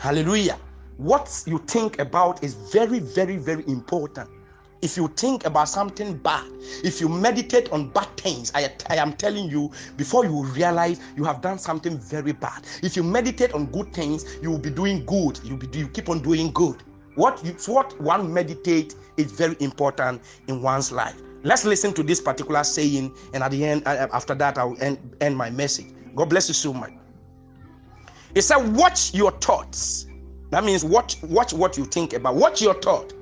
Hallelujah. 0.00 0.58
What 0.96 1.42
you 1.46 1.58
think 1.58 1.98
about 1.98 2.42
is 2.42 2.54
very, 2.54 3.00
very, 3.00 3.36
very 3.36 3.62
important. 3.68 4.30
If 4.80 4.96
you 4.96 5.08
think 5.08 5.44
about 5.44 5.68
something 5.68 6.16
bad, 6.16 6.50
if 6.82 7.02
you 7.02 7.08
meditate 7.10 7.70
on 7.70 7.90
bad 7.90 8.08
things, 8.16 8.50
I, 8.54 8.72
I 8.88 8.96
am 8.96 9.12
telling 9.12 9.50
you, 9.50 9.70
before 9.98 10.24
you 10.24 10.42
realize 10.42 11.02
you 11.18 11.24
have 11.24 11.42
done 11.42 11.58
something 11.58 11.98
very 11.98 12.32
bad. 12.32 12.64
If 12.82 12.96
you 12.96 13.02
meditate 13.02 13.52
on 13.52 13.66
good 13.66 13.92
things, 13.92 14.24
you 14.40 14.50
will 14.50 14.58
be 14.58 14.70
doing 14.70 15.04
good. 15.04 15.38
You 15.44 15.58
be 15.58 15.78
you 15.78 15.86
keep 15.86 16.08
on 16.08 16.22
doing 16.22 16.50
good. 16.52 16.82
What 17.16 17.44
you 17.44 17.52
what 17.70 18.00
one 18.00 18.32
meditate 18.32 18.94
is 19.18 19.30
very 19.32 19.56
important 19.60 20.22
in 20.48 20.62
one's 20.62 20.90
life. 20.90 21.20
Let's 21.42 21.66
listen 21.66 21.92
to 21.92 22.02
this 22.02 22.22
particular 22.22 22.64
saying, 22.64 23.14
and 23.34 23.42
at 23.42 23.50
the 23.50 23.66
end, 23.66 23.82
uh, 23.86 24.08
after 24.14 24.34
that, 24.34 24.56
I'll 24.56 24.80
end, 24.80 24.98
end 25.20 25.36
my 25.36 25.50
message. 25.50 25.88
God 26.14 26.30
bless 26.30 26.48
you 26.48 26.54
so 26.54 26.72
much. 26.72 26.92
It 28.34 28.42
said, 28.42 28.76
watch 28.76 29.12
your 29.14 29.32
thoughts. 29.32 30.06
That 30.50 30.64
means 30.64 30.84
watch, 30.84 31.22
watch 31.22 31.52
what 31.52 31.76
you 31.76 31.84
think 31.84 32.12
about. 32.12 32.36
Watch 32.36 32.60
your 32.60 32.74
thought. 32.74 33.12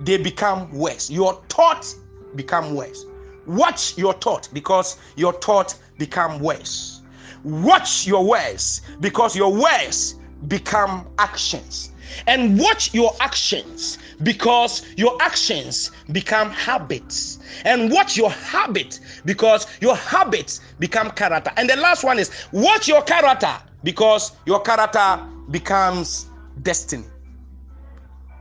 They 0.00 0.16
become 0.16 0.70
worse. 0.72 1.10
Your 1.10 1.34
thoughts 1.48 1.96
become 2.34 2.74
worse. 2.74 3.04
Watch 3.46 3.96
your 3.98 4.14
thought 4.14 4.48
because 4.52 4.96
your 5.16 5.32
thought 5.32 5.74
become 5.98 6.40
worse. 6.40 7.02
Watch 7.42 8.06
your 8.06 8.24
words 8.24 8.82
because 9.00 9.34
your 9.34 9.52
words 9.52 10.16
become 10.48 11.06
actions. 11.18 11.92
And 12.26 12.58
watch 12.58 12.92
your 12.92 13.14
actions 13.20 13.98
because 14.22 14.84
your 14.96 15.16
actions 15.22 15.90
become 16.12 16.50
habits. 16.50 17.38
And 17.64 17.90
watch 17.90 18.16
your 18.16 18.30
habit 18.30 19.00
because 19.24 19.66
your 19.80 19.96
habits 19.96 20.60
become 20.78 21.10
character. 21.12 21.52
And 21.56 21.68
the 21.68 21.76
last 21.76 22.04
one 22.04 22.18
is 22.18 22.30
watch 22.52 22.88
your 22.88 23.02
character 23.02 23.54
because 23.82 24.32
your 24.46 24.60
character 24.60 25.24
becomes 25.50 26.26
destiny. 26.62 27.04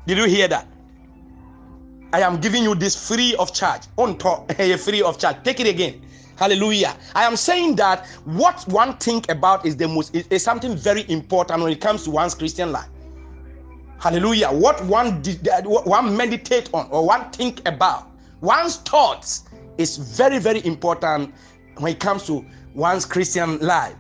Did 0.06 0.18
you 0.18 0.26
hear 0.26 0.48
that? 0.48 0.68
I 2.12 2.22
am 2.22 2.42
giving 2.42 2.64
you 2.64 2.74
this 2.76 3.08
free 3.08 3.36
of 3.36 3.54
charge. 3.54 3.84
On 3.98 4.18
top, 4.18 4.52
free 4.80 5.02
of 5.02 5.20
charge. 5.20 5.44
Take 5.44 5.60
it 5.60 5.68
again. 5.68 6.02
Hallelujah. 6.38 6.96
I 7.16 7.26
am 7.26 7.36
saying 7.36 7.76
that 7.76 8.08
what 8.24 8.66
one 8.68 8.98
think 8.98 9.30
about 9.30 9.66
is 9.66 9.76
the 9.76 9.88
most 9.88 10.16
is, 10.16 10.26
is 10.30 10.44
something 10.44 10.76
very 10.76 11.06
important 11.10 11.62
when 11.62 11.72
it 11.72 11.82
comes 11.82 12.06
to 12.06 12.12
one's 12.12 12.34
Christian 12.34 12.72
life. 12.72 12.88
Hallelujah. 14.00 14.48
What 14.48 14.84
one 14.86 15.22
did 15.22 15.46
one 15.66 16.16
meditate 16.16 16.70
on 16.74 16.88
or 16.92 17.06
one 17.06 17.30
think 17.32 17.68
about, 17.68 18.10
one's 18.40 18.78
thoughts 18.78 19.44
is 19.78 19.98
very 19.98 20.40
very 20.40 20.66
important 20.66 21.34
when 21.78 21.92
it 21.92 22.00
comes 22.00 22.26
to 22.28 22.46
one's 22.74 23.06
Christian 23.06 23.60
life. 23.60 23.96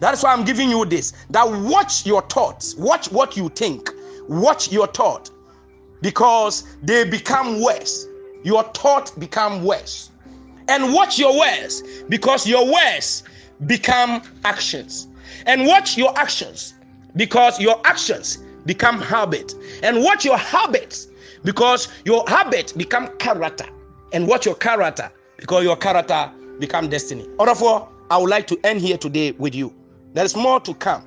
That's 0.00 0.22
why 0.22 0.32
I'm 0.32 0.44
giving 0.44 0.70
you 0.70 0.84
this. 0.84 1.12
That 1.30 1.50
watch 1.50 2.06
your 2.06 2.22
thoughts, 2.22 2.74
watch 2.76 3.10
what 3.10 3.36
you 3.36 3.48
think, 3.48 3.90
watch 4.28 4.70
your 4.70 4.86
thought, 4.86 5.30
because 6.02 6.64
they 6.82 7.08
become 7.08 7.60
worse. 7.62 8.06
Your 8.44 8.62
thought 8.62 9.18
become 9.18 9.64
worse, 9.64 10.10
and 10.68 10.94
watch 10.94 11.18
your 11.18 11.36
words 11.36 11.82
because 12.08 12.46
your 12.46 12.72
words 12.72 13.24
become 13.66 14.22
actions, 14.44 15.08
and 15.46 15.66
watch 15.66 15.96
your 15.98 16.16
actions 16.16 16.74
because 17.16 17.58
your 17.60 17.80
actions 17.84 18.38
become 18.64 19.00
habit, 19.00 19.54
and 19.82 20.02
watch 20.04 20.24
your 20.24 20.38
habits 20.38 21.08
because 21.42 21.88
your 22.04 22.22
habit 22.28 22.72
become 22.76 23.08
character, 23.18 23.66
and 24.12 24.28
watch 24.28 24.46
your 24.46 24.54
character 24.54 25.10
because 25.36 25.64
your 25.64 25.76
character 25.76 26.30
become 26.60 26.88
destiny. 26.88 27.26
Therefore, 27.38 27.88
I 28.10 28.18
would 28.18 28.30
like 28.30 28.46
to 28.48 28.60
end 28.64 28.80
here 28.80 28.98
today 28.98 29.32
with 29.32 29.54
you. 29.54 29.74
There 30.18 30.24
is 30.24 30.34
more 30.34 30.58
to 30.58 30.74
come. 30.74 31.04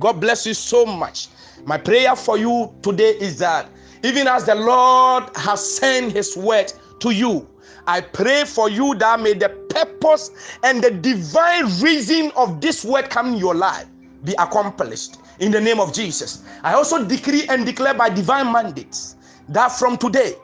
God 0.00 0.22
bless 0.22 0.46
you 0.46 0.54
so 0.54 0.86
much. 0.86 1.28
My 1.66 1.76
prayer 1.76 2.16
for 2.16 2.38
you 2.38 2.74
today 2.80 3.10
is 3.10 3.38
that 3.40 3.68
even 4.02 4.26
as 4.26 4.46
the 4.46 4.54
Lord 4.54 5.24
has 5.36 5.76
sent 5.76 6.12
his 6.12 6.34
word 6.34 6.72
to 7.00 7.10
you, 7.10 7.46
I 7.86 8.00
pray 8.00 8.44
for 8.46 8.70
you 8.70 8.94
that 8.94 9.20
may 9.20 9.34
the 9.34 9.50
purpose 9.68 10.30
and 10.62 10.82
the 10.82 10.90
divine 10.90 11.66
reason 11.82 12.32
of 12.36 12.62
this 12.62 12.86
word 12.86 13.10
coming 13.10 13.34
in 13.34 13.38
your 13.38 13.54
life 13.54 13.84
be 14.24 14.32
accomplished 14.38 15.18
in 15.40 15.52
the 15.52 15.60
name 15.60 15.78
of 15.78 15.92
Jesus. 15.92 16.42
I 16.62 16.72
also 16.72 17.04
decree 17.04 17.46
and 17.50 17.66
declare 17.66 17.92
by 17.92 18.08
divine 18.08 18.50
mandates 18.50 19.16
that 19.50 19.72
from 19.72 19.98
today, 19.98 20.36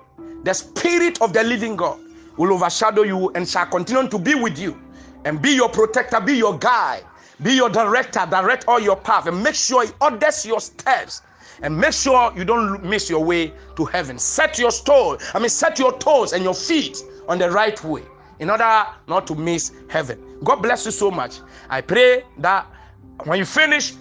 the 0.44 0.52
Spirit 0.52 1.22
of 1.22 1.32
the 1.32 1.42
living 1.42 1.74
God 1.74 1.98
will 2.36 2.52
overshadow 2.52 3.00
you 3.00 3.30
and 3.30 3.48
shall 3.48 3.64
continue 3.64 4.10
to 4.10 4.18
be 4.18 4.34
with 4.34 4.58
you 4.58 4.78
and 5.24 5.40
be 5.40 5.52
your 5.54 5.70
protector, 5.70 6.20
be 6.20 6.34
your 6.34 6.58
guide, 6.58 7.04
be 7.42 7.52
your 7.54 7.70
director, 7.70 8.26
direct 8.30 8.66
all 8.68 8.80
your 8.80 8.96
path, 8.96 9.26
and 9.26 9.42
make 9.42 9.54
sure 9.54 9.84
He 9.84 9.92
orders 10.00 10.44
your 10.44 10.60
steps. 10.60 11.22
And 11.62 11.76
make 11.76 11.92
sure 11.92 12.32
you 12.34 12.44
don't 12.44 12.82
miss 12.82 13.10
your 13.10 13.22
way 13.22 13.52
to 13.76 13.84
heaven. 13.84 14.18
Set 14.18 14.58
your 14.58 14.70
toe, 14.70 15.18
I 15.34 15.38
mean, 15.38 15.50
set 15.50 15.78
your 15.78 15.98
toes 15.98 16.32
and 16.32 16.42
your 16.42 16.54
feet 16.54 16.96
on 17.28 17.38
the 17.38 17.50
right 17.50 17.82
way 17.84 18.02
in 18.38 18.48
order 18.48 18.86
not 19.08 19.26
to 19.26 19.34
miss 19.34 19.72
heaven. 19.88 20.38
God 20.42 20.56
bless 20.56 20.86
you 20.86 20.90
so 20.90 21.10
much. 21.10 21.40
I 21.68 21.82
pray 21.82 22.24
that 22.38 22.66
when 23.24 23.38
you 23.38 23.44
finish 23.44 23.92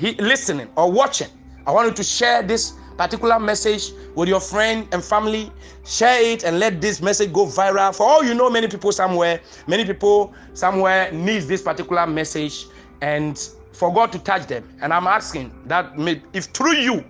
listening 0.00 0.68
or 0.76 0.92
watching, 0.92 1.28
I 1.66 1.72
want 1.72 1.88
you 1.88 1.94
to 1.94 2.04
share 2.04 2.42
this 2.42 2.74
particular 2.98 3.38
message 3.38 3.92
with 4.14 4.28
your 4.28 4.40
friend 4.40 4.86
and 4.92 5.02
family. 5.02 5.50
Share 5.84 6.22
it 6.22 6.44
and 6.44 6.58
let 6.58 6.80
this 6.80 7.00
message 7.00 7.32
go 7.32 7.46
viral. 7.46 7.94
For 7.96 8.06
all 8.06 8.22
you 8.22 8.34
know, 8.34 8.50
many 8.50 8.68
people 8.68 8.92
somewhere, 8.92 9.40
many 9.66 9.84
people 9.84 10.34
somewhere 10.52 11.10
needs 11.12 11.46
this 11.46 11.62
particular 11.62 12.06
message 12.06 12.66
and 13.00 13.38
for 13.72 13.92
God 13.92 14.12
to 14.12 14.18
touch 14.18 14.46
them. 14.46 14.64
And 14.80 14.92
I'm 14.92 15.06
asking 15.06 15.52
that 15.66 15.92
if 16.32 16.46
through 16.46 16.76
you, 16.76 17.04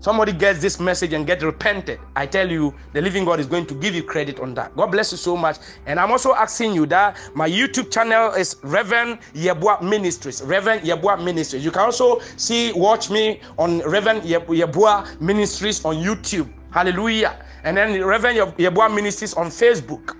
somebody 0.00 0.32
gets 0.32 0.60
this 0.60 0.78
message 0.80 1.12
and 1.12 1.26
get 1.26 1.42
repented, 1.42 2.00
I 2.16 2.26
tell 2.26 2.50
you, 2.50 2.74
the 2.92 3.00
living 3.00 3.24
God 3.24 3.40
is 3.40 3.46
going 3.46 3.66
to 3.66 3.74
give 3.74 3.94
you 3.94 4.02
credit 4.02 4.40
on 4.40 4.54
that. 4.54 4.76
God 4.76 4.86
bless 4.86 5.12
you 5.12 5.18
so 5.18 5.36
much. 5.36 5.58
And 5.86 5.98
I'm 5.98 6.10
also 6.10 6.34
asking 6.34 6.74
you 6.74 6.86
that 6.86 7.18
my 7.34 7.48
YouTube 7.48 7.92
channel 7.92 8.32
is 8.32 8.56
Reverend 8.62 9.20
Yeboah 9.34 9.82
Ministries. 9.82 10.42
Reverend 10.42 10.82
Yeboah 10.82 11.22
Ministries. 11.24 11.64
You 11.64 11.70
can 11.70 11.82
also 11.82 12.20
see, 12.36 12.72
watch 12.72 13.10
me 13.10 13.40
on 13.58 13.80
Reverend 13.80 14.22
Yeboah 14.22 15.20
Ministries 15.20 15.84
on 15.84 15.96
YouTube. 15.96 16.48
Hallelujah. 16.70 17.44
And 17.64 17.76
then 17.76 18.04
Reverend 18.04 18.38
Yeboah 18.56 18.94
Ministries 18.94 19.34
on 19.34 19.46
Facebook. 19.46 20.16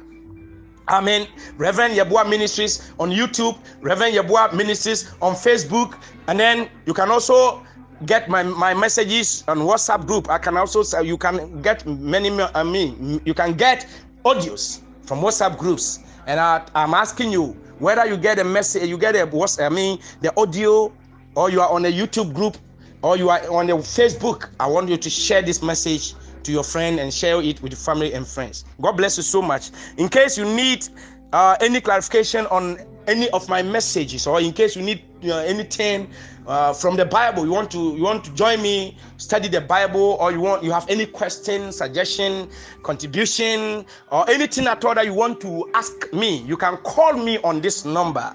Amen. 0.89 1.29
Reverend 1.57 1.95
Yeboah 1.95 2.29
Ministries 2.29 2.93
on 2.99 3.11
YouTube, 3.11 3.59
Reverend 3.81 4.15
Yeboah 4.15 4.55
Ministries 4.55 5.13
on 5.21 5.35
Facebook, 5.35 6.01
and 6.29 6.39
then 6.39 6.69
you 6.87 6.95
can 6.95 7.11
also 7.11 7.63
get 8.07 8.29
my, 8.29 8.43
my 8.43 8.75
messages 8.75 9.45
on 9.49 9.59
WhatsApp 9.59 10.07
group. 10.07 10.31
I 10.31 10.39
can 10.39 10.57
also 10.57 10.83
say 10.83 11.05
you 11.05 11.19
can 11.19 11.61
get 11.63 11.85
many 11.87 12.31
I 12.55 12.63
mean 12.63 13.21
you 13.25 13.35
can 13.35 13.55
get 13.55 13.87
audios 14.25 14.81
from 15.03 15.21
WhatsApp 15.21 15.59
groups. 15.59 16.01
And 16.27 16.39
I, 16.39 16.67
I'm 16.75 16.95
asking 16.95 17.33
you 17.33 17.57
whether 17.79 18.07
you 18.07 18.17
get 18.17 18.39
a 18.39 18.45
message, 18.45 18.89
you 18.89 18.99
get 18.99 19.17
a 19.17 19.27
what's 19.27 19.59
I 19.61 19.69
mean 19.69 19.99
the 20.21 20.33
audio, 20.41 20.93
or 21.35 21.51
you 21.51 21.61
are 21.61 21.71
on 21.71 21.85
a 21.85 21.93
YouTube 21.93 22.35
group, 22.35 22.57
or 23.03 23.17
you 23.17 23.31
are 23.31 23.41
on 23.51 23.67
the 23.67 23.75
Facebook. 23.75 24.49
I 24.61 24.67
want 24.67 24.89
you 24.89 24.97
to 24.97 25.11
share 25.11 25.43
this 25.43 25.63
message 25.63 26.15
to 26.49 26.53
your 26.53 26.65
friend 26.65 26.99
and 26.99 27.13
share 27.13 27.41
it 27.43 27.63
with 27.63 27.79
family 27.79 28.15
and 28.15 28.27
friends. 28.27 28.65
God 28.81 28.93
bless 28.93 29.19
you 29.19 29.23
so 29.23 29.43
much. 29.43 29.71
In 29.99 30.09
case 30.09 30.39
you 30.39 30.47
need 30.47 30.89
uh, 31.33 31.57
any 31.61 31.81
clarification 31.81 32.47
on 32.47 32.79
any 33.07 33.29
of 33.31 33.49
my 33.51 33.63
messages, 33.63 34.27
or 34.27 34.41
in 34.41 34.53
case 34.53 34.75
you 34.75 34.83
need 34.83 35.03
you 35.21 35.29
know, 35.29 35.39
anything 35.39 36.11
uh, 36.47 36.73
from 36.73 36.97
the 36.97 37.05
Bible, 37.05 37.45
you 37.45 37.53
want 37.53 37.71
to 37.71 37.95
you 37.97 38.03
want 38.03 38.25
to 38.25 38.33
join 38.33 38.63
me 38.63 38.97
study 39.19 39.49
the 39.49 39.61
Bible, 39.61 40.17
or 40.21 40.33
you 40.33 40.41
want 40.41 40.65
you 40.65 40.73
have 40.73 40.89
any 40.89 41.05
question, 41.05 41.71
suggestion, 41.71 42.49
contribution, 42.83 43.85
or 44.11 44.29
anything 44.31 44.67
at 44.67 44.83
all 44.87 44.95
that 44.95 45.05
you 45.05 45.15
want 45.15 45.41
to 45.43 45.71
ask 45.75 46.11
me, 46.15 46.39
you 46.45 46.57
can 46.57 46.79
call 46.79 47.13
me 47.13 47.37
on 47.45 47.61
this 47.61 47.85
number 47.85 48.35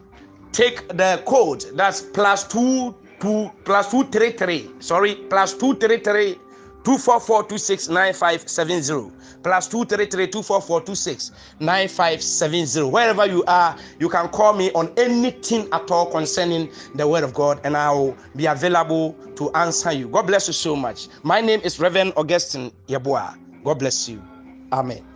take 0.52 0.88
the 0.90 1.22
code. 1.26 1.66
That's 1.74 2.02
plus 2.02 2.48
two 2.48 2.96
two 3.20 3.52
plus 3.64 3.92
two 3.92 4.04
three 4.06 4.32
three. 4.32 4.72
Sorry 4.80 5.16
plus 5.16 5.54
two 5.54 5.76
three 5.76 6.00
three 6.00 6.40
two 6.84 6.98
four 6.98 7.20
four 7.20 7.44
two 7.44 7.58
six 7.58 7.90
nine 7.90 8.14
five 8.14 8.48
seven 8.48 8.82
zero 8.82 9.12
plus 9.44 9.68
two 9.68 9.86
three 9.86 10.06
three 10.06 10.28
two 10.28 10.42
four 10.42 10.62
four 10.62 10.82
two 10.82 10.96
six 10.96 11.32
nine 11.60 11.88
five 11.88 12.24
seven 12.24 12.66
zero. 12.66 12.88
Wherever 12.88 13.26
you 13.26 13.44
are, 13.46 13.78
you 14.00 14.10
can 14.10 14.30
call 14.30 14.54
me 14.54 14.72
on 14.72 14.92
anything 14.98 15.68
at 15.72 15.90
all 15.92 16.06
concerning 16.10 16.72
the 16.96 17.08
Word 17.08 17.24
of 17.24 17.34
God, 17.34 17.60
and 17.64 17.76
I 17.78 17.92
will 17.92 18.18
be 18.36 18.46
available 18.46 19.14
to 19.36 19.52
answer 19.54 19.92
you. 19.92 20.08
God 20.08 20.28
bless 20.28 20.48
you 20.48 20.54
so 20.54 20.76
much. 20.76 21.08
My 21.24 21.42
name 21.42 21.62
is 21.64 21.80
Reverend 21.80 22.14
Augustine 22.18 22.72
Yeboah. 22.88 23.38
God 23.64 23.80
bless 23.80 24.10
you. 24.10 24.22
Amen. 24.72 25.13